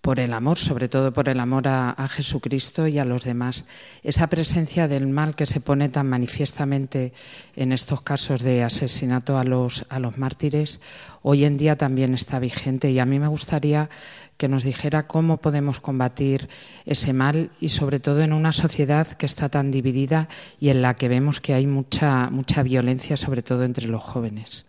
por 0.00 0.20
el 0.20 0.32
amor, 0.32 0.56
sobre 0.56 0.88
todo 0.88 1.12
por 1.12 1.28
el 1.28 1.40
amor 1.40 1.68
a, 1.68 2.08
Jesucristo 2.08 2.86
y 2.86 2.98
a 2.98 3.04
los 3.04 3.24
demás. 3.24 3.66
Esa 4.02 4.28
presencia 4.28 4.88
del 4.88 5.08
mal 5.08 5.34
que 5.34 5.46
se 5.46 5.60
pone 5.60 5.88
tan 5.88 6.08
manifiestamente 6.08 7.12
en 7.56 7.72
estos 7.72 8.02
casos 8.02 8.42
de 8.42 8.64
asesinato 8.64 9.38
a 9.38 9.44
los, 9.44 9.84
a 9.88 9.98
los 9.98 10.16
mártires, 10.16 10.80
hoy 11.22 11.44
en 11.44 11.58
día 11.58 11.76
también 11.76 12.14
está 12.14 12.38
vigente 12.38 12.90
y 12.90 12.98
a 12.98 13.06
mí 13.06 13.18
me 13.18 13.28
gustaría 13.28 13.90
que 14.36 14.48
nos 14.48 14.62
dijera 14.62 15.02
cómo 15.02 15.38
podemos 15.38 15.80
combatir 15.80 16.48
ese 16.86 17.12
mal 17.12 17.50
y 17.60 17.70
sobre 17.70 17.98
todo 17.98 18.22
en 18.22 18.32
una 18.32 18.52
sociedad 18.52 19.08
que 19.08 19.26
está 19.26 19.48
tan 19.48 19.70
dividida 19.70 20.28
y 20.60 20.68
en 20.70 20.80
la 20.80 20.94
que 20.94 21.08
vemos 21.08 21.40
que 21.40 21.54
hay 21.54 21.66
mucha, 21.66 22.30
mucha 22.30 22.62
violencia, 22.62 23.16
sobre 23.16 23.42
todo 23.42 23.64
entre 23.64 23.88
los 23.88 24.02
jóvenes. 24.02 24.64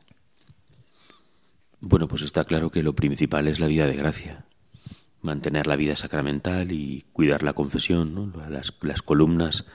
Bueno, 1.79 2.07
pues 2.07 2.23
está 2.23 2.43
claro 2.43 2.71
que 2.71 2.83
lo 2.83 2.93
principal 2.93 3.47
es 3.47 3.59
la 3.59 3.67
vida 3.67 3.87
de 3.87 3.95
gracia 3.95 4.48
mantener 5.21 5.67
la 5.67 5.75
vida 5.75 5.95
sacramental 5.95 6.71
y 6.71 7.05
cuidar 7.13 7.43
la 7.43 7.53
confesión. 7.53 8.15
¿no? 8.15 8.31
Las, 8.49 9.01
columnas 9.01 9.65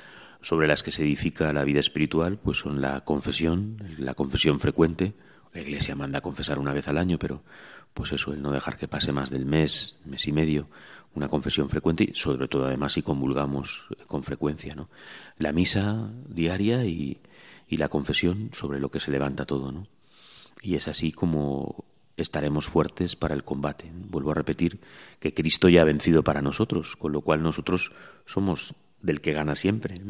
sobre 0.40 0.66
las 0.66 0.82
que 0.82 0.92
se 0.92 1.02
edifica 1.02 1.52
la 1.52 1.64
vida 1.64 1.80
espiritual 1.80 2.38
pues 2.38 2.58
son 2.58 2.80
la 2.80 3.02
confesión, 3.02 3.82
la 3.98 4.14
confesión 4.14 4.60
frecuente. 4.60 5.14
La 5.52 5.60
Iglesia 5.60 5.94
manda 5.94 6.20
confesar 6.20 6.58
una 6.58 6.72
vez 6.72 6.88
al 6.88 6.98
año, 6.98 7.18
pero 7.18 7.42
pues 7.92 8.12
eso, 8.12 8.32
el 8.32 8.42
no 8.42 8.50
dejar 8.50 8.76
que 8.76 8.88
pase 8.88 9.12
más 9.12 9.30
del 9.30 9.46
mes, 9.46 9.98
mes 10.04 10.26
y 10.26 10.32
medio, 10.32 10.68
una 11.14 11.28
confesión 11.28 11.68
frecuente 11.68 12.04
y 12.04 12.14
sobre 12.14 12.48
todo 12.48 12.66
además 12.66 12.94
si 12.94 13.02
convulgamos 13.02 13.88
con 14.06 14.24
frecuencia. 14.24 14.74
¿no? 14.74 14.88
La 15.38 15.52
misa 15.52 16.10
diaria 16.28 16.84
y, 16.84 17.20
y 17.68 17.76
la 17.76 17.88
confesión 17.88 18.50
sobre 18.52 18.80
lo 18.80 18.90
que 18.90 18.98
se 18.98 19.12
levanta 19.12 19.44
todo. 19.44 19.70
¿no? 19.70 19.86
Y 20.60 20.74
es 20.74 20.88
así 20.88 21.12
como 21.12 21.84
estaremos 22.16 22.66
fuertes 22.66 23.16
para 23.16 23.34
el 23.34 23.44
combate. 23.44 23.90
Vuelvo 23.92 24.30
a 24.30 24.34
repetir 24.34 24.80
que 25.18 25.34
Cristo 25.34 25.68
ya 25.68 25.82
ha 25.82 25.84
vencido 25.84 26.22
para 26.22 26.42
nosotros, 26.42 26.96
con 26.96 27.12
lo 27.12 27.20
cual 27.22 27.42
nosotros 27.42 27.92
somos 28.24 28.74
del 29.02 29.20
que 29.20 29.32
gana 29.32 29.54
siempre, 29.54 30.00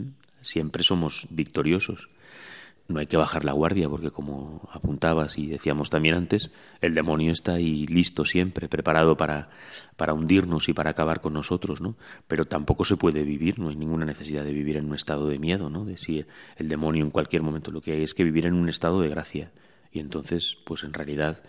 siempre 0.40 0.82
somos 0.82 1.26
victoriosos. 1.30 2.08
No 2.86 3.00
hay 3.00 3.06
que 3.06 3.16
bajar 3.16 3.46
la 3.46 3.52
guardia 3.52 3.88
porque 3.88 4.10
como 4.10 4.68
apuntabas 4.70 5.38
y 5.38 5.46
decíamos 5.46 5.88
también 5.88 6.14
antes, 6.16 6.50
el 6.82 6.94
demonio 6.94 7.32
está 7.32 7.54
ahí 7.54 7.86
listo 7.86 8.26
siempre, 8.26 8.68
preparado 8.68 9.16
para, 9.16 9.48
para 9.96 10.12
hundirnos 10.12 10.68
y 10.68 10.74
para 10.74 10.90
acabar 10.90 11.22
con 11.22 11.32
nosotros, 11.32 11.80
¿no? 11.80 11.96
Pero 12.28 12.44
tampoco 12.44 12.84
se 12.84 12.98
puede 12.98 13.22
vivir, 13.22 13.58
no 13.58 13.70
hay 13.70 13.76
ninguna 13.76 14.04
necesidad 14.04 14.44
de 14.44 14.52
vivir 14.52 14.76
en 14.76 14.84
un 14.84 14.94
estado 14.94 15.28
de 15.28 15.38
miedo, 15.38 15.70
¿no? 15.70 15.86
De 15.86 15.96
si 15.96 16.26
el 16.56 16.68
demonio 16.68 17.02
en 17.04 17.10
cualquier 17.10 17.40
momento 17.40 17.70
lo 17.70 17.80
que 17.80 17.92
hay 17.92 18.02
es 18.02 18.12
que 18.12 18.22
vivir 18.22 18.44
en 18.44 18.52
un 18.52 18.68
estado 18.68 19.00
de 19.00 19.08
gracia. 19.08 19.50
Y 19.90 20.00
entonces, 20.00 20.58
pues 20.66 20.84
en 20.84 20.92
realidad 20.92 21.42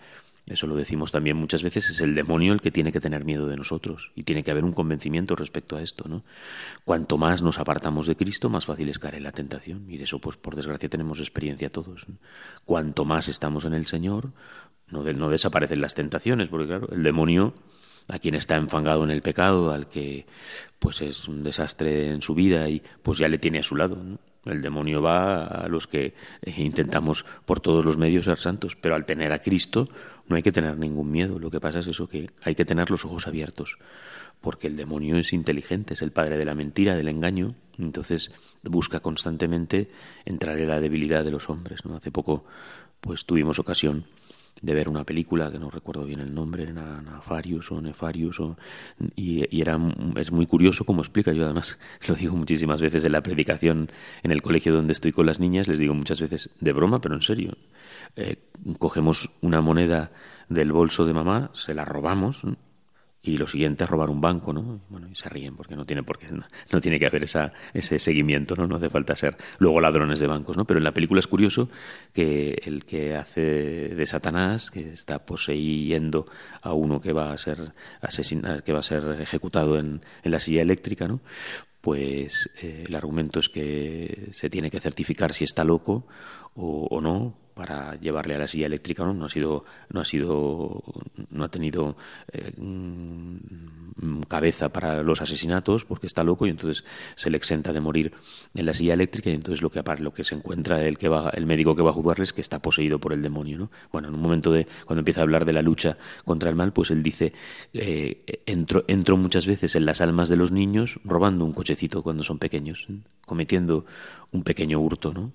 eso 0.48 0.68
lo 0.68 0.76
decimos 0.76 1.10
también 1.10 1.36
muchas 1.36 1.64
veces, 1.64 1.90
es 1.90 2.00
el 2.00 2.14
demonio 2.14 2.52
el 2.52 2.60
que 2.60 2.70
tiene 2.70 2.92
que 2.92 3.00
tener 3.00 3.24
miedo 3.24 3.48
de 3.48 3.56
nosotros 3.56 4.12
y 4.14 4.22
tiene 4.22 4.44
que 4.44 4.52
haber 4.52 4.64
un 4.64 4.72
convencimiento 4.72 5.34
respecto 5.34 5.76
a 5.76 5.82
esto, 5.82 6.08
¿no? 6.08 6.22
Cuanto 6.84 7.18
más 7.18 7.42
nos 7.42 7.58
apartamos 7.58 8.06
de 8.06 8.16
Cristo, 8.16 8.48
más 8.48 8.64
fácil 8.64 8.88
es 8.88 9.00
caer 9.00 9.16
en 9.16 9.24
la 9.24 9.32
tentación 9.32 9.90
y 9.90 9.96
de 9.96 10.04
eso, 10.04 10.20
pues 10.20 10.36
por 10.36 10.54
desgracia 10.54 10.88
tenemos 10.88 11.18
experiencia 11.18 11.70
todos. 11.70 12.06
Cuanto 12.64 13.04
más 13.04 13.28
estamos 13.28 13.64
en 13.64 13.74
el 13.74 13.86
Señor, 13.86 14.30
no, 14.90 15.02
no 15.02 15.30
desaparecen 15.30 15.80
las 15.80 15.94
tentaciones, 15.94 16.48
porque 16.48 16.68
claro, 16.68 16.88
el 16.92 17.02
demonio 17.02 17.52
a 18.08 18.18
quien 18.18 18.34
está 18.34 18.56
enfangado 18.56 19.04
en 19.04 19.10
el 19.10 19.22
pecado, 19.22 19.72
al 19.72 19.88
que 19.88 20.26
pues 20.78 21.02
es 21.02 21.26
un 21.26 21.42
desastre 21.42 22.08
en 22.08 22.22
su 22.22 22.34
vida 22.34 22.68
y 22.68 22.82
pues 23.02 23.18
ya 23.18 23.28
le 23.28 23.38
tiene 23.38 23.58
a 23.58 23.62
su 23.62 23.76
lado. 23.76 23.98
El 24.44 24.62
demonio 24.62 25.02
va 25.02 25.44
a 25.44 25.68
los 25.68 25.88
que 25.88 26.14
intentamos 26.56 27.26
por 27.44 27.58
todos 27.58 27.84
los 27.84 27.96
medios 27.96 28.26
ser 28.26 28.38
santos, 28.38 28.76
pero 28.76 28.94
al 28.94 29.04
tener 29.04 29.32
a 29.32 29.40
Cristo 29.40 29.88
no 30.28 30.36
hay 30.36 30.42
que 30.42 30.52
tener 30.52 30.78
ningún 30.78 31.10
miedo. 31.10 31.38
Lo 31.38 31.50
que 31.50 31.60
pasa 31.60 31.80
es 31.80 31.86
eso 31.86 32.08
que 32.08 32.30
hay 32.42 32.54
que 32.54 32.64
tener 32.64 32.90
los 32.90 33.04
ojos 33.04 33.26
abiertos, 33.26 33.78
porque 34.40 34.66
el 34.66 34.76
demonio 34.76 35.16
es 35.16 35.32
inteligente, 35.32 35.94
es 35.94 36.02
el 36.02 36.12
padre 36.12 36.36
de 36.36 36.44
la 36.44 36.54
mentira, 36.54 36.96
del 36.96 37.08
engaño, 37.08 37.54
entonces 37.78 38.32
busca 38.62 39.00
constantemente 39.00 39.90
entrar 40.24 40.58
en 40.58 40.68
la 40.68 40.80
debilidad 40.80 41.24
de 41.24 41.30
los 41.30 41.48
hombres. 41.50 41.84
¿no? 41.84 41.96
Hace 41.96 42.10
poco 42.10 42.44
pues 43.00 43.24
tuvimos 43.24 43.58
ocasión 43.58 44.04
de 44.62 44.74
ver 44.74 44.88
una 44.88 45.04
película 45.04 45.50
que 45.50 45.58
no 45.58 45.70
recuerdo 45.70 46.04
bien 46.04 46.20
el 46.20 46.34
nombre, 46.34 46.64
era 46.64 47.00
Nefarius 47.02 47.70
o 47.72 47.80
Nefarius, 47.80 48.40
o, 48.40 48.56
y, 49.14 49.44
y, 49.54 49.60
era, 49.60 49.78
es 50.16 50.32
muy 50.32 50.46
curioso 50.46 50.84
como 50.84 51.02
explica. 51.02 51.32
Yo 51.32 51.44
además 51.44 51.78
lo 52.08 52.14
digo 52.14 52.36
muchísimas 52.36 52.80
veces 52.80 53.04
en 53.04 53.12
la 53.12 53.22
predicación 53.22 53.90
en 54.22 54.32
el 54.32 54.42
colegio 54.42 54.74
donde 54.74 54.92
estoy 54.92 55.12
con 55.12 55.26
las 55.26 55.40
niñas, 55.40 55.68
les 55.68 55.78
digo 55.78 55.94
muchas 55.94 56.20
veces 56.20 56.54
de 56.60 56.72
broma, 56.72 57.00
pero 57.00 57.14
en 57.14 57.22
serio. 57.22 57.56
Eh, 58.16 58.36
cogemos 58.78 59.30
una 59.42 59.60
moneda 59.60 60.10
del 60.48 60.72
bolso 60.72 61.04
de 61.04 61.12
mamá, 61.12 61.50
se 61.52 61.74
la 61.74 61.84
robamos. 61.84 62.42
Y 63.26 63.36
lo 63.36 63.46
siguiente 63.46 63.84
es 63.84 63.90
robar 63.90 64.08
un 64.10 64.20
banco, 64.20 64.52
¿no? 64.52 64.80
Bueno, 64.88 65.08
y 65.10 65.14
se 65.14 65.28
ríen 65.28 65.56
porque 65.56 65.74
no 65.74 65.84
tiene 65.84 66.02
por 66.02 66.18
qué, 66.18 66.26
no, 66.32 66.80
tiene 66.80 66.98
que 66.98 67.06
haber 67.06 67.24
esa, 67.24 67.52
ese 67.74 67.98
seguimiento, 67.98 68.54
¿no? 68.54 68.66
No 68.66 68.76
hace 68.76 68.88
falta 68.88 69.16
ser 69.16 69.36
luego 69.58 69.80
ladrones 69.80 70.20
de 70.20 70.26
bancos, 70.26 70.56
¿no? 70.56 70.64
Pero 70.64 70.78
en 70.78 70.84
la 70.84 70.92
película 70.92 71.18
es 71.18 71.26
curioso 71.26 71.68
que 72.12 72.60
el 72.64 72.84
que 72.84 73.16
hace 73.16 73.40
de 73.40 74.06
Satanás, 74.06 74.70
que 74.70 74.92
está 74.92 75.24
poseyendo 75.26 76.26
a 76.62 76.72
uno 76.72 77.00
que 77.00 77.12
va 77.12 77.32
a 77.32 77.38
ser 77.38 77.72
asesinado, 78.00 78.62
que 78.62 78.72
va 78.72 78.80
a 78.80 78.84
ser 78.84 79.20
ejecutado 79.20 79.78
en, 79.78 80.02
en 80.22 80.30
la 80.30 80.40
silla 80.40 80.62
eléctrica, 80.62 81.08
¿no? 81.08 81.20
Pues 81.80 82.50
eh, 82.62 82.84
el 82.86 82.94
argumento 82.94 83.40
es 83.40 83.48
que 83.48 84.28
se 84.32 84.50
tiene 84.50 84.70
que 84.70 84.80
certificar 84.80 85.32
si 85.32 85.44
está 85.44 85.64
loco 85.64 86.06
o 86.54 87.00
no 87.00 87.45
para 87.56 87.98
llevarle 87.98 88.34
a 88.34 88.38
la 88.38 88.46
silla 88.46 88.66
eléctrica 88.66 89.02
no, 89.02 89.14
no 89.14 89.24
ha 89.24 89.28
sido 89.30 89.64
no 89.88 90.02
ha 90.02 90.04
sido 90.04 90.84
no 91.30 91.42
ha 91.42 91.48
tenido 91.48 91.96
eh, 92.30 92.52
cabeza 94.28 94.68
para 94.68 95.02
los 95.02 95.22
asesinatos 95.22 95.86
porque 95.86 96.06
está 96.06 96.22
loco 96.22 96.46
y 96.46 96.50
entonces 96.50 96.84
se 97.14 97.30
le 97.30 97.38
exenta 97.38 97.72
de 97.72 97.80
morir 97.80 98.12
en 98.54 98.66
la 98.66 98.74
silla 98.74 98.92
eléctrica 98.92 99.30
y 99.30 99.32
entonces 99.32 99.62
lo 99.62 99.70
que 99.70 99.82
lo 100.00 100.12
que 100.12 100.22
se 100.22 100.34
encuentra 100.34 100.84
el 100.84 100.98
que 100.98 101.08
va 101.08 101.30
el 101.30 101.46
médico 101.46 101.74
que 101.74 101.80
va 101.80 101.90
a 101.90 101.94
juzgarle 101.94 102.24
es 102.24 102.34
que 102.34 102.42
está 102.42 102.60
poseído 102.60 102.98
por 102.98 103.14
el 103.14 103.22
demonio 103.22 103.56
no 103.56 103.70
bueno 103.90 104.08
en 104.08 104.14
un 104.14 104.20
momento 104.20 104.52
de 104.52 104.66
cuando 104.84 105.00
empieza 105.00 105.20
a 105.20 105.22
hablar 105.22 105.46
de 105.46 105.54
la 105.54 105.62
lucha 105.62 105.96
contra 106.26 106.50
el 106.50 106.56
mal 106.56 106.74
pues 106.74 106.90
él 106.90 107.02
dice 107.02 107.32
eh, 107.72 108.42
entro 108.44 109.16
muchas 109.16 109.46
veces 109.46 109.74
en 109.76 109.86
las 109.86 110.02
almas 110.02 110.28
de 110.28 110.36
los 110.36 110.52
niños 110.52 111.00
robando 111.04 111.46
un 111.46 111.54
cochecito 111.54 112.02
cuando 112.02 112.22
son 112.22 112.38
pequeños 112.38 112.86
cometiendo 113.24 113.86
un 114.30 114.42
pequeño 114.42 114.78
hurto 114.78 115.14
no 115.14 115.32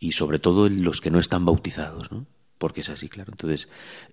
y 0.00 0.12
sobre 0.12 0.40
todo 0.40 0.68
los 0.68 1.00
que 1.00 1.10
no 1.10 1.20
están 1.20 1.44
bautizados, 1.44 2.10
¿no? 2.10 2.26
porque 2.60 2.82
es 2.82 2.90
así, 2.90 3.08
claro. 3.08 3.32
Entonces, 3.32 3.70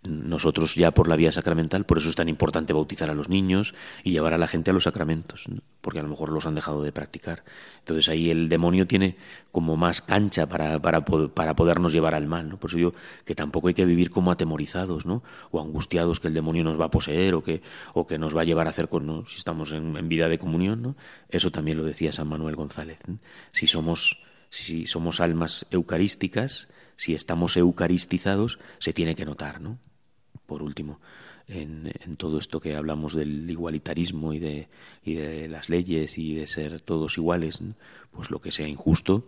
nosotros 0.08 0.76
ya 0.76 0.92
por 0.92 1.10
la 1.10 1.18
vía 1.18 1.34
sacramental, 1.34 1.86
por 1.86 1.98
eso 1.98 2.08
es 2.08 2.16
tan 2.16 2.30
importante 2.30 2.72
bautizar 2.72 3.10
a 3.10 3.14
los 3.14 3.28
niños 3.28 3.74
y 4.06 4.12
llevar 4.12 4.34
a 4.34 4.38
la 4.38 4.48
gente 4.48 4.72
a 4.72 4.74
los 4.74 4.86
sacramentos, 4.86 5.50
porque 5.82 6.00
a 6.00 6.04
lo 6.04 6.08
mejor 6.08 6.30
los 6.30 6.46
han 6.46 6.56
dejado 6.56 6.82
de 6.82 6.94
practicar. 6.94 7.44
Entonces 7.80 8.08
ahí 8.08 8.32
el 8.32 8.48
demonio 8.48 8.88
tiene 8.88 9.18
como 9.52 9.76
más 9.76 10.02
cancha 10.02 10.48
para, 10.48 10.80
para, 10.80 11.04
para 11.04 11.58
podernos 11.58 11.92
llevar 11.92 12.16
al 12.16 12.26
mal, 12.26 12.48
¿no? 12.48 12.58
Por 12.58 12.70
eso 12.70 12.78
digo 12.78 12.94
que 13.26 13.36
tampoco 13.36 13.68
hay 13.68 13.74
que 13.74 13.86
vivir 13.86 14.12
como 14.12 14.32
atemorizados, 14.32 15.06
¿no? 15.06 15.24
O 15.52 15.60
angustiados 15.60 16.22
que 16.22 16.30
el 16.30 16.34
demonio 16.34 16.64
nos 16.64 16.80
va 16.80 16.86
a 16.86 16.92
poseer 16.92 17.36
o 17.36 17.44
que, 17.44 17.62
o 17.94 18.08
que 18.08 18.18
nos 18.18 18.34
va 18.34 18.44
a 18.44 18.46
llevar 18.46 18.68
a 18.68 18.70
hacer 18.70 18.88
con, 18.88 19.06
¿no? 19.06 19.26
si 19.26 19.40
estamos 19.40 19.74
en, 19.74 19.98
en 19.98 20.08
vida 20.08 20.30
de 20.30 20.40
comunión, 20.40 20.82
¿no? 20.82 20.96
Eso 21.28 21.52
también 21.52 21.78
lo 21.78 21.84
decía 21.84 22.14
San 22.14 22.30
Manuel 22.30 22.56
González. 22.56 23.00
Si 23.52 23.68
somos, 23.68 24.24
si 24.50 24.88
somos 24.88 25.20
almas 25.20 25.66
eucarísticas, 25.72 26.68
si 26.96 27.14
estamos 27.14 27.58
eucaristizados, 27.58 28.60
se 28.80 28.94
tiene 28.94 29.16
que 29.16 29.26
notar, 29.26 29.62
¿no? 29.62 29.78
Por 30.46 30.64
último, 30.64 31.00
en, 31.48 31.92
todo 32.18 32.38
esto 32.40 32.60
que 32.60 32.76
hablamos 32.76 33.14
del 33.14 33.50
igualitarismo 33.50 34.34
y 34.34 34.40
de, 34.40 34.68
y 35.04 35.16
de 35.16 35.48
las 35.48 35.70
leyes 35.70 36.18
y 36.18 36.36
de 36.36 36.48
ser 36.48 36.82
todos 36.82 37.18
iguales, 37.18 37.60
pues 38.12 38.32
lo 38.32 38.40
que 38.40 38.52
sea 38.52 38.68
injusto, 38.68 39.26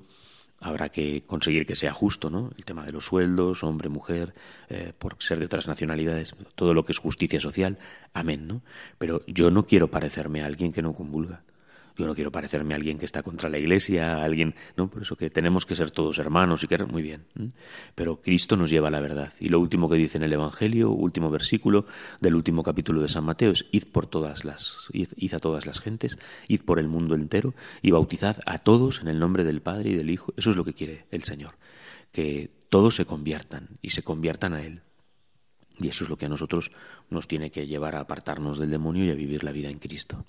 habrá 0.60 0.90
que 0.90 1.22
conseguir 1.22 1.66
que 1.66 1.76
sea 1.76 1.94
justo, 1.94 2.30
¿no? 2.30 2.52
El 2.58 2.66
tema 2.66 2.86
de 2.86 2.92
los 2.92 3.06
sueldos, 3.06 3.64
hombre, 3.64 3.90
mujer, 3.90 4.34
eh, 4.70 4.94
por 4.98 5.16
ser 5.20 5.40
de 5.40 5.46
otras 5.46 5.68
nacionalidades, 5.68 6.36
todo 6.56 6.74
lo 6.74 6.86
que 6.86 6.92
es 6.92 7.00
justicia 7.00 7.40
social, 7.40 7.78
amén, 8.14 8.48
¿no? 8.48 8.62
Pero 8.98 9.26
yo 9.28 9.52
no 9.52 9.66
quiero 9.66 9.90
parecerme 9.90 10.42
a 10.42 10.46
alguien 10.46 10.74
que 10.74 10.82
no 10.82 10.94
convulga. 10.94 11.44
Yo 12.00 12.08
no 12.08 12.16
quiero 12.16 12.32
parecerme 12.32 12.74
a 12.74 12.78
alguien 12.78 12.98
que 12.98 13.04
está 13.04 13.22
contra 13.22 13.50
la 13.50 13.58
Iglesia, 13.58 14.24
alguien, 14.24 14.56
¿no? 14.78 14.90
Por 14.90 15.02
eso 15.02 15.18
que 15.18 15.30
tenemos 15.30 15.66
que 15.66 15.76
ser 15.76 15.92
todos 15.92 16.18
hermanos 16.18 16.64
y 16.64 16.68
que 16.68 16.78
muy 16.86 17.02
bien. 17.02 17.26
Pero 17.94 18.22
Cristo 18.22 18.56
nos 18.56 18.70
lleva 18.70 18.88
a 18.88 18.92
la 18.92 19.02
verdad. 19.02 19.34
Y 19.42 19.50
lo 19.50 19.60
último 19.60 19.90
que 19.90 19.98
dice 19.98 20.18
en 20.18 20.24
el 20.24 20.32
Evangelio, 20.32 20.92
último 20.92 21.30
versículo 21.30 21.86
del 22.22 22.36
último 22.36 22.64
capítulo 22.64 23.02
de 23.02 23.10
San 23.10 23.26
Mateo 23.26 23.52
es 23.52 23.66
id 23.74 23.84
por 23.92 24.08
todas 24.08 24.46
las 24.46 24.88
id, 24.94 25.34
a 25.34 25.40
todas 25.40 25.66
las 25.66 25.82
gentes, 25.82 26.18
id 26.48 26.62
por 26.62 26.80
el 26.80 26.88
mundo 26.88 27.16
entero 27.16 27.54
y 27.82 27.92
bautizad 27.92 28.38
a 28.46 28.60
todos 28.60 29.02
en 29.02 29.10
el 29.10 29.20
nombre 29.20 29.44
del 29.44 29.62
Padre 29.62 29.90
y 29.90 29.96
del 29.96 30.10
Hijo. 30.10 30.34
Eso 30.38 30.52
es 30.52 30.56
lo 30.56 30.64
que 30.64 30.74
quiere 30.74 31.06
el 31.12 31.24
Señor, 31.24 31.56
que 32.14 32.50
todos 32.70 32.96
se 32.96 33.04
conviertan 33.04 33.78
y 33.82 33.90
se 33.90 34.04
conviertan 34.04 34.54
a 34.54 34.64
él. 34.64 34.84
Y 35.82 35.90
eso 35.90 36.06
es 36.06 36.10
lo 36.10 36.18
que 36.18 36.28
a 36.28 36.30
nosotros 36.30 36.72
nos 37.10 37.28
tiene 37.28 37.52
que 37.52 37.68
llevar 37.68 37.98
a 37.98 38.00
apartarnos 38.00 38.58
del 38.58 38.70
demonio 38.70 39.04
y 39.04 39.12
a 39.12 39.16
vivir 39.16 39.44
la 39.44 39.52
vida 39.52 39.70
en 39.70 39.80
Cristo. 39.80 40.26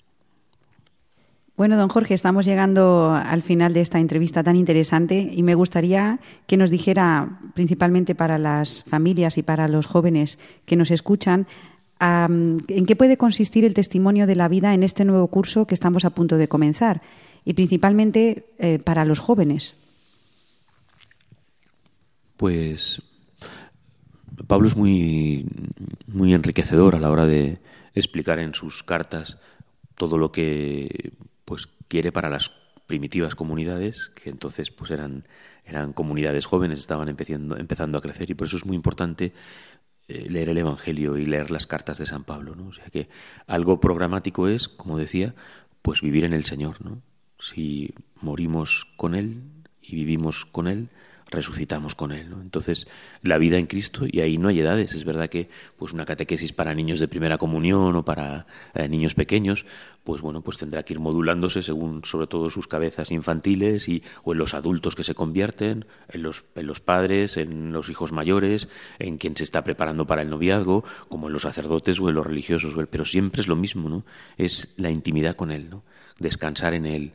Bueno, 1.61 1.77
don 1.77 1.89
Jorge, 1.89 2.15
estamos 2.15 2.47
llegando 2.47 3.11
al 3.13 3.43
final 3.43 3.71
de 3.71 3.81
esta 3.81 3.99
entrevista 3.99 4.41
tan 4.41 4.55
interesante 4.55 5.29
y 5.31 5.43
me 5.43 5.53
gustaría 5.53 6.19
que 6.47 6.57
nos 6.57 6.71
dijera, 6.71 7.39
principalmente 7.53 8.15
para 8.15 8.39
las 8.39 8.83
familias 8.85 9.37
y 9.37 9.43
para 9.43 9.67
los 9.67 9.85
jóvenes 9.85 10.39
que 10.65 10.75
nos 10.75 10.89
escuchan, 10.89 11.45
en 11.99 12.85
qué 12.87 12.95
puede 12.95 13.15
consistir 13.15 13.63
el 13.63 13.75
testimonio 13.75 14.25
de 14.25 14.35
la 14.35 14.47
vida 14.47 14.73
en 14.73 14.81
este 14.81 15.05
nuevo 15.05 15.27
curso 15.27 15.67
que 15.67 15.75
estamos 15.75 16.03
a 16.03 16.09
punto 16.09 16.37
de 16.37 16.47
comenzar 16.47 17.03
y 17.45 17.53
principalmente 17.53 18.47
eh, 18.57 18.79
para 18.79 19.05
los 19.05 19.19
jóvenes. 19.19 19.75
Pues 22.37 23.03
Pablo 24.47 24.67
es 24.67 24.75
muy, 24.75 25.45
muy 26.07 26.33
enriquecedor 26.33 26.95
a 26.95 26.99
la 26.99 27.11
hora 27.11 27.27
de 27.27 27.59
explicar 27.93 28.39
en 28.39 28.55
sus 28.55 28.81
cartas 28.81 29.37
todo 29.93 30.17
lo 30.17 30.31
que 30.31 31.13
quiere 31.91 32.13
para 32.13 32.29
las 32.29 32.53
primitivas 32.87 33.35
comunidades, 33.35 34.11
que 34.15 34.29
entonces 34.29 34.71
pues 34.71 34.91
eran, 34.91 35.27
eran 35.65 35.91
comunidades 35.91 36.45
jóvenes, 36.45 36.79
estaban 36.79 37.09
empezando, 37.09 37.57
empezando 37.57 37.97
a 37.97 38.01
crecer 38.01 38.29
y 38.29 38.33
por 38.33 38.47
eso 38.47 38.55
es 38.55 38.65
muy 38.65 38.77
importante 38.77 39.33
eh, 40.07 40.27
leer 40.29 40.47
el 40.47 40.57
Evangelio 40.57 41.17
y 41.17 41.25
leer 41.25 41.51
las 41.51 41.67
cartas 41.67 41.97
de 41.97 42.05
San 42.05 42.23
Pablo, 42.23 42.55
¿no? 42.55 42.67
O 42.67 42.71
sea 42.71 42.85
que 42.85 43.09
algo 43.45 43.81
programático 43.81 44.47
es, 44.47 44.69
como 44.69 44.97
decía, 44.97 45.35
pues 45.81 46.01
vivir 46.01 46.23
en 46.23 46.31
el 46.31 46.45
Señor, 46.45 46.81
¿no? 46.81 47.01
Si 47.37 47.93
morimos 48.21 48.87
con 48.95 49.13
Él 49.13 49.43
y 49.81 49.95
vivimos 49.95 50.45
con 50.45 50.69
Él, 50.69 50.91
resucitamos 51.31 51.95
con 51.95 52.11
él. 52.11 52.27
Entonces, 52.41 52.87
la 53.23 53.37
vida 53.37 53.57
en 53.57 53.65
Cristo, 53.65 54.05
y 54.09 54.19
ahí 54.19 54.37
no 54.37 54.49
hay 54.49 54.59
edades. 54.59 54.93
Es 54.93 55.05
verdad 55.05 55.29
que 55.29 55.49
pues 55.77 55.93
una 55.93 56.05
catequesis 56.05 56.53
para 56.53 56.75
niños 56.75 56.99
de 56.99 57.07
primera 57.07 57.37
comunión 57.37 57.95
o 57.95 58.05
para 58.05 58.45
eh, 58.73 58.87
niños 58.87 59.15
pequeños, 59.15 59.65
pues 60.03 60.21
bueno, 60.21 60.41
pues 60.41 60.57
tendrá 60.57 60.83
que 60.83 60.93
ir 60.93 60.99
modulándose 60.99 61.61
según 61.61 62.03
sobre 62.05 62.27
todo 62.27 62.49
sus 62.49 62.67
cabezas 62.67 63.11
infantiles 63.11 63.87
y 63.87 64.03
o 64.23 64.33
en 64.33 64.39
los 64.39 64.53
adultos 64.53 64.95
que 64.95 65.03
se 65.03 65.15
convierten, 65.15 65.85
en 66.09 66.23
los, 66.23 66.43
en 66.55 66.67
los 66.67 66.81
padres, 66.81 67.37
en 67.37 67.71
los 67.71 67.89
hijos 67.89 68.11
mayores, 68.11 68.67
en 68.99 69.17
quien 69.17 69.35
se 69.35 69.43
está 69.43 69.63
preparando 69.63 70.05
para 70.05 70.21
el 70.21 70.29
noviazgo, 70.29 70.83
como 71.07 71.27
en 71.27 71.33
los 71.33 71.43
sacerdotes 71.43 71.99
o 71.99 72.09
en 72.09 72.15
los 72.15 72.25
religiosos, 72.25 72.73
pero 72.89 73.05
siempre 73.05 73.41
es 73.41 73.47
lo 73.47 73.55
mismo, 73.55 73.89
¿no? 73.89 74.05
Es 74.37 74.73
la 74.77 74.89
intimidad 74.89 75.35
con 75.35 75.51
él, 75.51 75.69
¿no? 75.69 75.83
Descansar 76.19 76.73
en 76.73 76.85
él, 76.85 77.13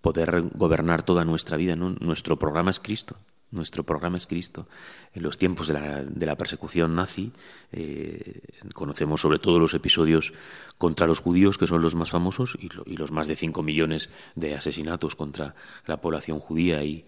poder 0.00 0.42
gobernar 0.54 1.02
toda 1.02 1.24
nuestra 1.24 1.56
vida, 1.56 1.76
¿no? 1.76 1.90
Nuestro 1.90 2.38
programa 2.38 2.70
es 2.70 2.80
Cristo. 2.80 3.16
Nuestro 3.52 3.84
programa 3.84 4.16
es 4.16 4.26
Cristo. 4.26 4.66
En 5.14 5.22
los 5.22 5.38
tiempos 5.38 5.68
de 5.68 5.74
la, 5.74 6.02
de 6.02 6.26
la 6.26 6.36
persecución 6.36 6.96
nazi, 6.96 7.32
eh, 7.70 8.40
conocemos 8.74 9.20
sobre 9.20 9.38
todo 9.38 9.60
los 9.60 9.72
episodios 9.72 10.32
contra 10.78 11.06
los 11.06 11.20
judíos, 11.20 11.56
que 11.56 11.68
son 11.68 11.80
los 11.80 11.94
más 11.94 12.10
famosos, 12.10 12.58
y, 12.60 12.96
los 12.96 13.12
más 13.12 13.28
de 13.28 13.36
5 13.36 13.62
millones 13.62 14.10
de 14.34 14.54
asesinatos 14.54 15.14
contra 15.14 15.54
la 15.86 16.00
población 16.00 16.40
judía, 16.40 16.82
y, 16.82 17.06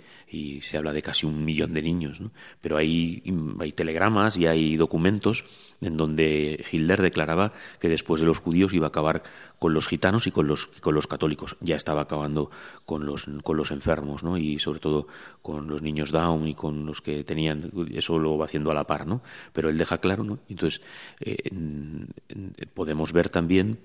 se 0.62 0.76
habla 0.76 0.92
de 0.92 1.02
casi 1.02 1.26
un 1.26 1.44
millón 1.44 1.74
de 1.74 1.82
niños. 1.82 2.20
Pero 2.60 2.76
hay, 2.76 3.22
hay 3.60 3.72
telegramas 3.72 4.36
y 4.36 4.46
hay 4.46 4.76
documentos 4.76 5.44
en 5.80 5.96
donde 5.96 6.64
Hitler 6.70 7.02
declaraba 7.02 7.52
que 7.80 7.88
después 7.88 8.20
de 8.20 8.26
los 8.26 8.38
judíos 8.38 8.74
iba 8.74 8.86
a 8.86 8.88
acabar 8.88 9.22
con 9.58 9.74
los 9.74 9.88
gitanos 9.88 10.26
y 10.26 10.30
con 10.30 10.46
los, 10.46 10.66
con 10.66 10.94
los 10.94 11.06
católicos. 11.06 11.56
Ya 11.60 11.76
estaba 11.76 12.02
acabando 12.02 12.50
con 12.84 13.06
los, 13.06 13.26
con 13.42 13.56
los 13.56 13.70
enfermos, 13.70 14.22
¿no? 14.22 14.36
Y 14.36 14.58
sobre 14.58 14.80
todo 14.80 15.06
con 15.42 15.68
los 15.68 15.82
niños 15.82 16.10
Down 16.10 16.48
y 16.48 16.54
con 16.54 16.84
los 16.84 17.00
que 17.00 17.24
tenían, 17.24 17.70
eso 17.92 18.18
lo 18.18 18.36
va 18.36 18.46
haciendo 18.46 18.70
a 18.70 18.74
la 18.74 18.84
par, 18.84 19.06
¿no? 19.06 19.22
Pero 19.52 19.70
él 19.70 19.78
deja 19.78 19.98
claro, 19.98 20.24
¿no? 20.24 20.40
Entonces, 20.48 20.82
eh, 21.20 21.50
podemos 22.74 23.12
ver 23.12 23.28
también 23.28 23.78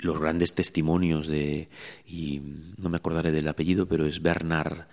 los 0.00 0.18
grandes 0.18 0.54
testimonios 0.54 1.26
de, 1.26 1.68
y 2.06 2.40
no 2.76 2.88
me 2.88 2.96
acordaré 2.96 3.30
del 3.30 3.48
apellido, 3.48 3.86
pero 3.86 4.06
es 4.06 4.20
Bernard 4.22 4.86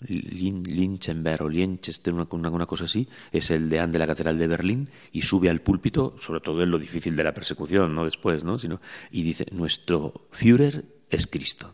Linchenberg 0.00 1.42
o 1.42 1.48
Lienchester, 1.48 2.12
una, 2.12 2.66
cosa 2.66 2.84
así, 2.84 3.08
es 3.32 3.50
el 3.50 3.68
deán 3.70 3.92
de 3.92 3.98
la 3.98 4.06
Catedral 4.06 4.38
de 4.38 4.46
Berlín 4.46 4.90
y 5.12 5.22
sube 5.22 5.48
al 5.48 5.60
púlpito, 5.60 6.16
sobre 6.18 6.40
todo 6.40 6.62
en 6.62 6.70
lo 6.70 6.78
difícil 6.78 7.16
de 7.16 7.24
la 7.24 7.32
persecución, 7.32 7.94
no 7.94 8.04
después, 8.04 8.44
¿no? 8.44 8.58
Sino, 8.58 8.80
y 9.10 9.22
dice, 9.22 9.46
nuestro 9.52 10.28
Führer 10.30 10.84
es 11.10 11.26
Cristo. 11.26 11.72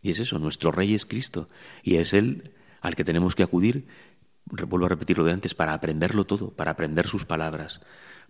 Y 0.00 0.10
es 0.10 0.18
eso, 0.18 0.38
nuestro 0.38 0.72
rey 0.72 0.94
es 0.94 1.06
Cristo. 1.06 1.48
Y 1.82 1.96
es 1.96 2.12
él 2.14 2.52
al 2.80 2.96
que 2.96 3.04
tenemos 3.04 3.36
que 3.36 3.44
acudir, 3.44 3.86
vuelvo 4.46 4.86
a 4.86 4.88
repetir 4.88 5.18
lo 5.18 5.24
de 5.24 5.32
antes, 5.32 5.54
para 5.54 5.74
aprenderlo 5.74 6.24
todo, 6.24 6.50
para 6.50 6.72
aprender 6.72 7.06
sus 7.06 7.24
palabras, 7.24 7.80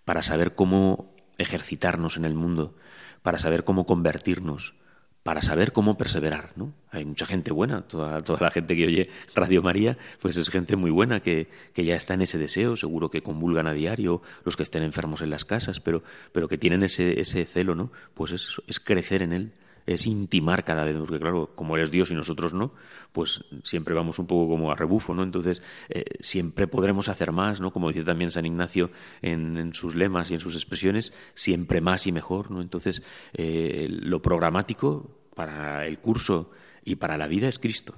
para 0.04 0.22
saber 0.22 0.54
cómo 0.54 1.14
ejercitarnos 1.38 2.18
en 2.18 2.26
el 2.26 2.34
mundo, 2.34 2.76
para 3.22 3.38
saber 3.38 3.64
cómo 3.64 3.86
convertirnos, 3.86 4.74
para 5.22 5.40
saber 5.40 5.72
cómo 5.72 5.96
perseverar, 5.96 6.50
¿no? 6.56 6.72
Hay 6.90 7.04
mucha 7.04 7.26
gente 7.26 7.52
buena, 7.52 7.82
toda, 7.82 8.20
toda 8.22 8.40
la 8.40 8.50
gente 8.50 8.74
que 8.74 8.86
oye 8.86 9.08
Radio 9.34 9.62
María, 9.62 9.96
pues 10.20 10.36
es 10.36 10.50
gente 10.50 10.76
muy 10.76 10.90
buena 10.90 11.20
que, 11.20 11.48
que, 11.72 11.84
ya 11.84 11.94
está 11.94 12.14
en 12.14 12.22
ese 12.22 12.38
deseo, 12.38 12.76
seguro 12.76 13.08
que 13.08 13.22
convulgan 13.22 13.66
a 13.66 13.72
diario, 13.72 14.20
los 14.44 14.56
que 14.56 14.64
estén 14.64 14.82
enfermos 14.82 15.22
en 15.22 15.30
las 15.30 15.44
casas, 15.44 15.80
pero, 15.80 16.02
pero 16.32 16.48
que 16.48 16.58
tienen 16.58 16.82
ese, 16.82 17.20
ese 17.20 17.44
celo, 17.46 17.74
¿no? 17.74 17.92
Pues 18.14 18.32
es, 18.32 18.60
es 18.66 18.80
crecer 18.80 19.22
en 19.22 19.32
él, 19.32 19.52
es 19.86 20.06
intimar 20.06 20.64
cada 20.64 20.84
vez, 20.84 20.96
porque 20.96 21.18
claro, 21.18 21.52
como 21.54 21.76
eres 21.76 21.90
Dios 21.90 22.10
y 22.10 22.14
nosotros 22.14 22.54
no, 22.54 22.72
pues 23.12 23.44
siempre 23.64 23.94
vamos 23.94 24.18
un 24.18 24.26
poco 24.26 24.48
como 24.48 24.70
a 24.70 24.74
rebufo, 24.74 25.14
¿no? 25.14 25.22
Entonces, 25.22 25.62
eh, 25.88 26.04
siempre 26.20 26.66
podremos 26.66 27.08
hacer 27.08 27.32
más, 27.32 27.60
¿no? 27.60 27.72
Como 27.72 27.88
dice 27.88 28.04
también 28.04 28.30
San 28.30 28.46
Ignacio 28.46 28.90
en, 29.20 29.74
sus 29.74 29.94
lemas 29.94 30.30
y 30.30 30.34
en 30.34 30.40
sus 30.40 30.54
expresiones, 30.54 31.12
siempre 31.34 31.80
más 31.80 32.06
y 32.06 32.12
mejor, 32.12 32.50
¿no? 32.50 32.60
Entonces, 32.60 33.02
eh, 33.34 33.86
lo 33.90 34.22
programático 34.22 35.28
para 35.34 35.86
el 35.86 35.98
curso 35.98 36.50
y 36.84 36.96
para 36.96 37.16
la 37.16 37.26
vida 37.26 37.48
es 37.48 37.58
Cristo. 37.58 37.94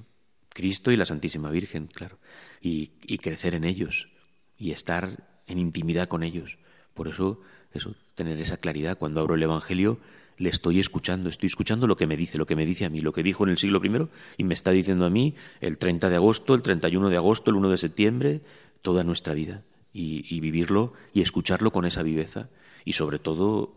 Cristo 0.48 0.92
y 0.92 0.96
la 0.96 1.04
Santísima 1.04 1.50
Virgen, 1.50 1.88
claro. 1.88 2.18
Y, 2.60 2.92
y 3.06 3.18
crecer 3.18 3.54
en 3.54 3.64
ellos 3.64 4.08
y 4.56 4.70
estar 4.70 5.40
en 5.46 5.58
intimidad 5.58 6.08
con 6.08 6.22
ellos. 6.22 6.58
Por 6.94 7.08
eso, 7.08 7.40
eso, 7.72 7.94
tener 8.14 8.40
esa 8.40 8.56
claridad. 8.56 8.98
Cuando 8.98 9.20
abro 9.20 9.34
el 9.34 9.42
Evangelio, 9.42 9.98
le 10.38 10.48
estoy 10.48 10.80
escuchando, 10.80 11.28
estoy 11.28 11.46
escuchando 11.46 11.86
lo 11.86 11.96
que 11.96 12.06
me 12.06 12.16
dice, 12.16 12.38
lo 12.38 12.46
que 12.46 12.56
me 12.56 12.66
dice 12.66 12.84
a 12.84 12.90
mí, 12.90 12.98
lo 12.98 13.12
que 13.12 13.22
dijo 13.22 13.44
en 13.44 13.50
el 13.50 13.58
siglo 13.58 13.80
I 13.84 14.08
y 14.38 14.44
me 14.44 14.54
está 14.54 14.70
diciendo 14.70 15.06
a 15.06 15.10
mí 15.10 15.34
el 15.60 15.78
30 15.78 16.10
de 16.10 16.16
agosto, 16.16 16.54
el 16.54 16.62
31 16.62 17.10
de 17.10 17.16
agosto, 17.16 17.50
el 17.50 17.56
1 17.56 17.70
de 17.70 17.78
septiembre, 17.78 18.40
toda 18.82 19.04
nuestra 19.04 19.34
vida 19.34 19.62
y, 19.92 20.40
vivirlo 20.40 20.92
y 21.12 21.22
escucharlo 21.22 21.70
con 21.70 21.84
esa 21.84 22.02
viveza 22.02 22.48
y 22.84 22.94
sobre 22.94 23.18
todo 23.18 23.74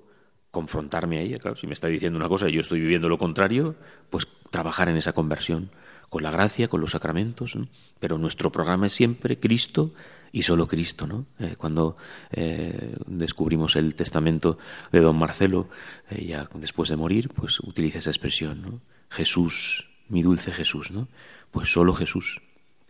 confrontarme 0.52 1.20
a 1.20 1.22
ella. 1.22 1.38
Claro, 1.38 1.56
si 1.56 1.68
me 1.68 1.74
está 1.74 1.88
diciendo 1.88 2.18
una 2.18 2.28
cosa 2.28 2.50
y 2.50 2.54
yo 2.54 2.62
estoy 2.62 2.80
viviendo 2.80 3.08
lo 3.08 3.20
contrario, 3.20 3.76
pues 4.10 4.28
trabajar 4.50 4.90
en 4.90 4.98
esa 4.98 5.14
conversión 5.14 5.70
con 6.10 6.24
la 6.24 6.32
gracia, 6.32 6.68
con 6.68 6.82
los 6.82 6.92
sacramentos, 6.92 7.58
pero 8.00 8.18
nuestro 8.18 8.52
programa 8.52 8.88
es 8.88 8.94
siempre 8.94 9.38
Cristo 9.38 9.92
y 10.38 10.44
solo 10.44 10.68
Cristo, 10.68 11.08
¿no? 11.08 11.26
Eh, 11.40 11.56
cuando 11.58 11.98
eh, 12.30 12.96
descubrimos 13.08 13.76
el 13.76 13.96
testamento 13.96 14.60
de 14.92 15.00
don 15.00 15.18
Marcelo, 15.18 15.68
eh, 16.12 16.28
ya 16.28 16.48
después 16.54 16.92
de 16.92 16.96
morir, 16.96 17.30
pues 17.30 17.60
utiliza 17.60 17.98
esa 17.98 18.12
expresión, 18.12 18.62
¿no? 18.62 18.82
Jesús, 19.10 19.90
mi 20.10 20.22
dulce 20.22 20.52
Jesús, 20.52 20.92
¿no? 20.92 21.08
Pues 21.50 21.72
solo 21.72 21.92
Jesús. 21.92 22.40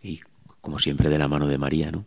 Y 0.02 0.20
como 0.60 0.78
siempre 0.78 1.08
de 1.08 1.18
la 1.18 1.26
mano 1.26 1.46
de 1.46 1.56
María, 1.56 1.90
¿no? 1.90 2.04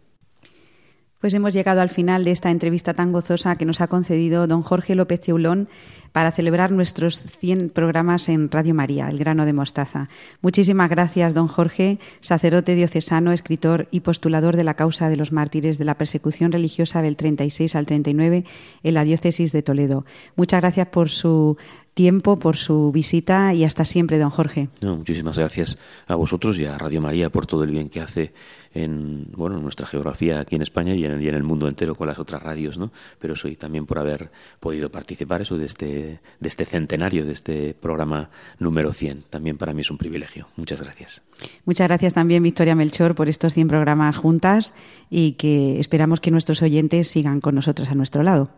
Pues 1.21 1.35
hemos 1.35 1.53
llegado 1.53 1.81
al 1.81 1.89
final 1.89 2.23
de 2.23 2.31
esta 2.31 2.49
entrevista 2.49 2.95
tan 2.95 3.11
gozosa 3.11 3.55
que 3.55 3.65
nos 3.65 3.79
ha 3.79 3.87
concedido 3.87 4.47
don 4.47 4.63
Jorge 4.63 4.95
López 4.95 5.21
Ceulón 5.21 5.69
para 6.11 6.31
celebrar 6.31 6.71
nuestros 6.71 7.15
100 7.21 7.69
programas 7.69 8.27
en 8.27 8.49
Radio 8.49 8.73
María, 8.73 9.07
El 9.07 9.19
grano 9.19 9.45
de 9.45 9.53
mostaza. 9.53 10.09
Muchísimas 10.41 10.89
gracias, 10.89 11.35
don 11.35 11.47
Jorge, 11.47 11.99
sacerdote 12.21 12.73
diocesano, 12.73 13.31
escritor 13.31 13.87
y 13.91 13.99
postulador 13.99 14.55
de 14.55 14.63
la 14.63 14.73
causa 14.73 15.09
de 15.09 15.15
los 15.15 15.31
mártires 15.31 15.77
de 15.77 15.85
la 15.85 15.95
persecución 15.95 16.51
religiosa 16.51 17.03
del 17.03 17.15
36 17.15 17.75
al 17.75 17.85
39 17.85 18.43
en 18.81 18.93
la 18.95 19.03
diócesis 19.03 19.51
de 19.51 19.61
Toledo. 19.61 20.05
Muchas 20.35 20.61
gracias 20.61 20.87
por 20.87 21.09
su 21.09 21.55
tiempo, 21.93 22.39
por 22.39 22.57
su 22.57 22.91
visita 22.91 23.53
y 23.53 23.63
hasta 23.63 23.85
siempre, 23.85 24.17
don 24.17 24.29
Jorge. 24.29 24.69
muchísimas 24.81 25.37
gracias 25.37 25.77
a 26.07 26.15
vosotros 26.15 26.57
y 26.57 26.65
a 26.65 26.77
Radio 26.77 27.01
María 27.01 27.29
por 27.29 27.45
todo 27.45 27.63
el 27.63 27.71
bien 27.71 27.89
que 27.89 28.01
hace 28.01 28.33
en 28.73 29.27
bueno 29.35 29.59
nuestra 29.59 29.85
geografía 29.85 30.39
aquí 30.39 30.55
en 30.55 30.61
España 30.61 30.95
y 30.95 31.05
en, 31.05 31.11
el, 31.11 31.27
en 31.27 31.35
el 31.35 31.43
mundo 31.43 31.67
entero 31.67 31.95
con 31.95 32.07
las 32.07 32.19
otras 32.19 32.41
radios, 32.41 32.77
¿no? 32.77 32.91
Pero 33.19 33.35
soy 33.35 33.55
también 33.55 33.85
por 33.85 33.99
haber 33.99 34.31
podido 34.59 34.89
participar 34.89 35.41
eso 35.41 35.57
de 35.57 35.65
este 35.65 36.19
de 36.39 36.47
este 36.47 36.65
centenario, 36.65 37.25
de 37.25 37.31
este 37.31 37.73
programa 37.73 38.29
número 38.59 38.93
100. 38.93 39.23
También 39.29 39.57
para 39.57 39.73
mí 39.73 39.81
es 39.81 39.91
un 39.91 39.97
privilegio. 39.97 40.47
Muchas 40.55 40.81
gracias. 40.81 41.23
Muchas 41.65 41.87
gracias 41.87 42.13
también 42.13 42.43
Victoria 42.43 42.75
Melchor 42.75 43.15
por 43.15 43.29
estos 43.29 43.53
100 43.53 43.67
programas 43.67 44.15
juntas 44.17 44.73
y 45.09 45.33
que 45.33 45.79
esperamos 45.79 46.19
que 46.19 46.31
nuestros 46.31 46.61
oyentes 46.61 47.07
sigan 47.07 47.41
con 47.41 47.55
nosotros 47.55 47.89
a 47.89 47.95
nuestro 47.95 48.23
lado. 48.23 48.49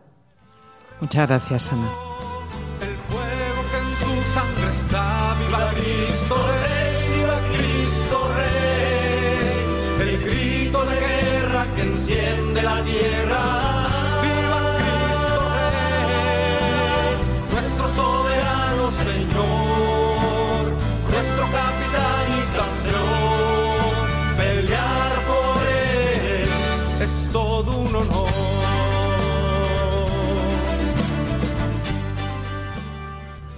Muchas 1.00 1.28
gracias, 1.28 1.72
Ana. 1.72 1.90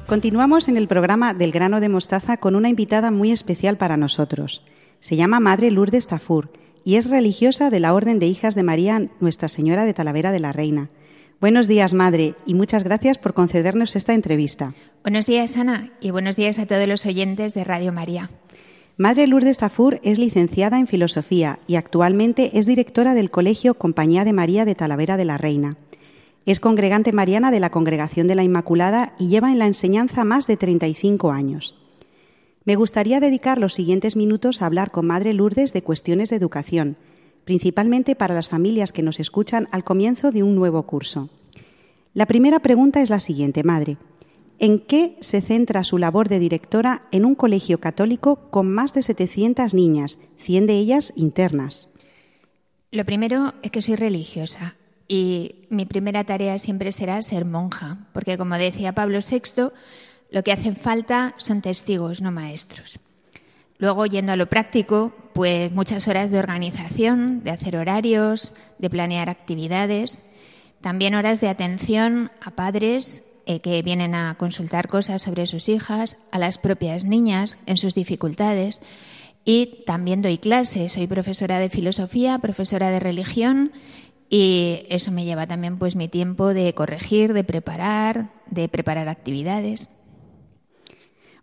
Continuamos 0.07 0.69
en 0.69 0.77
el 0.77 0.87
programa 0.87 1.35
del 1.35 1.51
grano 1.51 1.81
de 1.81 1.89
mostaza 1.89 2.37
con 2.37 2.55
una 2.55 2.69
invitada 2.69 3.11
muy 3.11 3.33
especial 3.33 3.77
para 3.77 3.97
nosotros. 3.97 4.65
Se 5.01 5.17
llama 5.17 5.41
Madre 5.41 5.73
Lourdes 5.73 6.07
Tafur 6.07 6.53
y 6.85 6.95
es 6.95 7.11
religiosa 7.11 7.71
de 7.71 7.81
la 7.81 7.93
Orden 7.93 8.21
de 8.21 8.27
Hijas 8.27 8.55
de 8.55 8.63
María 8.63 9.05
Nuestra 9.19 9.49
Señora 9.49 9.85
de 9.85 9.95
Talavera 9.95 10.31
de 10.31 10.39
la 10.39 10.53
Reina. 10.53 10.91
Buenos 11.41 11.67
días, 11.67 11.93
Madre, 11.93 12.37
y 12.47 12.55
muchas 12.55 12.85
gracias 12.85 13.19
por 13.19 13.35
concedernos 13.35 13.97
esta 13.97 14.15
entrevista. 14.15 14.75
Buenos 15.03 15.27
días, 15.27 15.57
Ana, 15.57 15.91
y 16.01 16.13
buenos 16.13 16.37
días 16.37 16.61
a 16.61 16.67
todos 16.67 16.87
los 16.87 17.05
oyentes 17.05 17.53
de 17.55 17.65
Radio 17.65 17.93
María. 17.93 18.31
Madre 18.97 19.27
Lourdes 19.27 19.59
Tafur 19.59 20.01
es 20.05 20.21
licenciada 20.21 20.79
en 20.79 20.87
Filosofía 20.87 21.59
y 21.67 21.75
actualmente 21.75 22.59
es 22.59 22.67
directora 22.67 23.15
del 23.15 23.33
Colegio 23.33 23.75
Compañía 23.75 24.25
de 24.25 24.33
María 24.33 24.65
de 24.65 24.77
Talavera 24.77 25.17
de 25.17 25.25
la 25.25 25.37
Reina. 25.37 25.77
Es 26.47 26.61
congregante 26.61 27.13
mariana 27.13 27.51
de 27.51 27.59
la 27.59 27.71
Congregación 27.71 28.29
de 28.29 28.37
la 28.37 28.45
Inmaculada 28.45 29.17
y 29.19 29.27
lleva 29.27 29.51
en 29.51 29.59
la 29.59 29.67
enseñanza 29.67 30.25
más 30.25 30.47
de 30.47 30.57
35 30.57 31.33
años. 31.33 31.75
Me 32.65 32.77
gustaría 32.77 33.19
dedicar 33.19 33.59
los 33.59 33.75
siguientes 33.75 34.15
minutos 34.15 34.63
a 34.63 34.67
hablar 34.67 34.93
con 34.93 35.09
Madre 35.09 35.35
Lourdes 35.35 35.73
de 35.73 35.83
cuestiones 35.83 36.31
de 36.31 36.37
educación, 36.37 36.97
principalmente 37.45 38.15
para 38.15 38.35
las 38.35 38.49
familias 38.49 38.93
que 38.93 39.03
nos 39.03 39.19
escuchan 39.19 39.69
al 39.73 39.83
comienzo 39.83 40.31
de 40.31 40.45
un 40.45 40.55
nuevo 40.55 40.85
curso. 40.85 41.31
La 42.15 42.27
primera 42.27 42.61
pregunta 42.61 43.03
es 43.03 43.11
la 43.11 43.19
siguiente, 43.21 43.65
Madre. 43.65 43.97
¿En 44.61 44.79
qué 44.79 45.17
se 45.21 45.41
centra 45.41 45.83
su 45.83 45.99
labor 45.99 46.29
de 46.29 46.39
directora 46.39 47.09
en 47.11 47.25
un 47.25 47.35
colegio 47.35 47.81
católico 47.81 48.37
con 48.51 48.73
más 48.73 48.95
de 48.95 49.03
700 49.03 49.75
niñas, 49.75 50.21
100 50.37 50.67
de 50.69 50.75
ellas 50.75 51.13
internas? 51.17 51.89
Lo 52.93 53.05
primero 53.05 53.53
es 53.63 53.73
que 53.73 53.83
soy 53.83 53.97
religiosa 53.97 54.77
y 55.09 55.67
mi 55.71 55.87
primera 55.87 56.25
tarea 56.25 56.59
siempre 56.59 56.93
será 56.93 57.23
ser 57.23 57.45
monja, 57.45 57.99
porque 58.13 58.37
como 58.39 58.57
decía 58.57 58.95
Pablo 58.95 59.19
VI, 59.19 59.71
lo 60.31 60.43
que 60.43 60.53
hacen 60.53 60.77
falta 60.77 61.35
son 61.37 61.63
testigos, 61.63 62.23
no 62.23 62.33
maestros. 62.33 62.99
Luego, 63.79 64.07
yendo 64.07 64.33
a 64.33 64.37
lo 64.37 64.47
práctico, 64.47 65.13
pues 65.35 65.71
muchas 65.71 66.09
horas 66.09 66.31
de 66.31 66.39
organización, 66.39 67.45
de 67.45 67.51
hacer 67.51 67.77
horarios, 67.77 68.53
de 68.79 68.91
planear 68.91 69.29
actividades, 69.29 70.23
también 70.81 71.15
horas 71.15 71.41
de 71.41 71.49
atención 71.49 72.31
a 72.41 72.53
padres 72.53 73.25
eh, 73.45 73.61
que 73.61 73.83
vienen 73.83 74.15
a 74.15 74.37
consultar 74.39 74.89
cosas 74.89 75.23
sobre 75.23 75.47
sus 75.47 75.69
hijas, 75.69 76.19
a 76.33 76.39
las 76.39 76.59
propias 76.59 77.05
niñas 77.05 77.59
en 77.67 77.77
sus 77.77 77.95
dificultades. 77.95 78.83
Y 79.45 79.85
también 79.87 80.23
doy 80.23 80.39
clases, 80.39 80.95
soy 80.95 81.07
profesora 81.07 81.59
de 81.59 81.69
filosofía, 81.69 82.39
profesora 82.39 82.91
de 82.91 82.99
religión 82.99 83.73
y 84.29 84.85
eso 84.89 85.13
me 85.13 85.25
lleva 85.25 85.47
también 85.47 85.79
pues 85.79 85.97
mi 85.97 86.09
tiempo 86.09 86.53
de 86.53 86.75
corregir, 86.75 87.33
de 87.33 87.45
preparar, 87.45 88.31
de 88.51 88.69
preparar 88.69 89.09
actividades. 89.09 89.89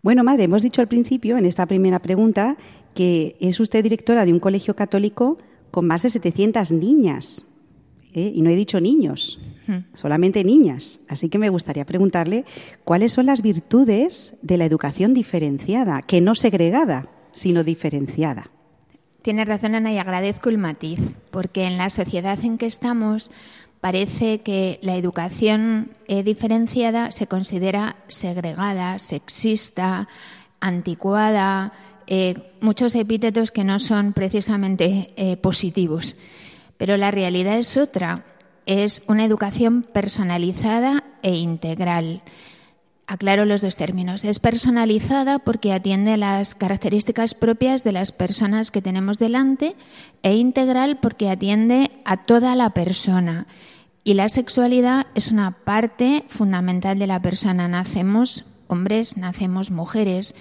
Bueno, 0.02 0.24
madre, 0.24 0.43
hemos 0.43 0.63
dicho 0.63 0.82
al 0.82 0.89
principio, 0.89 1.38
en 1.38 1.46
esta 1.46 1.65
primera 1.65 2.00
pregunta, 2.00 2.58
que 2.93 3.38
es 3.39 3.60
usted 3.60 3.84
directora 3.84 4.26
de 4.26 4.34
un 4.34 4.39
colegio 4.39 4.76
católico 4.76 5.38
con 5.72 5.88
más 5.88 6.04
de 6.04 6.10
700 6.10 6.72
niñas. 6.74 7.46
¿eh? 8.13 8.32
Y 8.36 8.41
no 8.41 8.50
he 8.50 8.56
dicho 8.56 8.82
niños, 8.82 9.39
hmm. 9.67 9.96
solamente 9.96 10.43
niñas. 10.43 11.00
Así 11.08 11.30
que 11.30 11.39
me 11.39 11.50
gustaría 11.50 11.86
preguntarle 11.86 12.43
cuáles 12.84 13.13
son 13.13 13.28
las 13.28 13.41
virtudes 13.41 14.36
de 14.41 14.58
la 14.58 14.65
educación 14.65 15.13
diferenciada, 15.13 16.02
que 16.02 16.19
no 16.19 16.36
segregada, 16.36 17.08
sino 17.32 17.63
diferenciada. 17.63 18.52
Tiene 19.24 19.46
razón, 19.46 19.74
Ana, 19.74 19.94
y 19.94 19.98
agradezco 19.98 20.50
el 20.50 20.58
matiz, 20.58 21.00
porque 21.32 21.66
en 21.66 21.78
la 21.78 21.90
sociedad 21.90 22.38
en 22.44 22.58
que 22.58 22.66
estamos 22.66 23.32
parece 23.80 24.42
que 24.42 24.80
la 24.82 24.98
educación 24.98 25.92
eh, 26.10 26.24
diferenciada 26.24 27.10
se 27.14 27.28
considera 27.28 27.96
segregada, 28.10 29.00
sexista, 29.00 30.10
anticuada, 30.60 31.72
eh, 32.06 32.34
muchos 32.60 32.96
epítetos 32.96 33.52
que 33.52 33.64
no 33.64 33.80
son 33.80 34.12
precisamente 34.12 35.14
eh, 35.16 35.38
positivos. 35.38 36.18
Pero 36.76 36.98
la 36.98 37.10
realidad 37.10 37.58
es 37.58 37.78
otra, 37.78 38.26
es 38.66 39.04
una 39.08 39.24
educación 39.24 39.84
personalizada 39.84 41.02
e 41.22 41.36
integral. 41.36 42.24
Aclaro 43.13 43.45
los 43.45 43.62
dos 43.62 43.76
términos. 43.76 44.26
Es 44.26 44.39
personalizada 44.39 45.38
porque 45.38 45.71
atiende 45.71 46.17
las 46.17 46.56
características 46.56 47.36
propias 47.36 47.84
de 47.84 47.91
las 47.91 48.12
personas 48.12 48.71
que 48.71 48.82
tenemos 48.82 49.19
delante 49.19 49.76
e 50.23 50.34
integral 50.34 50.97
porque 50.99 51.30
atiende 51.30 51.91
a 52.06 52.26
toda 52.26 52.56
la 52.56 52.71
persona. 52.71 53.45
Y 54.04 54.15
la 54.15 54.30
sexualidad 54.30 55.06
es 55.13 55.30
una 55.30 55.52
parte 55.63 56.26
fundamental 56.28 56.97
de 56.97 57.06
la 57.06 57.21
persona. 57.21 57.67
Nacemos 57.67 58.45
hombres, 58.65 59.15
nacemos 59.15 59.69
mujeres 59.69 60.36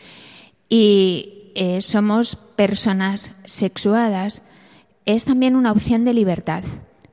y 0.70 1.52
eh, 1.54 1.82
somos 1.82 2.36
personas 2.36 3.34
sexuadas. 3.44 4.44
Es 5.04 5.26
también 5.26 5.56
una 5.56 5.72
opción 5.72 6.06
de 6.06 6.14
libertad, 6.14 6.64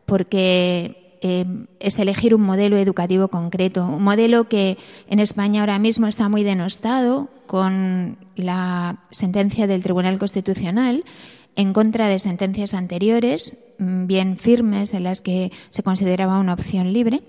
porque 0.05 1.08
eh, 1.21 1.45
es 1.79 1.99
elegir 1.99 2.33
un 2.33 2.41
modelo 2.41 2.77
educativo 2.77 3.27
concreto, 3.27 3.85
un 3.85 4.03
modelo 4.03 4.45
que 4.45 4.77
en 5.09 5.19
España 5.19 5.61
ahora 5.61 5.79
mismo 5.79 6.07
está 6.07 6.29
muy 6.29 6.43
denostado 6.43 7.29
con 7.45 8.17
la 8.35 8.99
sentencia 9.11 9.67
del 9.67 9.83
Tribunal 9.83 10.17
Constitucional 10.17 11.03
en 11.55 11.73
contra 11.73 12.07
de 12.07 12.19
sentencias 12.19 12.73
anteriores, 12.73 13.57
mm, 13.79 14.05
bien 14.07 14.37
firmes, 14.37 14.93
en 14.93 15.03
las 15.03 15.21
que 15.21 15.51
se 15.69 15.83
consideraba 15.83 16.39
una 16.39 16.53
opción 16.53 16.93
libre, 16.93 17.21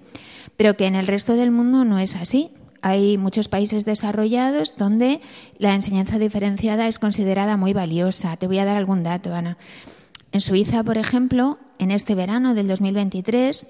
pero 0.57 0.77
que 0.77 0.87
en 0.87 0.95
el 0.95 1.07
resto 1.07 1.35
del 1.35 1.51
mundo 1.51 1.85
no 1.85 1.99
es 1.99 2.17
así. 2.17 2.51
Hay 2.83 3.19
muchos 3.19 3.49
países 3.49 3.85
desarrollados 3.85 4.77
donde 4.77 5.21
la 5.59 5.75
enseñanza 5.75 6.19
diferenciada 6.19 6.87
es 6.87 6.99
considerada 6.99 7.57
muy 7.57 7.73
valiosa. 7.73 8.37
Te 8.37 8.47
voy 8.47 8.59
a 8.59 8.65
dar 8.65 8.77
algún 8.77 9.03
dato, 9.03 9.35
Ana. 9.35 9.59
En 10.33 10.41
Suiza, 10.41 10.85
por 10.85 10.97
ejemplo, 10.97 11.59
en 11.79 11.91
este 11.91 12.15
verano 12.15 12.55
del 12.55 12.69
2023, 12.69 13.69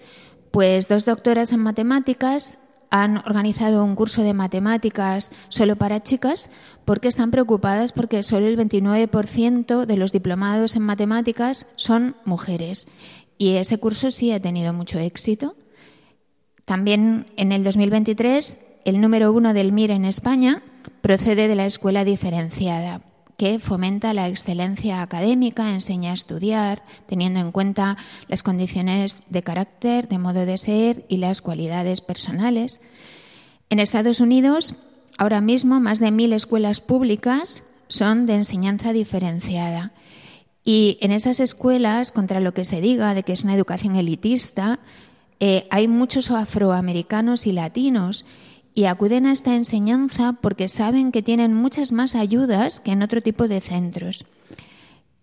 pues 0.51 0.89
dos 0.89 1.05
doctoras 1.05 1.53
en 1.53 1.61
matemáticas 1.61 2.59
han 2.91 3.19
organizado 3.19 3.85
un 3.85 3.95
curso 3.95 4.23
de 4.23 4.35
matemáticas 4.35 5.31
solo 5.49 5.77
para 5.77 6.03
chicas 6.03 6.51
porque 6.85 7.09
están 7.09 7.31
preocupadas 7.31 7.93
porque 7.93 8.23
solo 8.23 8.47
el 8.47 8.59
29% 8.59 9.87
de 9.87 9.97
los 9.97 10.13
diplomados 10.13 10.75
en 10.77 10.83
matemáticas 10.83 11.69
son 11.77 12.17
mujeres. 12.25 12.89
Y 13.39 13.53
ese 13.57 13.79
curso 13.79 14.11
sí 14.11 14.33
ha 14.33 14.43
tenido 14.43 14.73
mucho 14.73 14.99
éxito. 14.99 15.55
También 16.65 17.27
en 17.37 17.53
el 17.53 17.65
2023 17.65 18.59
el 18.85 19.01
número 19.01 19.33
uno 19.33 19.55
del 19.55 19.73
MIR 19.73 19.93
en 19.93 20.05
España 20.05 20.63
procede 21.01 21.49
de 21.49 21.55
la 21.55 21.67
escuela 21.67 22.05
diferenciada, 22.05 23.03
que 23.41 23.59
fomenta 23.59 24.13
la 24.13 24.29
excelencia 24.29 25.01
académica, 25.01 25.73
enseña 25.73 26.11
a 26.11 26.13
estudiar, 26.13 26.83
teniendo 27.07 27.41
en 27.41 27.53
cuenta 27.53 27.97
las 28.29 28.43
condiciones 28.43 29.23
de 29.31 29.43
carácter, 29.43 30.09
de 30.09 30.19
modo 30.19 30.45
de 30.45 30.59
ser 30.59 31.07
y 31.09 31.17
las 31.17 31.41
cualidades 31.41 32.03
personales. 32.03 32.83
En 33.71 33.79
Estados 33.79 34.21
Unidos, 34.21 34.75
ahora 35.17 35.41
mismo, 35.41 35.81
más 35.81 36.01
de 36.01 36.11
mil 36.11 36.35
escuelas 36.35 36.83
públicas 36.83 37.65
son 37.89 38.27
de 38.27 38.35
enseñanza 38.35 38.93
diferenciada. 38.93 39.95
Y 40.63 40.99
en 41.01 41.11
esas 41.11 41.41
escuelas, 41.41 42.13
contra 42.13 42.41
lo 42.41 42.53
que 42.53 42.67
se 42.67 42.83
diga 42.83 43.15
de 43.15 43.23
que 43.23 43.33
es 43.33 43.43
una 43.43 43.55
educación 43.55 43.97
elitista, 43.97 44.81
eh, 45.41 45.67
hay 45.71 45.89
muchos 45.89 46.31
afroamericanos 46.31 47.47
y 47.47 47.53
latinos 47.53 48.27
y 48.75 48.85
acuden 48.85 49.27
a 49.27 49.33
esta 49.33 49.55
enseñanza 49.55 50.35
porque 50.41 50.69
saben 50.69 51.13
que 51.13 51.23
tienen 51.23 51.55
muchas 51.55 51.93
más 51.93 52.15
ayudas 52.15 52.81
que 52.81 52.93
en 52.93 53.03
otro 53.03 53.21
tipo 53.21 53.49
de 53.49 53.61
centros. 53.61 54.25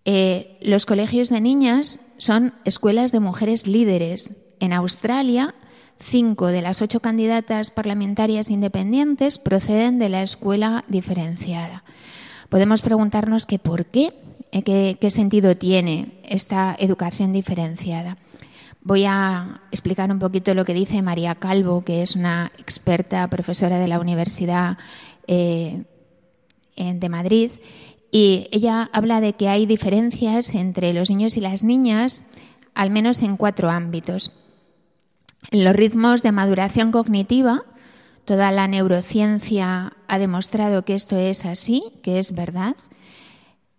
Eh, 0.06 0.58
los 0.62 0.86
colegios 0.86 1.30
de 1.30 1.41
niñas 1.41 2.02
son 2.18 2.54
escuelas 2.66 3.12
de 3.12 3.20
mujeres 3.20 3.68
líderes. 3.68 4.36
En 4.60 4.74
Australia, 4.74 5.54
cinco 6.00 6.48
de 6.48 6.62
las 6.62 6.82
ocho 6.82 7.00
candidatas 7.00 7.72
parlamentarias 7.72 8.50
independientes 8.50 9.39
proceden 9.39 10.00
de 10.00 10.10
la 10.10 10.24
escuela 10.24 10.82
diferenciada. 10.88 11.84
Podemos 12.50 12.82
preguntarnos 12.82 13.45
que 13.45 13.60
por 13.60 13.86
qué, 13.86 14.14
eh, 14.52 14.95
qué 15.00 15.10
sentido 15.10 15.58
tiene 15.58 16.20
esta 16.24 16.76
educación 16.80 17.34
diferenciada. 17.34 18.18
Voy 18.88 19.04
a 19.04 19.60
explicar 19.70 20.10
un 20.14 20.18
poquito 20.18 20.54
lo 20.54 20.64
que 20.64 20.74
dice 20.74 21.02
María 21.02 21.36
Calvo, 21.36 21.84
que 21.84 22.02
es 22.02 22.16
una 22.16 22.54
experta 22.58 23.30
profesora 23.30 23.80
de 23.80 23.90
la 23.90 24.00
Universidad 24.00 24.78
eh, 25.28 25.84
de 26.78 27.10
Madrid. 27.10 27.52
Y 28.14 28.48
ella 28.50 28.90
habla 28.94 29.20
de 29.20 29.34
que 29.34 29.50
hay 29.50 29.66
diferencias 29.66 30.56
entre 30.56 30.94
los 30.94 31.10
niños 31.10 31.36
y 31.36 31.42
las 31.42 31.66
niñas, 31.66 32.24
al 32.76 32.90
menos 32.90 33.24
en 33.24 33.36
cuatro 33.36 33.70
ámbitos. 33.70 34.32
En 35.52 35.66
los 35.66 35.76
ritmos 35.76 36.24
de 36.24 36.32
maduración 36.32 36.94
cognitiva, 36.94 37.64
toda 38.24 38.54
la 38.54 38.70
neurociencia 38.70 39.98
ha 40.08 40.18
demostrado 40.18 40.86
que 40.86 40.96
esto 40.96 41.18
es 41.18 41.44
así, 41.44 41.84
que 42.04 42.20
es 42.20 42.34
verdad. 42.36 42.78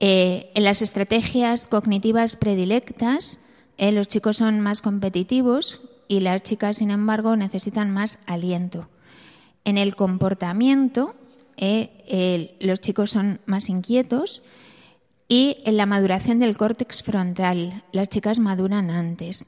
Eh, 0.00 0.52
en 0.54 0.64
las 0.64 0.82
estrategias 0.82 1.66
cognitivas 1.66 2.36
predilectas, 2.36 3.38
eh, 3.78 3.92
los 3.92 4.08
chicos 4.08 4.36
son 4.36 4.60
más 4.60 4.82
competitivos 4.82 5.80
y 6.08 6.20
las 6.20 6.42
chicas, 6.42 6.78
sin 6.78 6.90
embargo, 6.90 7.36
necesitan 7.36 7.90
más 7.90 8.18
aliento. 8.26 8.88
En 9.64 9.78
el 9.78 9.96
comportamiento, 9.96 11.14
eh, 11.56 12.56
los 12.60 12.80
chicos 12.80 13.10
son 13.10 13.40
más 13.46 13.68
inquietos 13.68 14.42
y 15.28 15.58
en 15.64 15.76
la 15.76 15.86
maduración 15.86 16.38
del 16.38 16.56
córtex 16.56 17.02
frontal, 17.02 17.82
las 17.92 18.08
chicas 18.08 18.38
maduran 18.38 18.90
antes. 18.90 19.46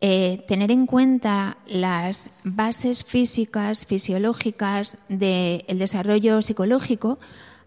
Eh, 0.00 0.44
tener 0.46 0.70
en 0.70 0.84
cuenta 0.84 1.56
las 1.66 2.30
bases 2.44 3.04
físicas, 3.04 3.86
fisiológicas 3.86 4.98
del 5.08 5.78
desarrollo 5.78 6.42
psicológico 6.42 7.18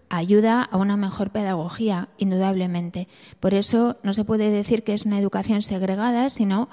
ayuda 0.09 0.63
a 0.63 0.77
una 0.77 0.97
mejor 0.97 1.31
pedagogía, 1.31 2.09
indudablemente. 2.17 3.07
Por 3.39 3.53
eso 3.53 3.97
no 4.03 4.13
se 4.13 4.23
puede 4.23 4.49
decir 4.49 4.83
que 4.83 4.93
es 4.93 5.05
una 5.05 5.19
educación 5.19 5.61
segregada, 5.61 6.29
sino 6.29 6.69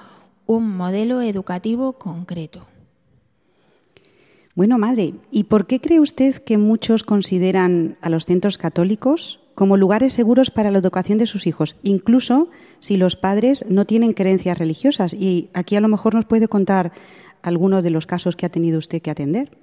un 0.46 0.76
modelo 0.76 1.20
educativo 1.22 1.94
concreto. 1.94 2.66
Bueno, 4.54 4.78
madre, 4.78 5.14
¿y 5.32 5.44
por 5.44 5.66
qué 5.66 5.80
cree 5.80 5.98
usted 5.98 6.36
que 6.36 6.58
muchos 6.58 7.02
consideran 7.02 7.98
a 8.00 8.08
los 8.08 8.24
centros 8.24 8.56
católicos 8.56 9.40
como 9.54 9.76
lugares 9.76 10.12
seguros 10.12 10.50
para 10.50 10.70
la 10.70 10.78
educación 10.78 11.18
de 11.18 11.26
sus 11.26 11.48
hijos, 11.48 11.76
incluso 11.82 12.50
si 12.78 12.96
los 12.96 13.16
padres 13.16 13.64
no 13.68 13.84
tienen 13.84 14.12
creencias 14.12 14.56
religiosas? 14.56 15.12
Y 15.12 15.50
aquí 15.54 15.74
a 15.74 15.80
lo 15.80 15.88
mejor 15.88 16.14
nos 16.14 16.24
puede 16.24 16.46
contar 16.46 16.92
algunos 17.42 17.82
de 17.82 17.90
los 17.90 18.06
casos 18.06 18.36
que 18.36 18.46
ha 18.46 18.48
tenido 18.48 18.78
usted 18.78 19.02
que 19.02 19.10
atender. 19.10 19.58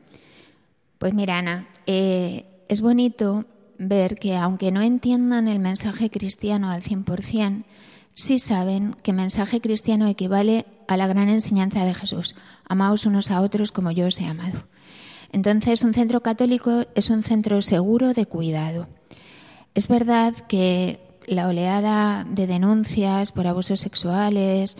Pues 0.97 1.13
mira, 1.13 1.38
Ana, 1.38 1.69
eh, 1.88 2.45
es 2.67 2.82
bonito 2.82 3.45
ver 3.82 4.15
que 4.15 4.38
aunque 4.38 4.71
no 4.71 4.82
entiendan 4.82 5.47
el 5.47 5.59
mensaje 5.59 6.09
cristiano 6.09 6.69
al 6.69 6.84
100%, 6.84 7.63
sí 8.13 8.39
saben 8.39 8.95
que 9.01 9.13
mensaje 9.13 9.59
cristiano 9.59 10.07
equivale 10.07 10.65
a 10.88 10.97
la 10.97 11.07
gran 11.07 11.29
enseñanza 11.29 11.84
de 11.84 11.93
Jesús. 11.93 12.36
Amaos 12.67 13.05
unos 13.05 13.32
a 13.32 13.41
otros 13.41 13.71
como 13.71 13.91
yo 13.91 14.07
os 14.07 14.19
he 14.19 14.25
amado. 14.25 14.65
Entonces, 15.32 15.84
un 15.84 15.93
centro 15.93 16.21
católico 16.21 16.86
es 16.93 17.09
un 17.09 17.23
centro 17.23 17.61
seguro 17.61 18.13
de 18.13 18.25
cuidado. 18.25 18.88
Es 19.73 19.88
verdad 19.88 20.36
que 20.36 20.99
la 21.25 21.47
oleada 21.47 22.25
de 22.25 22.47
denuncias 22.47 23.32
por 23.32 23.47
abusos 23.47 23.79
sexuales 23.79 24.77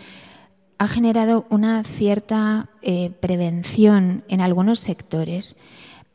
ha 0.78 0.88
generado 0.88 1.46
una 1.48 1.82
cierta 1.84 2.68
eh, 2.82 3.10
prevención 3.20 4.24
en 4.28 4.40
algunos 4.40 4.80
sectores 4.80 5.56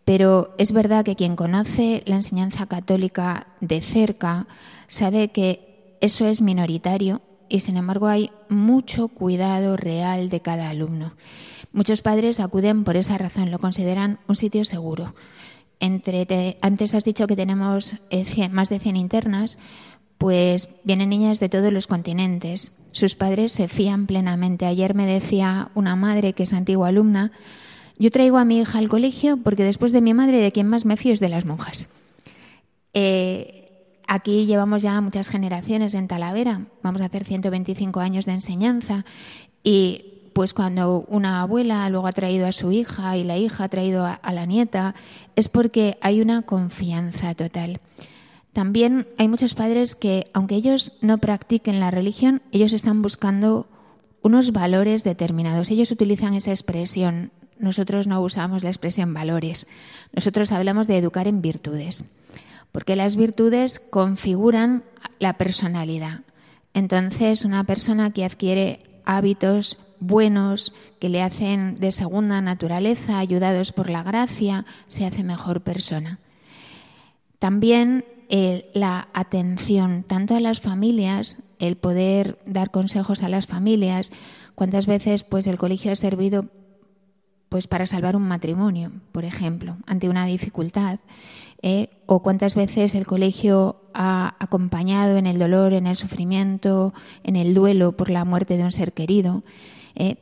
pero 0.08 0.55
es 0.58 0.72
verdad 0.72 1.03
que 1.03 1.18
quien 1.18 1.36
conoce 1.36 2.01
la 2.05 2.16
enseñanza 2.16 2.66
católica 2.66 3.47
de 3.60 3.82
cerca 3.82 4.47
sabe 4.88 5.28
que 5.34 5.97
eso 5.99 6.26
es 6.28 6.41
minoritario 6.41 7.22
y 7.49 7.60
sin 7.60 7.76
embargo 7.76 8.08
hay 8.08 8.32
mucho 8.47 9.10
cuidado 9.10 9.76
real 9.76 10.30
de 10.30 10.39
cada 10.39 10.70
alumno. 10.70 11.12
Muchos 11.74 12.01
padres 12.01 12.39
acuden 12.39 12.86
por 12.86 12.95
esa 12.95 13.18
razón, 13.18 13.51
lo 13.51 13.60
consideran 13.60 14.20
un 14.30 14.38
sitio 14.38 14.64
seguro. 14.64 15.14
Entre 15.82 16.58
antes 16.62 16.95
has 16.95 17.03
dicho 17.03 17.28
que 17.28 17.36
tenemos 17.36 17.95
eh, 18.10 18.47
más 18.47 18.70
de 18.70 18.80
100 18.80 18.95
internas, 18.95 19.60
pues 20.18 20.70
vienen 20.86 21.10
niñas 21.10 21.41
de 21.41 21.49
todos 21.49 21.74
los 21.74 21.88
continentes. 21.88 22.72
Sus 22.93 23.16
padres 23.16 23.51
se 23.51 23.68
fían 23.68 24.08
plenamente. 24.08 24.68
Ayer 24.68 24.95
me 24.95 25.05
decía 25.05 25.70
una 25.76 25.97
madre 25.97 26.32
que 26.32 26.43
es 26.43 26.53
antigua 26.53 26.88
alumna 26.88 27.34
yo 27.99 28.11
traigo 28.11 28.37
a 28.37 28.45
mi 28.45 28.59
hija 28.59 28.79
al 28.79 28.89
colegio 28.89 29.37
porque 29.37 29.63
después 29.63 29.91
de 29.91 30.01
mi 30.01 30.13
madre, 30.13 30.39
de 30.39 30.51
quien 30.51 30.67
más 30.67 30.85
me 30.85 30.97
fío 30.97 31.13
es 31.13 31.19
de 31.19 31.29
las 31.29 31.45
monjas. 31.45 31.87
Eh, 32.93 33.95
aquí 34.07 34.45
llevamos 34.45 34.81
ya 34.81 34.99
muchas 35.01 35.29
generaciones 35.29 35.93
en 35.93 36.07
Talavera, 36.07 36.67
vamos 36.83 37.01
a 37.01 37.05
hacer 37.05 37.25
125 37.25 37.99
años 37.99 38.25
de 38.25 38.33
enseñanza 38.33 39.05
y 39.63 40.13
pues 40.33 40.53
cuando 40.53 41.05
una 41.07 41.41
abuela 41.41 41.89
luego 41.89 42.05
ha 42.07 42.11
traído 42.11 42.45
a 42.45 42.51
su 42.51 42.71
hija 42.71 43.17
y 43.17 43.23
la 43.23 43.37
hija 43.37 43.63
ha 43.63 43.69
traído 43.69 44.05
a, 44.05 44.13
a 44.13 44.31
la 44.33 44.45
nieta, 44.45 44.93
es 45.35 45.49
porque 45.49 45.97
hay 46.01 46.21
una 46.21 46.43
confianza 46.43 47.33
total. 47.33 47.81
También 48.53 49.07
hay 49.17 49.27
muchos 49.27 49.53
padres 49.53 49.95
que, 49.95 50.29
aunque 50.33 50.55
ellos 50.55 50.93
no 51.01 51.17
practiquen 51.19 51.79
la 51.79 51.91
religión, 51.91 52.41
ellos 52.51 52.73
están 52.73 53.01
buscando 53.01 53.67
unos 54.21 54.51
valores 54.51 55.03
determinados. 55.03 55.69
Ellos 55.69 55.91
utilizan 55.91 56.33
esa 56.33 56.51
expresión, 56.51 57.31
nosotros 57.60 58.08
no 58.08 58.22
usamos 58.22 58.64
la 58.64 58.70
expresión 58.70 59.14
valores, 59.14 59.68
nosotros 60.14 60.51
hablamos 60.51 60.88
de 60.88 60.97
educar 60.97 61.28
en 61.28 61.41
virtudes, 61.41 62.05
porque 62.72 62.95
las 62.95 63.16
virtudes 63.16 63.80
configuran 63.80 64.84
la 65.20 65.38
personalidad. 65.38 66.22
Entonces, 66.74 67.45
una 67.45 67.64
persona 67.64 68.12
que 68.12 68.26
adquiere 68.26 69.01
hábitos 69.05 69.80
buenos 69.99 70.74
que 70.99 71.10
le 71.10 71.24
hacen 71.24 71.80
de 71.80 71.91
segunda 71.91 72.39
naturaleza, 72.41 73.18
ayudados 73.18 73.72
por 73.72 73.89
la 73.89 74.03
gracia, 74.03 74.66
se 74.88 75.05
hace 75.05 75.24
mejor 75.24 75.62
persona. 75.62 76.20
También 77.39 78.05
la 78.74 79.08
atención, 79.14 80.03
tanto 80.03 80.36
a 80.36 80.39
las 80.39 80.60
familias, 80.60 81.39
el 81.60 81.78
poder 81.78 82.38
dar 82.45 82.72
consejos 82.72 83.24
a 83.24 83.30
las 83.30 83.47
familias, 83.47 84.12
cuántas 84.53 84.86
veces 84.86 85.24
pues 85.24 85.47
el 85.47 85.58
colegio 85.58 85.91
ha 85.91 85.95
servido 85.95 86.47
pues 87.49 87.67
para 87.67 87.85
salvar 87.85 88.15
un 88.15 88.27
matrimonio, 88.27 88.91
por 89.11 89.25
ejemplo, 89.25 89.77
ante 89.85 90.09
una 90.09 90.25
dificultad, 90.25 90.99
eh, 91.61 91.89
o 92.05 92.21
cuántas 92.21 92.55
veces 92.55 92.93
el 92.93 93.07
colegio 93.07 93.81
ha 93.93 94.35
acompañado 94.39 95.17
en 95.17 95.25
el 95.25 95.39
dolor, 95.39 95.73
en 95.73 95.87
el 95.87 95.95
sufrimiento, 95.95 96.93
en 97.23 97.35
el 97.35 97.53
duelo 97.53 97.93
por 97.93 98.09
la 98.09 98.25
muerte 98.25 98.57
de 98.57 98.63
un 98.63 98.71
ser 98.71 98.93
querido, 98.93 99.43
eh, 99.95 100.17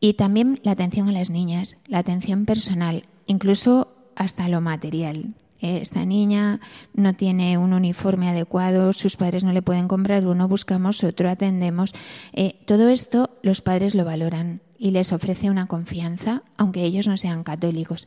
y 0.00 0.14
también 0.14 0.58
la 0.64 0.72
atención 0.72 1.08
a 1.08 1.12
las 1.12 1.30
niñas, 1.30 1.76
la 1.86 1.98
atención 1.98 2.46
personal, 2.46 3.04
incluso 3.26 3.88
hasta 4.16 4.48
lo 4.48 4.60
material. 4.60 5.34
Eh, 5.60 5.78
esta 5.82 6.06
niña 6.06 6.60
no 6.94 7.14
tiene 7.14 7.58
un 7.58 7.74
uniforme 7.74 8.30
adecuado, 8.30 8.94
sus 8.94 9.16
padres 9.16 9.44
no 9.44 9.52
le 9.52 9.62
pueden 9.62 9.86
comprar 9.86 10.26
uno, 10.26 10.48
buscamos 10.48 11.04
otro, 11.04 11.28
atendemos. 11.28 11.92
todo 12.64 12.88
esto 12.88 13.30
los 13.42 13.60
padres 13.60 13.94
lo 13.94 14.06
valoran 14.06 14.62
y 14.82 14.92
les 14.92 15.12
ofrece 15.12 15.50
una 15.50 15.66
confianza, 15.66 16.42
aunque 16.56 16.82
ellos 16.84 17.06
no 17.06 17.18
sean 17.18 17.44
católicos. 17.44 18.06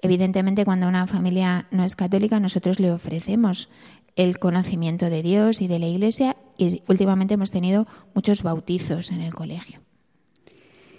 Evidentemente, 0.00 0.64
cuando 0.64 0.88
una 0.88 1.06
familia 1.06 1.68
no 1.70 1.84
es 1.84 1.96
católica, 1.96 2.40
nosotros 2.40 2.80
le 2.80 2.90
ofrecemos 2.90 3.68
el 4.16 4.38
conocimiento 4.38 5.10
de 5.10 5.22
Dios 5.22 5.60
y 5.60 5.68
de 5.68 5.78
la 5.78 5.86
Iglesia 5.86 6.36
y 6.56 6.82
últimamente 6.88 7.34
hemos 7.34 7.50
tenido 7.50 7.86
muchos 8.14 8.42
bautizos 8.42 9.10
en 9.10 9.20
el 9.20 9.34
colegio. 9.34 9.80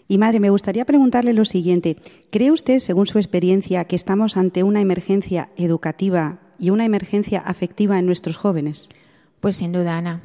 Y 0.08 0.20
madre, 0.20 0.40
me 0.40 0.52
gustaría 0.52 0.86
preguntarle 0.86 1.34
lo 1.34 1.46
siguiente. 1.46 1.98
¿Cree 2.30 2.52
usted, 2.52 2.78
según 2.78 3.08
su 3.08 3.18
experiencia, 3.18 3.86
que 3.86 3.96
estamos 3.96 4.38
ante 4.38 4.62
una 4.62 4.82
emergencia 4.82 5.50
educativa 5.58 6.40
y 6.60 6.70
una 6.70 6.86
emergencia 6.86 7.40
afectiva 7.40 7.98
en 7.98 8.06
nuestros 8.06 8.38
jóvenes? 8.38 8.90
Pues 9.40 9.56
sin 9.56 9.72
duda, 9.72 9.98
Ana. 9.98 10.22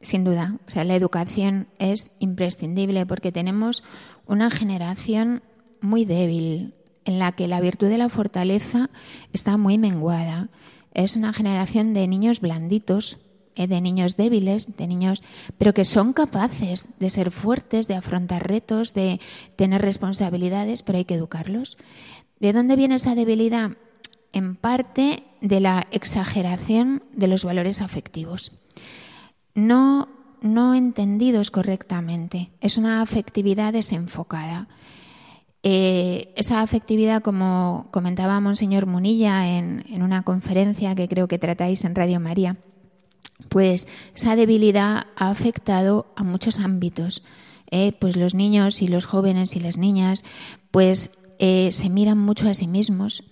Sin 0.00 0.24
duda. 0.24 0.56
O 0.66 0.70
sea, 0.70 0.84
la 0.84 0.94
educación 0.94 1.66
es 1.78 2.16
imprescindible 2.20 3.04
porque 3.04 3.32
tenemos 3.32 3.82
una 4.28 4.50
generación 4.50 5.42
muy 5.80 6.04
débil 6.04 6.74
en 7.04 7.18
la 7.18 7.32
que 7.32 7.48
la 7.48 7.60
virtud 7.60 7.88
de 7.88 7.98
la 7.98 8.08
fortaleza 8.08 8.90
está 9.32 9.56
muy 9.56 9.78
menguada. 9.78 10.50
Es 10.92 11.16
una 11.16 11.32
generación 11.32 11.94
de 11.94 12.06
niños 12.06 12.40
blanditos, 12.40 13.18
eh, 13.56 13.66
de 13.66 13.80
niños 13.80 14.16
débiles, 14.16 14.76
de 14.76 14.86
niños, 14.86 15.24
pero 15.56 15.72
que 15.74 15.84
son 15.84 16.12
capaces 16.12 16.98
de 16.98 17.10
ser 17.10 17.30
fuertes, 17.30 17.88
de 17.88 17.94
afrontar 17.94 18.46
retos, 18.46 18.94
de 18.94 19.20
tener 19.56 19.80
responsabilidades, 19.82 20.82
pero 20.82 20.98
hay 20.98 21.04
que 21.06 21.14
educarlos. 21.14 21.78
¿De 22.38 22.52
dónde 22.52 22.76
viene 22.76 22.96
esa 22.96 23.14
debilidad? 23.14 23.72
En 24.32 24.54
parte 24.54 25.24
de 25.40 25.60
la 25.60 25.86
exageración 25.90 27.02
de 27.14 27.28
los 27.28 27.44
valores 27.44 27.80
afectivos. 27.80 28.52
No, 29.54 30.08
no 30.40 30.74
entendidos 30.74 31.50
correctamente. 31.50 32.50
Es 32.60 32.78
una 32.78 33.02
afectividad 33.02 33.72
desenfocada. 33.72 34.68
Eh, 35.62 36.32
esa 36.36 36.60
afectividad, 36.60 37.22
como 37.22 37.88
comentaba 37.90 38.40
Monseñor 38.40 38.86
Munilla 38.86 39.58
en, 39.58 39.84
en 39.88 40.02
una 40.02 40.22
conferencia 40.22 40.94
que 40.94 41.08
creo 41.08 41.28
que 41.28 41.38
tratáis 41.38 41.84
en 41.84 41.94
Radio 41.94 42.20
María, 42.20 42.56
pues 43.48 43.88
esa 44.14 44.36
debilidad 44.36 45.06
ha 45.16 45.30
afectado 45.30 46.12
a 46.16 46.22
muchos 46.22 46.58
ámbitos. 46.58 47.22
¿eh? 47.70 47.92
pues 47.98 48.16
los 48.16 48.34
niños 48.34 48.80
y 48.80 48.88
los 48.88 49.04
jóvenes 49.04 49.54
y 49.54 49.60
las 49.60 49.76
niñas 49.76 50.24
pues 50.70 51.10
eh, 51.38 51.70
se 51.70 51.90
miran 51.90 52.18
mucho 52.18 52.48
a 52.48 52.54
sí 52.54 52.66
mismos. 52.66 53.24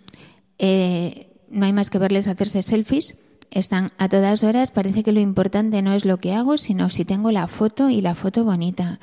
No 0.59 1.65
hay 1.65 1.73
más 1.73 1.91
que 1.91 1.99
verles 1.99 2.29
hacerse 2.29 2.63
selfies. 2.63 3.19
Están 3.51 3.89
a 3.99 4.09
todas 4.09 4.45
horas. 4.45 4.71
Parece 4.71 5.03
que 5.03 5.13
lo 5.13 5.21
importante 5.21 5.83
no 5.83 5.93
es 5.93 6.05
lo 6.05 6.19
que 6.19 6.35
hago, 6.35 6.57
sino 6.59 6.91
si 6.91 7.05
tengo 7.05 7.33
la 7.33 7.47
foto 7.47 7.89
y 7.89 8.01
la 8.01 8.15
foto 8.15 8.45
bonita. 8.45 8.99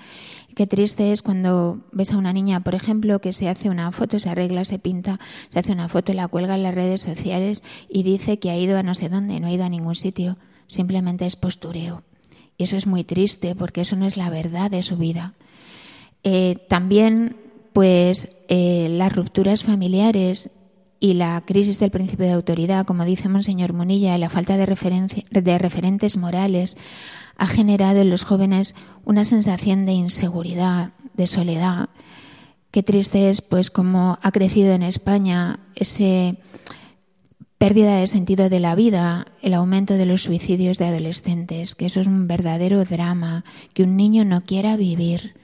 Qué 0.56 0.68
triste 0.68 1.12
es 1.12 1.22
cuando 1.22 1.80
ves 1.92 2.14
a 2.14 2.18
una 2.18 2.34
niña, 2.34 2.60
por 2.60 2.76
ejemplo, 2.76 3.20
que 3.20 3.34
se 3.34 3.50
hace 3.50 3.70
una 3.70 3.92
foto, 3.92 4.20
se 4.20 4.30
arregla, 4.30 4.66
se 4.66 4.78
pinta, 4.78 5.20
se 5.50 5.60
hace 5.60 5.72
una 5.72 5.88
foto, 5.88 6.14
la 6.14 6.28
cuelga 6.28 6.56
en 6.56 6.64
las 6.64 6.76
redes 6.76 7.02
sociales 7.02 7.64
y 7.90 8.04
dice 8.04 8.38
que 8.38 8.52
ha 8.52 8.58
ido 8.58 8.78
a 8.78 8.84
no 8.84 8.94
sé 8.94 9.10
dónde, 9.10 9.40
no 9.40 9.48
ha 9.48 9.52
ido 9.52 9.64
a 9.66 9.70
ningún 9.70 9.96
sitio 9.96 10.38
simplemente 10.68 11.26
es 11.26 11.36
postureo. 11.36 12.04
Y 12.58 12.64
eso 12.64 12.78
es 12.78 12.88
muy 12.88 13.04
triste 13.04 13.56
porque 13.56 13.82
eso 13.82 13.96
no 13.96 14.06
es 14.06 14.18
la 14.18 14.30
verdad 14.30 14.70
de 14.72 14.84
su 14.84 14.98
vida. 14.98 15.34
Eh, 16.24 16.58
también, 16.70 17.36
pues, 17.74 18.38
eh, 18.48 18.88
las 18.90 19.16
rupturas 19.16 19.64
familiares 19.64 20.52
y 21.04 21.16
la 21.16 21.44
crisis 21.46 21.82
del 21.82 21.92
principio 21.92 22.28
de 22.28 22.32
autoridad, 22.32 22.86
como 22.86 23.04
dice 23.04 23.28
Monseñor 23.28 23.74
Munilla, 23.74 24.16
y 24.16 24.20
la 24.20 24.30
falta 24.30 24.56
de, 24.56 24.66
referentes 24.66 26.16
morales 26.16 26.78
ha 27.36 27.46
generado 27.46 28.00
en 28.00 28.10
los 28.10 28.24
jóvenes 28.24 28.74
una 29.04 29.26
sensación 29.26 29.86
de 29.86 29.92
inseguridad, 29.92 30.94
de 31.14 31.28
soledad. 31.28 31.90
Qué 32.72 32.84
triste 32.84 33.30
es, 33.30 33.42
pues, 33.42 33.70
cómo 33.70 34.18
ha 34.22 34.32
crecido 34.32 34.72
en 34.72 34.82
España 34.82 35.60
ese 35.76 36.38
pérdida 37.58 37.98
de 37.98 38.08
sentido 38.08 38.48
de 38.48 38.62
la 38.62 38.74
vida, 38.74 39.26
el 39.42 39.56
aumento 39.56 39.96
de 39.96 40.06
los 40.06 40.24
suicidios 40.24 40.78
de 40.78 40.86
adolescentes, 40.86 41.76
que 41.76 41.88
eso 41.88 42.00
es 42.00 42.08
un 42.08 42.30
verdadero 42.30 42.86
drama, 42.86 43.44
que 43.74 43.84
un 43.84 43.98
niño 43.98 44.24
no 44.24 44.46
quiera 44.46 44.78
vivir, 44.78 45.36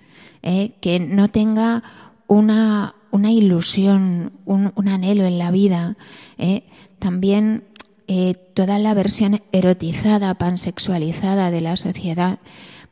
¿eh? 0.41 0.77
que 0.79 1.01
no 1.01 1.27
tenga 1.27 1.83
una, 2.27 2.95
una 3.11 3.31
ilusión, 3.31 4.33
un, 4.45 4.71
anhelo 4.87 5.25
en 5.25 5.37
la 5.37 5.51
vida. 5.51 5.97
¿eh? 6.37 6.63
También 6.99 7.63
eh, 8.07 8.33
toda 8.53 8.79
la 8.79 8.93
versión 8.93 9.41
erotizada, 9.51 10.33
pansexualizada 10.35 11.51
de 11.51 11.61
la 11.61 11.75
sociedad, 11.75 12.39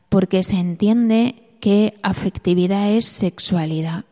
porque 0.08 0.42
se 0.42 0.58
entiende 0.58 1.34
que 1.60 1.98
afectividad 2.02 2.90
es 2.90 3.04
sexualidad 3.04 4.04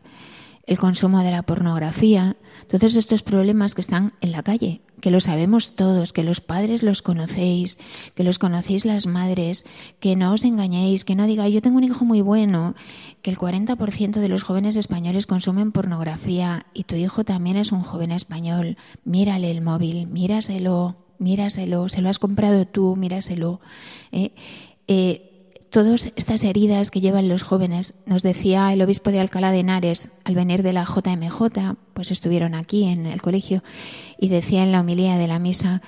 el 0.67 0.77
consumo 0.77 1.23
de 1.23 1.31
la 1.31 1.43
pornografía, 1.43 2.35
todos 2.69 2.95
estos 2.95 3.23
problemas 3.23 3.73
que 3.73 3.81
están 3.81 4.11
en 4.19 4.33
la 4.33 4.43
calle, 4.43 4.81
que 4.99 5.11
lo 5.11 5.21
sabemos 5.21 5.75
todos, 5.75 6.11
que 6.11 6.23
los 6.23 6.41
padres 6.41 6.83
los 6.83 7.01
conocéis, 7.01 7.79
que 8.15 8.23
los 8.23 8.37
conocéis 8.37 8.83
las 8.83 9.07
madres, 9.07 9.65
que 10.01 10.17
no 10.17 10.33
os 10.33 10.43
engañéis, 10.43 11.05
que 11.05 11.15
no 11.15 11.25
digáis 11.25 11.53
yo 11.53 11.61
tengo 11.61 11.77
un 11.77 11.85
hijo 11.85 12.03
muy 12.03 12.21
bueno, 12.21 12.75
que 13.21 13.31
el 13.31 13.37
40% 13.37 14.19
de 14.19 14.29
los 14.29 14.43
jóvenes 14.43 14.75
españoles 14.75 15.25
consumen 15.25 15.71
pornografía 15.71 16.65
y 16.73 16.83
tu 16.83 16.95
hijo 16.95 17.23
también 17.23 17.55
es 17.55 17.71
un 17.71 17.81
joven 17.81 18.11
español, 18.11 18.77
mírale 19.05 19.49
el 19.49 19.61
móvil, 19.61 20.07
míraselo, 20.07 20.97
míraselo, 21.17 21.87
se 21.87 22.01
lo 22.01 22.09
has 22.09 22.19
comprado 22.19 22.67
tú, 22.67 22.97
míraselo. 22.97 23.61
¿eh? 24.11 24.33
eh 24.89 25.26
todas 25.69 26.11
estas 26.15 26.43
heridas 26.43 26.91
que 26.91 27.01
llevan 27.01 27.29
los 27.29 27.43
jóvenes. 27.43 27.95
Nos 28.05 28.23
decía 28.23 28.71
el 28.73 28.81
obispo 28.81 29.11
de 29.11 29.19
Alcalá 29.19 29.51
de 29.51 29.59
Henares 29.59 30.11
al 30.23 30.35
venir 30.35 30.63
de 30.63 30.73
la 30.73 30.85
JMJ, 30.85 31.75
pues 31.93 32.11
estuvieron 32.11 32.55
aquí 32.55 32.85
en 32.85 33.05
el 33.05 33.21
colegio, 33.21 33.63
y 34.19 34.29
decía 34.29 34.63
en 34.63 34.71
la 34.71 34.81
homilía 34.81 35.17
de 35.17 35.27
la 35.27 35.39
misa, 35.39 35.81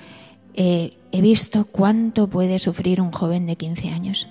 eh, 0.54 0.98
he 1.12 1.20
visto 1.20 1.64
cuánto 1.64 2.28
puede 2.28 2.58
sufrir 2.58 3.00
un 3.00 3.12
joven 3.12 3.46
de 3.46 3.56
15 3.56 3.90
años, 3.90 4.28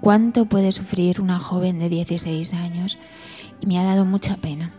cuánto 0.00 0.46
puede 0.46 0.72
sufrir 0.72 1.20
una 1.20 1.38
joven 1.38 1.78
de 1.78 1.88
16 1.88 2.54
años, 2.54 2.98
y 3.60 3.66
me 3.66 3.78
ha 3.78 3.84
dado 3.84 4.04
mucha 4.04 4.36
pena. 4.36 4.72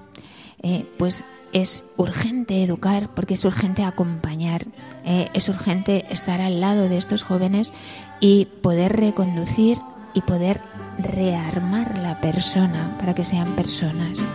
Eh, 0.62 0.86
pues 0.98 1.24
es 1.54 1.92
urgente 1.98 2.64
educar 2.64 3.14
porque 3.14 3.36
es 3.36 3.46
urgente 3.46 3.84
acompañar, 3.84 4.66
eh, 5.06 5.28
es 5.34 5.48
urgente 5.48 6.06
estar 6.10 6.42
al 6.42 6.60
lado 6.60 6.90
de 6.90 6.98
estos 6.98 7.24
jóvenes 7.24 7.74
y 8.20 8.46
poder 8.62 8.96
reconducir 8.98 9.78
y 10.16 10.22
poder 10.22 10.60
rearmar 10.98 12.00
la 12.00 12.20
persona 12.20 12.96
para 12.98 13.14
que 13.14 13.24
sean 13.24 13.56
personas. 13.56 14.26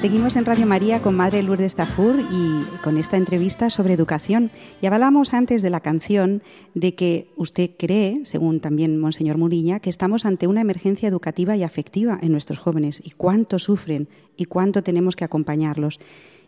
Seguimos 0.00 0.36
en 0.36 0.46
Radio 0.46 0.64
María 0.64 1.02
con 1.02 1.14
Madre 1.14 1.42
Lourdes 1.42 1.74
Tafur 1.74 2.20
y 2.32 2.64
con 2.82 2.96
esta 2.96 3.18
entrevista 3.18 3.68
sobre 3.68 3.92
educación. 3.92 4.50
Y 4.80 4.86
hablábamos 4.86 5.34
antes 5.34 5.60
de 5.60 5.68
la 5.68 5.80
canción 5.80 6.42
de 6.72 6.94
que 6.94 7.28
usted 7.36 7.72
cree, 7.78 8.22
según 8.24 8.60
también 8.60 8.98
Monseñor 8.98 9.36
Muriña, 9.36 9.78
que 9.80 9.90
estamos 9.90 10.24
ante 10.24 10.46
una 10.46 10.62
emergencia 10.62 11.06
educativa 11.06 11.54
y 11.54 11.64
afectiva 11.64 12.18
en 12.22 12.32
nuestros 12.32 12.58
jóvenes 12.58 13.02
y 13.04 13.10
cuánto 13.10 13.58
sufren 13.58 14.08
y 14.38 14.46
cuánto 14.46 14.82
tenemos 14.82 15.16
que 15.16 15.24
acompañarlos. 15.24 16.00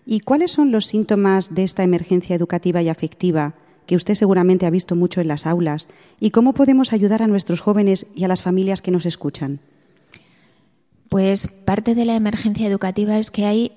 ¿Y 0.07 0.21
cuáles 0.21 0.51
son 0.51 0.73
los 0.73 0.87
síntomas 0.87 1.55
de 1.55 1.65
esta 1.65 1.83
emergencia 1.83 2.35
educativa 2.35 2.81
y 2.81 2.89
afectiva 2.89 3.53
que 3.85 3.97
usted 3.97 4.15
seguramente 4.15 4.65
ha 4.65 4.71
visto 4.71 4.97
mucho 4.97 5.21
en 5.21 5.29
las 5.29 5.47
aulas? 5.47 5.89
¿Y 6.21 6.31
cómo 6.31 6.55
podemos 6.55 6.95
ayudar 6.95 7.23
a 7.23 7.27
nuestros 7.27 7.61
jóvenes 7.61 8.07
y 8.15 8.25
a 8.25 8.29
las 8.29 8.43
familias 8.43 8.81
que 8.81 8.93
nos 8.93 9.05
escuchan? 9.05 9.61
Pues 11.13 11.47
parte 11.47 11.95
de 11.95 12.07
la 12.07 12.17
emergencia 12.17 12.67
educativa 12.67 13.19
es 13.19 13.31
que 13.31 13.45
hay 13.45 13.73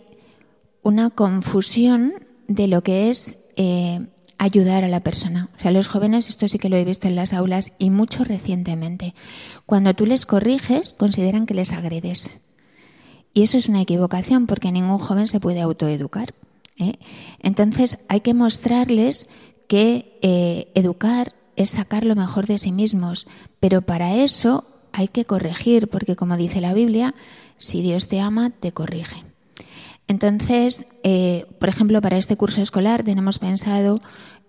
una 0.83 1.09
confusión 1.09 2.13
de 2.47 2.69
lo 2.69 2.81
que 2.81 3.09
es 3.09 3.39
eh, 3.57 4.07
ayudar 4.37 4.85
a 4.85 4.87
la 4.87 5.01
persona. 5.01 5.49
O 5.53 5.59
sea, 5.59 5.71
los 5.71 5.89
jóvenes, 5.89 6.29
esto 6.29 6.47
sí 6.47 6.57
que 6.57 6.69
lo 6.69 6.77
he 6.77 6.85
visto 6.85 7.09
en 7.09 7.17
las 7.17 7.33
aulas 7.33 7.73
y 7.77 7.89
mucho 7.89 8.23
recientemente, 8.23 9.15
cuando 9.65 9.93
tú 9.93 10.05
les 10.05 10.25
corriges, 10.25 10.93
consideran 10.93 11.45
que 11.45 11.55
les 11.55 11.73
agredes. 11.73 12.37
Y 13.33 13.41
eso 13.41 13.57
es 13.57 13.67
una 13.67 13.81
equivocación 13.81 14.47
porque 14.47 14.71
ningún 14.71 14.99
joven 14.99 15.27
se 15.27 15.41
puede 15.41 15.59
autoeducar. 15.59 16.33
¿eh? 16.77 16.93
Entonces 17.39 17.99
hay 18.07 18.21
que 18.21 18.33
mostrarles 18.33 19.27
que 19.67 20.17
eh, 20.21 20.71
educar 20.73 21.35
es 21.57 21.71
sacar 21.71 22.05
lo 22.05 22.15
mejor 22.15 22.47
de 22.47 22.59
sí 22.59 22.71
mismos, 22.71 23.27
pero 23.59 23.81
para 23.81 24.15
eso 24.15 24.74
hay 24.95 25.07
que 25.07 25.25
corregir, 25.25 25.87
porque 25.87 26.15
como 26.15 26.37
dice 26.37 26.61
la 26.61 26.73
Biblia, 26.73 27.15
si 27.57 27.81
Dios 27.81 28.07
te 28.07 28.19
ama, 28.19 28.49
te 28.49 28.71
corrige. 28.71 29.23
Entonces, 30.07 30.87
eh, 31.03 31.45
por 31.59 31.69
ejemplo, 31.69 32.01
para 32.01 32.17
este 32.17 32.37
curso 32.37 32.61
escolar 32.61 33.03
tenemos 33.03 33.39
pensado 33.39 33.97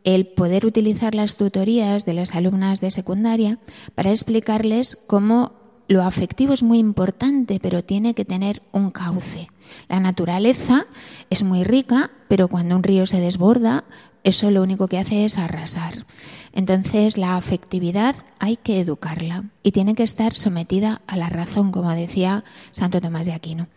el 0.05 0.27
poder 0.27 0.67
utilizar 0.67 1.15
las 1.15 1.37
tutorías 1.37 2.05
de 2.05 2.15
las 2.15 2.35
alumnas 2.35 2.81
de 2.81 2.91
secundaria 2.91 3.59
para 3.95 4.11
explicarles 4.11 4.97
cómo 5.07 5.53
lo 5.89 6.03
afectivo 6.03 6.53
es 6.53 6.63
muy 6.63 6.79
importante, 6.79 7.59
pero 7.61 7.83
tiene 7.85 8.15
que 8.15 8.25
tener 8.25 8.63
un 8.73 8.91
cauce. 8.91 9.49
La 9.89 10.01
naturaleza 10.01 10.87
es 11.31 11.43
muy 11.43 11.65
rica, 11.65 12.11
pero 12.29 12.49
cuando 12.49 12.77
un 12.77 12.83
río 12.83 13.07
se 13.07 13.21
desborda, 13.21 13.85
eso 14.27 14.51
lo 14.51 14.61
único 14.61 14.89
que 14.89 14.99
hace 14.99 15.25
es 15.25 15.39
arrasar. 15.39 16.05
Entonces, 16.53 17.17
la 17.17 17.37
afectividad 17.37 18.17
hay 18.41 18.57
que 18.57 18.81
educarla 18.81 19.45
y 19.63 19.71
tiene 19.71 19.95
que 19.95 20.03
estar 20.03 20.33
sometida 20.33 21.01
a 21.07 21.17
la 21.17 21.29
razón, 21.29 21.71
como 21.71 21.93
decía 21.93 22.43
Santo 22.73 23.01
Tomás 23.01 23.27
de 23.27 23.35
Aquino. 23.35 23.69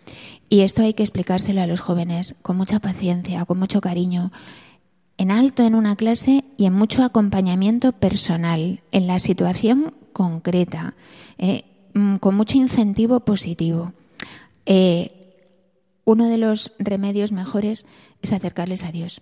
Y 0.49 0.61
esto 0.61 0.81
hay 0.81 0.95
que 0.95 1.03
explicárselo 1.03 1.61
a 1.61 1.67
los 1.67 1.81
jóvenes 1.81 2.35
con 2.41 2.57
mucha 2.57 2.79
paciencia, 2.79 3.45
con 3.45 3.59
mucho 3.59 3.79
cariño, 3.79 4.31
en 5.19 5.29
alto 5.29 5.63
en 5.63 5.75
una 5.75 5.95
clase 5.95 6.43
y 6.57 6.65
en 6.65 6.73
mucho 6.73 7.03
acompañamiento 7.03 7.91
personal, 7.91 8.81
en 8.91 9.05
la 9.05 9.19
situación 9.19 9.93
concreta, 10.13 10.95
eh, 11.37 11.61
mm, 11.93 12.15
con 12.15 12.33
mucho 12.33 12.57
incentivo 12.57 13.19
positivo. 13.19 13.93
Eh, 14.65 15.11
uno 16.05 16.27
de 16.27 16.39
los 16.39 16.71
remedios 16.79 17.31
mejores 17.31 17.85
es 18.23 18.33
acercarles 18.33 18.83
a 18.83 18.91
Dios 18.91 19.21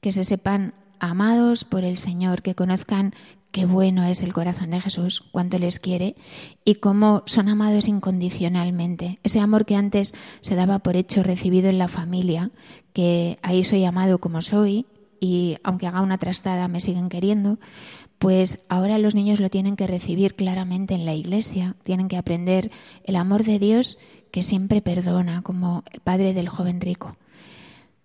que 0.00 0.12
se 0.12 0.24
sepan 0.24 0.74
amados 0.98 1.64
por 1.64 1.84
el 1.84 1.96
Señor, 1.96 2.42
que 2.42 2.54
conozcan 2.54 3.14
qué 3.50 3.64
bueno 3.64 4.04
es 4.04 4.22
el 4.22 4.32
corazón 4.32 4.70
de 4.70 4.80
Jesús, 4.80 5.24
cuánto 5.32 5.58
les 5.58 5.78
quiere 5.80 6.14
y 6.64 6.76
cómo 6.76 7.22
son 7.26 7.48
amados 7.48 7.88
incondicionalmente. 7.88 9.18
Ese 9.22 9.40
amor 9.40 9.64
que 9.64 9.76
antes 9.76 10.14
se 10.42 10.56
daba 10.56 10.80
por 10.80 10.96
hecho 10.96 11.22
recibido 11.22 11.68
en 11.68 11.78
la 11.78 11.88
familia, 11.88 12.50
que 12.92 13.38
ahí 13.42 13.64
soy 13.64 13.84
amado 13.84 14.18
como 14.18 14.42
soy 14.42 14.86
y 15.20 15.56
aunque 15.64 15.86
haga 15.86 16.02
una 16.02 16.18
trastada 16.18 16.68
me 16.68 16.80
siguen 16.80 17.08
queriendo, 17.08 17.58
pues 18.18 18.60
ahora 18.68 18.98
los 18.98 19.14
niños 19.14 19.40
lo 19.40 19.50
tienen 19.50 19.76
que 19.76 19.86
recibir 19.86 20.34
claramente 20.34 20.94
en 20.94 21.04
la 21.04 21.14
iglesia, 21.14 21.76
tienen 21.82 22.08
que 22.08 22.16
aprender 22.16 22.70
el 23.04 23.16
amor 23.16 23.44
de 23.44 23.58
Dios 23.58 23.98
que 24.30 24.42
siempre 24.42 24.82
perdona, 24.82 25.42
como 25.42 25.82
el 25.92 26.00
padre 26.00 26.34
del 26.34 26.48
joven 26.48 26.80
rico. 26.80 27.16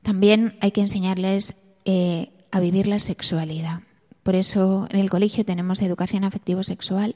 También 0.01 0.57
hay 0.61 0.71
que 0.71 0.81
enseñarles 0.81 1.55
eh, 1.86 2.29
a 2.51 2.59
vivir 2.59 2.88
la 2.88 2.99
sexualidad. 2.99 3.82
Por 4.23 4.36
eso 4.36 4.88
en 4.91 4.99
el 4.99 5.09
colegio 5.09 5.45
tenemos 5.45 5.82
educación 5.82 6.23
afectivo-sexual 6.23 7.15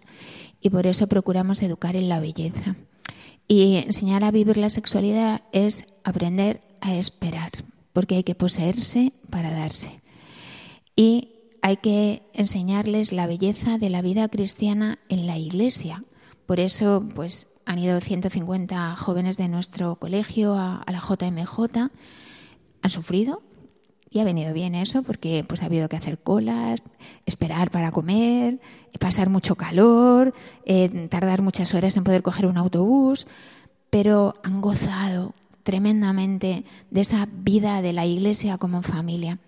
y 0.60 0.70
por 0.70 0.88
eso 0.88 1.08
procuramos 1.08 1.62
educar 1.62 1.96
en 1.96 2.10
la 2.10 2.20
belleza. 2.20 2.76
Y 3.48 3.78
enseñar 3.78 4.24
a 4.24 4.32
vivir 4.32 4.58
la 4.58 4.72
sexualidad 4.72 5.44
es 5.52 5.86
aprender 6.04 6.62
a 6.82 6.96
esperar, 6.96 7.52
porque 7.94 8.16
hay 8.16 8.24
que 8.24 8.34
poseerse 8.34 9.14
para 9.30 9.52
darse. 9.52 10.02
Y 10.96 11.30
hay 11.62 11.78
que 11.78 12.24
enseñarles 12.34 13.12
la 13.12 13.28
belleza 13.28 13.78
de 13.78 13.90
la 13.90 14.02
vida 14.02 14.28
cristiana 14.30 14.98
en 15.10 15.28
la 15.28 15.38
iglesia. 15.38 16.04
Por 16.48 16.60
eso, 16.60 17.04
pues 17.14 17.48
han 17.66 17.80
ido 17.80 18.00
150 18.00 18.96
jóvenes 18.96 19.38
de 19.38 19.48
nuestro 19.48 19.96
colegio 19.98 20.56
a, 20.56 20.78
a 20.78 20.92
la 20.92 21.00
JMJ, 21.00 21.90
han 22.82 22.90
sufrido, 22.90 23.44
y 24.16 24.20
ha 24.22 24.24
venido 24.24 24.54
bien 24.54 24.76
eso 24.76 25.04
porque 25.04 25.44
pues 25.46 25.62
ha 25.62 25.66
habido 25.66 25.90
que 25.90 25.98
hacer 25.98 26.18
colas, 26.18 26.82
esperar 27.26 27.70
para 27.70 27.92
comer, 27.92 28.62
pasar 28.98 29.30
mucho 29.30 29.56
calor, 29.56 30.34
eh, 30.64 31.08
tardar 31.10 31.42
muchas 31.42 31.74
horas 31.74 31.98
en 31.98 32.06
poder 32.06 32.22
coger 32.22 32.46
un 32.46 32.58
autobús, 32.58 33.28
pero 33.90 34.36
han 34.42 34.62
gozado 34.62 35.34
tremendamente 35.64 36.64
de 36.92 37.02
esa 37.02 37.28
vida 37.30 37.82
de 37.82 37.92
la 37.92 38.06
iglesia 38.06 38.58
como 38.58 38.84
familia. 38.84 39.40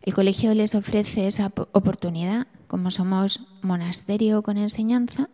El 0.00 0.14
colegio 0.14 0.54
les 0.54 0.74
ofrece 0.74 1.26
esa 1.26 1.52
oportunidad, 1.72 2.46
como 2.68 2.90
somos 2.90 3.42
monasterio 3.60 4.40
con 4.40 4.56
enseñanza, 4.56 5.28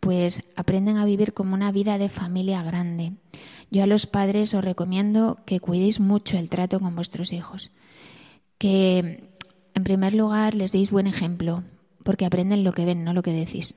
pues 0.00 0.44
aprenden 0.56 0.96
a 0.96 1.04
vivir 1.04 1.34
como 1.34 1.52
una 1.52 1.70
vida 1.70 1.98
de 1.98 2.08
familia 2.08 2.62
grande. 2.62 3.12
Yo 3.70 3.82
a 3.82 3.86
los 3.86 4.06
padres 4.06 4.54
os 4.54 4.64
recomiendo 4.64 5.38
que 5.44 5.60
cuidéis 5.60 6.00
mucho 6.00 6.38
el 6.38 6.48
trato 6.48 6.80
con 6.80 6.94
vuestros 6.94 7.34
hijos 7.34 7.72
que 8.62 9.24
en 9.74 9.82
primer 9.82 10.14
lugar 10.14 10.54
les 10.54 10.70
deis 10.70 10.92
buen 10.92 11.08
ejemplo, 11.08 11.64
porque 12.04 12.24
aprenden 12.24 12.62
lo 12.62 12.72
que 12.72 12.84
ven, 12.84 13.02
no 13.02 13.12
lo 13.12 13.24
que 13.24 13.32
decís. 13.32 13.74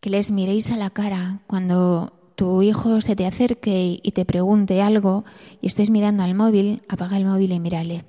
Que 0.00 0.08
les 0.08 0.30
miréis 0.30 0.70
a 0.70 0.78
la 0.78 0.88
cara 0.88 1.40
cuando 1.46 2.14
tu 2.34 2.62
hijo 2.62 3.02
se 3.02 3.14
te 3.14 3.26
acerque 3.26 4.00
y 4.02 4.10
te 4.12 4.24
pregunte 4.24 4.80
algo 4.80 5.26
y 5.60 5.66
estés 5.66 5.90
mirando 5.90 6.22
al 6.22 6.34
móvil, 6.34 6.80
apaga 6.88 7.18
el 7.18 7.26
móvil 7.26 7.52
y 7.52 7.60
mírale. 7.60 8.04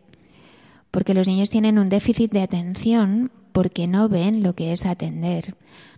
Porque 0.92 1.14
los 1.14 1.28
niños 1.28 1.50
tienen 1.50 1.78
un 1.78 1.90
déficit 1.90 2.32
de 2.32 2.44
atención 2.44 3.30
porque 3.52 3.86
no 3.86 4.08
ven 4.08 4.44
lo 4.44 4.56
que 4.56 4.72
es 4.72 4.86
atender. 4.86 5.56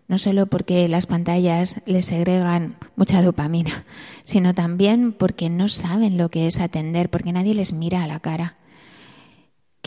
No 0.08 0.18
solo 0.18 0.48
porque 0.48 0.88
las 0.88 1.06
pantallas 1.06 1.84
les 1.86 2.08
segregan 2.08 2.78
mucha 2.96 3.22
dopamina, 3.22 3.86
sino 4.24 4.56
también 4.56 5.14
porque 5.14 5.52
no 5.52 5.68
saben 5.68 6.18
lo 6.18 6.30
que 6.30 6.48
es 6.48 6.62
atender, 6.62 7.12
porque 7.12 7.32
nadie 7.32 7.54
les 7.54 7.74
mira 7.74 8.02
a 8.02 8.08
la 8.08 8.20
cara 8.20 8.58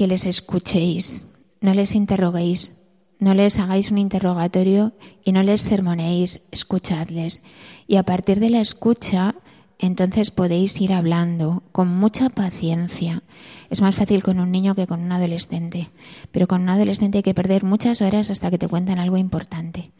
que 0.00 0.06
les 0.06 0.24
escuchéis, 0.24 1.28
no 1.60 1.74
les 1.74 1.94
interroguéis, 1.94 2.72
no 3.18 3.34
les 3.34 3.58
hagáis 3.58 3.90
un 3.90 3.98
interrogatorio 3.98 4.94
y 5.22 5.32
no 5.32 5.42
les 5.42 5.60
sermonéis, 5.60 6.40
escuchadles. 6.52 7.42
Y 7.86 7.96
a 7.96 8.02
partir 8.02 8.40
de 8.40 8.48
la 8.48 8.62
escucha, 8.62 9.34
entonces 9.78 10.30
podéis 10.30 10.80
ir 10.80 10.94
hablando 10.94 11.64
con 11.72 11.88
mucha 11.88 12.30
paciencia. 12.30 13.22
Es 13.68 13.82
más 13.82 13.94
fácil 13.94 14.22
con 14.22 14.40
un 14.40 14.50
niño 14.50 14.74
que 14.74 14.86
con 14.86 15.00
un 15.00 15.12
adolescente, 15.12 15.90
pero 16.32 16.48
con 16.48 16.62
un 16.62 16.70
adolescente 16.70 17.18
hay 17.18 17.22
que 17.22 17.34
perder 17.34 17.64
muchas 17.64 18.00
horas 18.00 18.30
hasta 18.30 18.50
que 18.50 18.56
te 18.56 18.68
cuentan 18.68 19.00
algo 19.00 19.18
importante. 19.18 19.90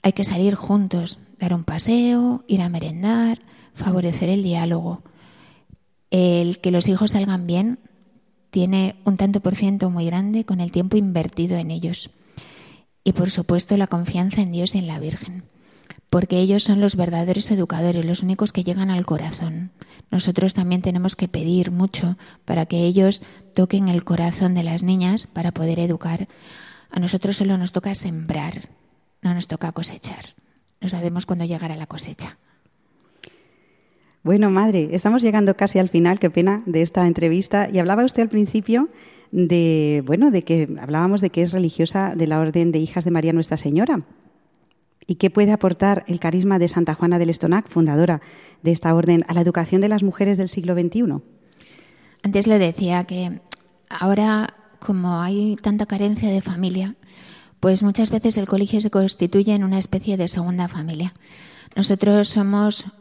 Hay 0.00 0.14
que 0.14 0.24
salir 0.24 0.54
juntos, 0.54 1.18
dar 1.38 1.52
un 1.52 1.64
paseo, 1.64 2.44
ir 2.48 2.62
a 2.62 2.70
merendar, 2.70 3.42
favorecer 3.74 4.30
el 4.30 4.42
diálogo. 4.42 5.02
El 6.10 6.60
que 6.60 6.70
los 6.70 6.88
hijos 6.88 7.10
salgan 7.10 7.46
bien 7.46 7.78
tiene 8.50 8.96
un 9.04 9.16
tanto 9.16 9.40
por 9.40 9.54
ciento 9.54 9.90
muy 9.90 10.06
grande 10.06 10.44
con 10.44 10.60
el 10.60 10.72
tiempo 10.72 10.96
invertido 10.96 11.56
en 11.56 11.70
ellos. 11.70 12.10
Y 13.04 13.12
por 13.12 13.30
supuesto 13.30 13.76
la 13.76 13.86
confianza 13.86 14.42
en 14.42 14.52
Dios 14.52 14.74
y 14.74 14.78
en 14.78 14.86
la 14.86 14.98
Virgen, 14.98 15.44
porque 16.10 16.38
ellos 16.38 16.62
son 16.62 16.80
los 16.80 16.96
verdaderos 16.96 17.50
educadores, 17.50 18.04
los 18.04 18.22
únicos 18.22 18.52
que 18.52 18.64
llegan 18.64 18.90
al 18.90 19.06
corazón. 19.06 19.70
Nosotros 20.10 20.54
también 20.54 20.82
tenemos 20.82 21.16
que 21.16 21.28
pedir 21.28 21.70
mucho 21.70 22.16
para 22.44 22.66
que 22.66 22.84
ellos 22.84 23.22
toquen 23.54 23.88
el 23.88 24.04
corazón 24.04 24.54
de 24.54 24.62
las 24.62 24.82
niñas 24.82 25.26
para 25.26 25.52
poder 25.52 25.80
educar. 25.80 26.28
A 26.90 27.00
nosotros 27.00 27.36
solo 27.36 27.58
nos 27.58 27.72
toca 27.72 27.94
sembrar, 27.94 28.54
no 29.22 29.34
nos 29.34 29.46
toca 29.46 29.72
cosechar. 29.72 30.34
No 30.80 30.88
sabemos 30.88 31.26
cuándo 31.26 31.44
llegará 31.44 31.76
la 31.76 31.86
cosecha. 31.86 32.38
Bueno, 34.28 34.50
madre, 34.50 34.90
estamos 34.92 35.22
llegando 35.22 35.56
casi 35.56 35.78
al 35.78 35.88
final, 35.88 36.18
qué 36.18 36.28
pena, 36.28 36.62
de 36.66 36.82
esta 36.82 37.06
entrevista. 37.06 37.70
Y 37.72 37.78
hablaba 37.78 38.04
usted 38.04 38.20
al 38.20 38.28
principio 38.28 38.90
de, 39.30 40.02
bueno, 40.04 40.30
de 40.30 40.44
que 40.44 40.68
hablábamos 40.82 41.22
de 41.22 41.30
que 41.30 41.40
es 41.40 41.50
religiosa 41.50 42.12
de 42.14 42.26
la 42.26 42.38
Orden 42.38 42.70
de 42.70 42.78
Hijas 42.78 43.06
de 43.06 43.10
María 43.10 43.32
Nuestra 43.32 43.56
Señora. 43.56 44.02
¿Y 45.06 45.14
qué 45.14 45.30
puede 45.30 45.52
aportar 45.52 46.04
el 46.08 46.20
carisma 46.20 46.58
de 46.58 46.68
Santa 46.68 46.92
Juana 46.92 47.18
del 47.18 47.30
Estonac, 47.30 47.68
fundadora 47.68 48.20
de 48.62 48.70
esta 48.70 48.94
orden, 48.94 49.24
a 49.28 49.32
la 49.32 49.40
educación 49.40 49.80
de 49.80 49.88
las 49.88 50.02
mujeres 50.02 50.36
del 50.36 50.50
siglo 50.50 50.74
XXI? 50.74 51.22
Antes 52.22 52.46
le 52.46 52.58
decía 52.58 53.04
que 53.04 53.40
ahora, 53.88 54.48
como 54.78 55.22
hay 55.22 55.56
tanta 55.56 55.86
carencia 55.86 56.28
de 56.28 56.42
familia, 56.42 56.96
pues 57.60 57.82
muchas 57.82 58.10
veces 58.10 58.36
el 58.36 58.46
colegio 58.46 58.82
se 58.82 58.90
constituye 58.90 59.54
en 59.54 59.64
una 59.64 59.78
especie 59.78 60.18
de 60.18 60.28
segunda 60.28 60.68
familia. 60.68 61.14
Nosotros 61.74 62.28
somos 62.28 62.92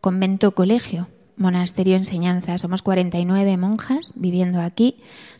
convento 0.00 0.54
colegio, 0.54 1.08
monasterio 1.36 1.96
enseñanza. 1.96 2.58
Somos 2.58 2.82
49 2.82 3.56
monjas 3.56 4.12
viviendo 4.16 4.60
aquí, 4.60 4.96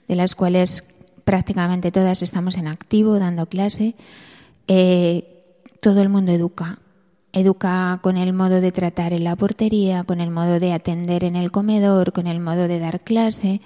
de 0.06 0.16
las 0.16 0.34
cuales 0.34 0.88
prácticamente 1.24 1.92
todas 1.92 2.22
estamos 2.22 2.56
en 2.56 2.68
activo, 2.68 3.18
dando 3.18 3.46
clase. 3.46 3.94
Eh, 4.66 5.44
todo 5.80 6.02
el 6.02 6.08
mundo 6.08 6.32
educa. 6.32 6.78
Educa 7.32 8.00
con 8.02 8.16
el 8.16 8.32
modo 8.32 8.60
de 8.60 8.72
tratar 8.72 9.12
en 9.12 9.24
la 9.24 9.36
portería, 9.36 10.04
con 10.04 10.20
el 10.20 10.30
modo 10.30 10.58
de 10.58 10.72
atender 10.72 11.24
en 11.24 11.36
el 11.36 11.52
comedor, 11.52 12.12
con 12.12 12.26
el 12.26 12.40
modo 12.40 12.68
de 12.68 12.78
dar 12.78 13.00
clase. 13.00 13.60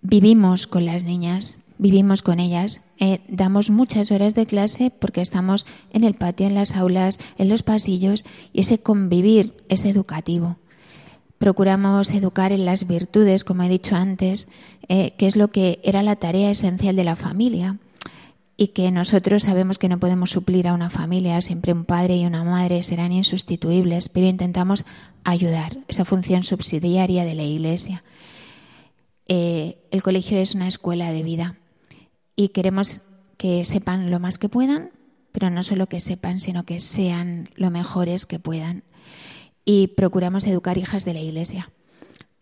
Vivimos 0.00 0.66
con 0.66 0.86
las 0.86 1.04
niñas, 1.04 1.58
vivimos 1.82 2.22
con 2.22 2.38
ellas, 2.38 2.82
eh, 3.00 3.20
damos 3.28 3.70
muchas 3.70 4.12
horas 4.12 4.36
de 4.36 4.46
clase 4.46 4.90
porque 4.90 5.20
estamos 5.20 5.66
en 5.92 6.04
el 6.04 6.14
patio, 6.14 6.46
en 6.46 6.54
las 6.54 6.76
aulas, 6.76 7.18
en 7.38 7.48
los 7.48 7.64
pasillos 7.64 8.24
y 8.52 8.60
ese 8.60 8.78
convivir 8.78 9.56
es 9.68 9.84
educativo. 9.84 10.56
Procuramos 11.38 12.12
educar 12.12 12.52
en 12.52 12.64
las 12.64 12.86
virtudes, 12.86 13.42
como 13.42 13.64
he 13.64 13.68
dicho 13.68 13.96
antes, 13.96 14.48
eh, 14.88 15.10
que 15.18 15.26
es 15.26 15.34
lo 15.34 15.48
que 15.48 15.80
era 15.82 16.04
la 16.04 16.14
tarea 16.14 16.52
esencial 16.52 16.94
de 16.94 17.02
la 17.02 17.16
familia 17.16 17.78
y 18.56 18.68
que 18.68 18.92
nosotros 18.92 19.42
sabemos 19.42 19.78
que 19.78 19.88
no 19.88 19.98
podemos 19.98 20.30
suplir 20.30 20.68
a 20.68 20.74
una 20.74 20.88
familia, 20.88 21.42
siempre 21.42 21.72
un 21.72 21.84
padre 21.84 22.16
y 22.16 22.26
una 22.26 22.44
madre 22.44 22.84
serán 22.84 23.10
insustituibles, 23.10 24.08
pero 24.08 24.28
intentamos 24.28 24.86
ayudar, 25.24 25.78
esa 25.88 26.04
función 26.04 26.44
subsidiaria 26.44 27.24
de 27.24 27.34
la 27.34 27.42
Iglesia. 27.42 28.04
Eh, 29.26 29.78
el 29.90 30.00
colegio 30.00 30.38
es 30.38 30.54
una 30.54 30.68
escuela 30.68 31.10
de 31.10 31.24
vida 31.24 31.56
y 32.42 32.48
queremos 32.48 33.02
que 33.36 33.64
sepan 33.64 34.10
lo 34.10 34.18
más 34.18 34.38
que 34.38 34.48
puedan, 34.48 34.90
pero 35.30 35.48
no 35.48 35.62
solo 35.62 35.86
que 35.86 36.00
sepan, 36.00 36.40
sino 36.40 36.64
que 36.64 36.80
sean 36.80 37.48
lo 37.54 37.70
mejores 37.70 38.26
que 38.26 38.40
puedan. 38.40 38.82
Y 39.64 39.88
procuramos 39.88 40.48
educar 40.48 40.76
hijas 40.76 41.04
de 41.04 41.12
la 41.12 41.20
Iglesia. 41.20 41.70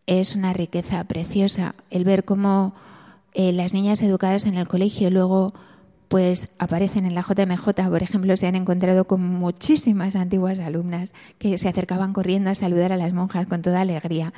Es 0.07 0.34
una 0.34 0.55
riqueza 0.55 1.05
preciosa 1.05 1.74
el 1.90 2.05
ver 2.05 2.24
cómo 2.24 2.74
eh, 3.34 3.53
las 3.53 3.74
niñas 3.74 4.01
educadas 4.03 4.46
en 4.46 4.55
el 4.55 4.68
colegio 4.68 5.11
luego 5.11 5.53
pues 6.09 6.48
aparecen 6.59 7.05
en 7.05 7.14
la 7.14 7.22
JMJ, 7.22 7.88
por 7.88 8.03
ejemplo, 8.03 8.36
se 8.36 8.46
han 8.46 8.57
encontrado 8.57 9.05
con 9.05 9.22
muchísimas 9.22 10.16
antiguas 10.16 10.59
alumnas 10.59 11.12
que 11.38 11.57
se 11.59 11.68
acercaban 11.68 12.14
corriendo 12.14 12.51
a 12.51 12.55
saludar 12.55 12.92
a 12.92 12.96
las 12.96 13.12
monjas 13.12 13.46
con 13.46 13.61
toda 13.62 13.82
alegría. 13.82 14.32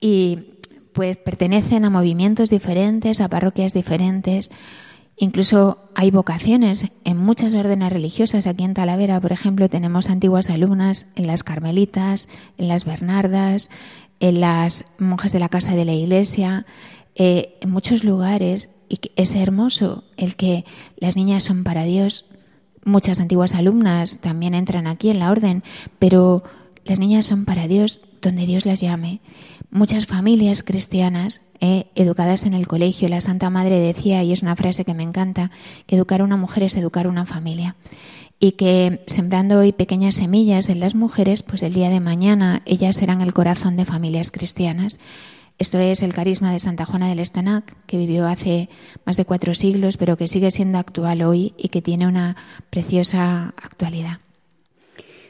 Y 0.00 0.54
pues 0.94 1.16
pertenecen 1.18 1.84
a 1.84 1.90
movimientos 1.90 2.48
diferentes, 2.48 3.20
a 3.20 3.28
parroquias 3.28 3.74
diferentes. 3.74 4.50
Incluso 5.16 5.78
hay 5.94 6.10
vocaciones 6.10 6.88
en 7.04 7.16
muchas 7.16 7.54
órdenes 7.54 7.92
religiosas. 7.92 8.46
Aquí 8.46 8.64
en 8.64 8.74
Talavera, 8.74 9.20
por 9.20 9.32
ejemplo, 9.32 9.68
tenemos 9.68 10.10
antiguas 10.10 10.50
alumnas 10.50 11.06
en 11.14 11.28
las 11.28 11.44
Carmelitas, 11.44 12.28
en 12.58 12.68
las 12.68 12.84
Bernardas, 12.84 13.70
en 14.20 14.40
las 14.40 14.86
monjas 14.98 15.32
de 15.32 15.38
la 15.38 15.48
Casa 15.48 15.76
de 15.76 15.84
la 15.84 15.92
Iglesia, 15.92 16.66
eh, 17.14 17.58
en 17.60 17.70
muchos 17.70 18.02
lugares 18.02 18.70
y 18.88 18.98
es 19.16 19.34
hermoso 19.36 20.04
el 20.16 20.34
que 20.34 20.64
las 20.96 21.16
niñas 21.16 21.44
son 21.44 21.62
para 21.62 21.84
Dios. 21.84 22.26
Muchas 22.84 23.20
antiguas 23.20 23.54
alumnas 23.54 24.20
también 24.20 24.54
entran 24.54 24.86
aquí 24.86 25.10
en 25.10 25.20
la 25.20 25.30
orden, 25.30 25.62
pero 25.98 26.42
las 26.84 26.98
niñas 26.98 27.26
son 27.26 27.44
para 27.44 27.68
Dios 27.68 28.02
donde 28.20 28.46
Dios 28.46 28.66
las 28.66 28.80
llame. 28.80 29.20
Muchas 29.76 30.06
familias 30.06 30.62
cristianas 30.62 31.42
eh, 31.58 31.86
educadas 31.96 32.46
en 32.46 32.54
el 32.54 32.68
colegio, 32.68 33.08
la 33.08 33.20
Santa 33.20 33.50
Madre 33.50 33.80
decía, 33.80 34.22
y 34.22 34.30
es 34.30 34.40
una 34.40 34.54
frase 34.54 34.84
que 34.84 34.94
me 34.94 35.02
encanta, 35.02 35.50
que 35.88 35.96
educar 35.96 36.20
a 36.20 36.24
una 36.24 36.36
mujer 36.36 36.62
es 36.62 36.76
educar 36.76 37.06
a 37.06 37.08
una 37.08 37.26
familia. 37.26 37.74
Y 38.38 38.52
que 38.52 39.02
sembrando 39.08 39.58
hoy 39.58 39.72
pequeñas 39.72 40.14
semillas 40.14 40.68
en 40.68 40.78
las 40.78 40.94
mujeres, 40.94 41.42
pues 41.42 41.64
el 41.64 41.74
día 41.74 41.90
de 41.90 41.98
mañana 41.98 42.62
ellas 42.66 42.94
serán 42.94 43.20
el 43.20 43.34
corazón 43.34 43.74
de 43.74 43.84
familias 43.84 44.30
cristianas. 44.30 45.00
Esto 45.58 45.80
es 45.80 46.04
el 46.04 46.14
carisma 46.14 46.52
de 46.52 46.60
Santa 46.60 46.84
Juana 46.84 47.08
del 47.08 47.18
Estanac, 47.18 47.76
que 47.86 47.96
vivió 47.96 48.28
hace 48.28 48.68
más 49.04 49.16
de 49.16 49.24
cuatro 49.24 49.54
siglos, 49.54 49.96
pero 49.96 50.16
que 50.16 50.28
sigue 50.28 50.52
siendo 50.52 50.78
actual 50.78 51.22
hoy 51.22 51.52
y 51.58 51.70
que 51.70 51.82
tiene 51.82 52.06
una 52.06 52.36
preciosa 52.70 53.54
actualidad. 53.60 54.20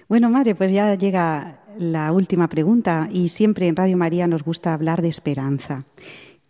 Bueno, 0.07 0.29
madre, 0.29 0.55
pues 0.55 0.71
ya 0.71 0.95
llega 0.97 1.64
la 1.79 2.13
última 2.13 2.49
pregunta 2.49 3.09
y 3.13 3.29
siempre 3.29 3.69
en 3.69 3.77
Radio 3.77 3.97
María 3.97 4.27
nos 4.27 4.43
gusta 4.43 4.75
hablar 4.75 5.03
de 5.03 5.09
esperanza. 5.09 5.85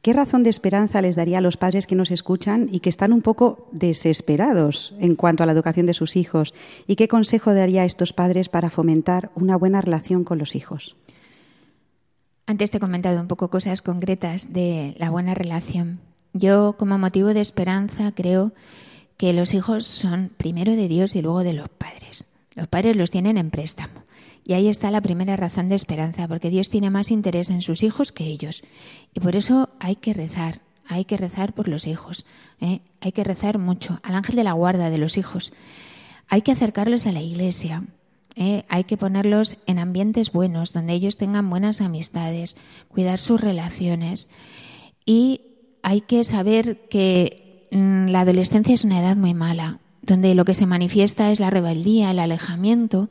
¿Qué 0.03 0.13
razón 0.13 0.43
de 0.43 0.51
esperanza 0.51 1.01
les 1.01 1.17
daría 1.17 1.39
a 1.39 1.41
los 1.41 1.57
padres 1.57 1.87
que 1.87 1.95
nos 1.95 2.11
escuchan 2.11 2.69
y 2.71 2.81
que 2.81 2.91
están 2.91 3.13
un 3.13 3.23
poco 3.23 3.69
desesperados 3.73 4.95
en 5.01 5.15
cuanto 5.15 5.43
a 5.43 5.47
la 5.47 5.53
educación 5.53 5.87
de 5.87 5.95
sus 5.95 6.17
hijos? 6.17 6.53
¿Y 6.87 6.97
qué 6.97 7.09
consejo 7.09 7.55
daría 7.55 7.83
a 7.83 7.87
estos 7.87 8.13
padres 8.13 8.51
para 8.51 8.69
fomentar 8.69 9.31
una 9.35 9.57
buena 9.57 9.81
relación 9.81 10.23
con 10.23 10.37
los 10.39 10.55
hijos? 10.55 10.97
Antes 12.47 12.71
te 12.71 12.77
he 12.77 12.81
comentado 12.81 13.19
un 13.19 13.29
poco 13.29 13.49
cosas 13.49 13.81
concretas 13.81 14.53
de 14.53 14.95
la 14.99 15.09
buena 15.09 15.33
relación. 15.33 16.01
Yo, 16.35 16.77
como 16.79 16.99
motivo 16.99 17.33
de 17.33 17.41
esperanza, 17.41 18.13
creo 18.15 18.53
que 19.17 19.33
los 19.33 19.55
hijos 19.55 19.87
son 19.87 20.31
primero 20.37 20.73
de 20.73 20.89
Dios 20.89 21.17
y 21.17 21.23
luego 21.23 21.43
de 21.43 21.55
los 21.55 21.71
padres. 21.71 22.27
Los 22.55 22.69
padres 22.69 22.97
los 22.97 23.11
tienen 23.11 23.39
en 23.39 23.51
préstamo. 23.51 24.04
Y 24.47 24.53
ahí 24.53 24.69
está 24.69 24.91
la 24.91 25.01
primera 25.01 25.37
razón 25.37 25.69
de 25.69 25.75
esperanza, 25.75 26.29
porque 26.29 26.51
Dios 26.51 26.69
tiene 26.69 26.91
más 26.91 27.11
interés 27.11 27.51
en 27.51 27.63
sus 27.63 27.83
hijos 27.83 28.13
que 28.13 28.25
ellos. 28.25 28.63
Y 29.15 29.21
por 29.21 29.37
eso 29.37 29.71
hay 29.81 29.97
que 29.97 30.13
rezar, 30.13 30.61
hay 30.87 31.07
que 31.07 31.17
rezar 31.17 31.55
por 31.55 31.67
los 31.67 31.87
hijos, 31.87 32.27
¿eh? 32.61 32.81
hay 33.01 33.13
que 33.13 33.25
rezar 33.25 33.59
mucho 33.59 34.01
al 34.03 34.15
ángel 34.15 34.37
de 34.37 34.45
la 34.45 34.53
guarda 34.53 34.91
de 34.91 34.99
los 34.99 35.17
hijos. 35.17 35.53
Hay 36.29 36.43
que 36.43 36.53
acercarlos 36.53 37.07
a 37.07 37.13
la 37.13 37.23
iglesia, 37.23 37.85
¿eh? 38.37 38.65
hay 38.69 38.85
que 38.85 38.99
ponerlos 38.99 39.57
en 39.67 39.79
ambientes 39.79 40.31
buenos, 40.31 40.73
donde 40.73 40.93
ellos 40.93 41.17
tengan 41.17 41.49
buenas 41.49 41.81
amistades, 41.81 42.57
cuidar 42.89 43.19
sus 43.19 43.41
relaciones. 43.41 44.29
Y 45.07 45.41
hay 45.83 46.03
que 46.03 46.23
saber 46.25 46.87
que 46.89 47.69
mm, 47.71 48.09
la 48.09 48.21
adolescencia 48.21 48.75
es 48.75 48.85
una 48.85 49.01
edad 49.01 49.17
muy 49.17 49.33
mala, 49.33 49.79
donde 50.03 50.35
lo 50.35 50.45
que 50.45 50.55
se 50.55 50.67
manifiesta 50.67 51.31
es 51.31 51.41
la 51.41 51.51
rebeldía, 51.51 52.11
el 52.11 52.19
alejamiento, 52.19 53.09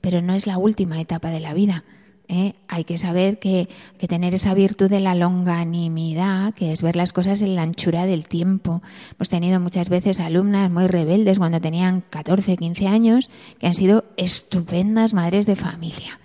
pero 0.00 0.22
no 0.22 0.34
es 0.34 0.46
la 0.46 0.58
última 0.58 1.00
etapa 1.00 1.30
de 1.30 1.40
la 1.40 1.54
vida. 1.54 1.84
¿eh? 2.28 2.54
Hay 2.68 2.84
que 2.84 2.98
saber 2.98 3.38
que, 3.38 3.68
que, 3.98 4.08
tener 4.08 4.34
esa 4.34 4.54
virtud 4.54 4.90
de 4.90 5.00
la 5.00 5.14
longanimidad, 5.14 6.54
que 6.54 6.72
es 6.72 6.82
ver 6.82 6.96
las 6.96 7.12
cosas 7.12 7.42
en 7.42 7.54
la 7.54 7.62
anchura 7.62 8.06
del 8.06 8.28
tiempo. 8.28 8.82
Hemos 9.12 9.28
tenido 9.28 9.60
muchas 9.60 9.88
veces 9.88 10.20
alumnas 10.20 10.70
muy 10.70 10.86
rebeldes 10.86 11.38
cuando 11.38 11.60
tenían 11.60 12.02
14, 12.10 12.56
15 12.56 12.88
años, 12.88 13.30
que 13.58 13.66
han 13.66 13.74
sido 13.74 14.04
estupendas 14.16 15.14
madres 15.14 15.46
de 15.46 15.56
familia. 15.56 16.18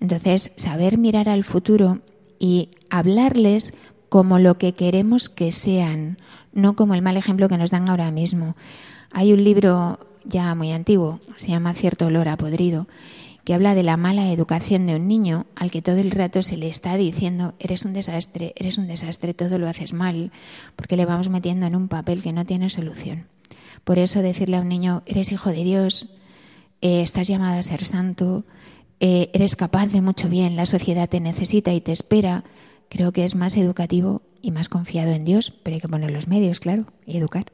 Entonces, 0.00 0.52
saber 0.56 0.98
mirar 0.98 1.28
al 1.28 1.44
futuro 1.44 2.00
y 2.38 2.70
hablarles 2.90 3.72
como 4.08 4.38
lo 4.38 4.56
que 4.56 4.74
queremos 4.74 5.28
que 5.28 5.52
sean, 5.52 6.16
no 6.52 6.76
como 6.76 6.94
el 6.94 7.02
mal 7.02 7.16
ejemplo 7.16 7.48
que 7.48 7.58
nos 7.58 7.70
dan 7.70 7.88
ahora 7.88 8.10
mismo. 8.10 8.56
Hay 9.10 9.32
un 9.32 9.42
libro 9.42 9.98
ya 10.26 10.54
muy 10.54 10.72
antiguo, 10.72 11.20
se 11.36 11.48
llama 11.48 11.74
Cierto 11.74 12.06
olor 12.06 12.28
a 12.28 12.36
podrido, 12.36 12.86
que 13.46 13.54
habla 13.54 13.76
de 13.76 13.84
la 13.84 13.96
mala 13.96 14.32
educación 14.32 14.86
de 14.86 14.96
un 14.96 15.06
niño 15.06 15.46
al 15.54 15.70
que 15.70 15.80
todo 15.80 15.98
el 15.98 16.10
rato 16.10 16.42
se 16.42 16.56
le 16.56 16.68
está 16.68 16.96
diciendo 16.96 17.54
eres 17.60 17.84
un 17.84 17.92
desastre, 17.92 18.52
eres 18.56 18.76
un 18.76 18.88
desastre, 18.88 19.34
todo 19.34 19.58
lo 19.58 19.68
haces 19.68 19.92
mal, 19.92 20.32
porque 20.74 20.96
le 20.96 21.06
vamos 21.06 21.28
metiendo 21.28 21.64
en 21.66 21.76
un 21.76 21.86
papel 21.86 22.22
que 22.22 22.32
no 22.32 22.44
tiene 22.44 22.70
solución. 22.70 23.28
Por 23.84 24.00
eso 24.00 24.20
decirle 24.20 24.56
a 24.56 24.62
un 24.62 24.68
niño 24.68 25.04
eres 25.06 25.30
hijo 25.30 25.50
de 25.50 25.62
Dios, 25.62 26.08
eh, 26.80 27.02
estás 27.02 27.28
llamado 27.28 27.56
a 27.56 27.62
ser 27.62 27.84
santo, 27.84 28.44
eh, 28.98 29.30
eres 29.32 29.54
capaz 29.54 29.86
de 29.92 30.00
mucho 30.00 30.28
bien, 30.28 30.56
la 30.56 30.66
sociedad 30.66 31.08
te 31.08 31.20
necesita 31.20 31.72
y 31.72 31.80
te 31.80 31.92
espera, 31.92 32.42
creo 32.88 33.12
que 33.12 33.24
es 33.24 33.36
más 33.36 33.56
educativo 33.56 34.22
y 34.42 34.50
más 34.50 34.68
confiado 34.68 35.12
en 35.12 35.24
Dios, 35.24 35.52
pero 35.62 35.74
hay 35.74 35.80
que 35.80 35.88
poner 35.88 36.10
los 36.10 36.26
medios, 36.26 36.58
claro, 36.58 36.86
y 37.06 37.16
educar. 37.16 37.44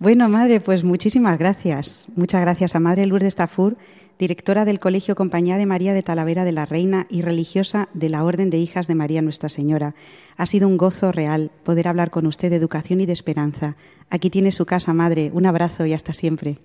Bueno, 0.00 0.28
madre, 0.28 0.60
pues 0.60 0.82
muchísimas 0.82 1.38
gracias. 1.38 2.08
Muchas 2.16 2.40
gracias 2.40 2.74
a 2.74 2.80
madre 2.80 3.06
Lourdes 3.06 3.36
Tafur 3.36 3.76
directora 4.20 4.66
del 4.66 4.80
Colegio 4.80 5.14
Compañía 5.14 5.56
de 5.56 5.64
María 5.64 5.94
de 5.94 6.02
Talavera 6.02 6.44
de 6.44 6.52
la 6.52 6.66
Reina 6.66 7.06
y 7.08 7.22
religiosa 7.22 7.88
de 7.94 8.10
la 8.10 8.22
Orden 8.22 8.50
de 8.50 8.58
Hijas 8.58 8.86
de 8.86 8.94
María 8.94 9.22
Nuestra 9.22 9.48
Señora. 9.48 9.94
Ha 10.36 10.44
sido 10.44 10.68
un 10.68 10.76
gozo 10.76 11.10
real 11.10 11.50
poder 11.64 11.88
hablar 11.88 12.10
con 12.10 12.26
usted 12.26 12.50
de 12.50 12.56
educación 12.56 13.00
y 13.00 13.06
de 13.06 13.14
esperanza. 13.14 13.76
Aquí 14.10 14.28
tiene 14.28 14.52
su 14.52 14.66
casa, 14.66 14.92
madre. 14.92 15.30
Un 15.32 15.46
abrazo 15.46 15.86
y 15.86 15.94
hasta 15.94 16.12
siempre. 16.12 16.58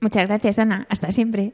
Muchas 0.00 0.26
gracias, 0.26 0.58
Ana. 0.58 0.86
Hasta 0.88 1.12
siempre. 1.12 1.52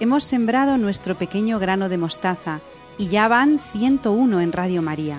Hemos 0.00 0.24
sembrado 0.24 0.78
nuestro 0.78 1.14
pequeño 1.16 1.58
grano 1.58 1.90
de 1.90 1.98
mostaza 1.98 2.60
y 2.96 3.08
ya 3.08 3.28
van 3.28 3.58
101 3.58 4.40
en 4.40 4.52
Radio 4.52 4.80
María. 4.80 5.18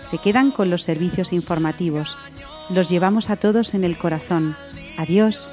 Se 0.00 0.18
quedan 0.18 0.50
con 0.50 0.70
los 0.70 0.82
servicios 0.82 1.32
informativos. 1.32 2.16
Los 2.68 2.88
llevamos 2.88 3.30
a 3.30 3.36
todos 3.36 3.74
en 3.74 3.84
el 3.84 3.96
corazón. 3.96 4.56
Adiós. 4.98 5.52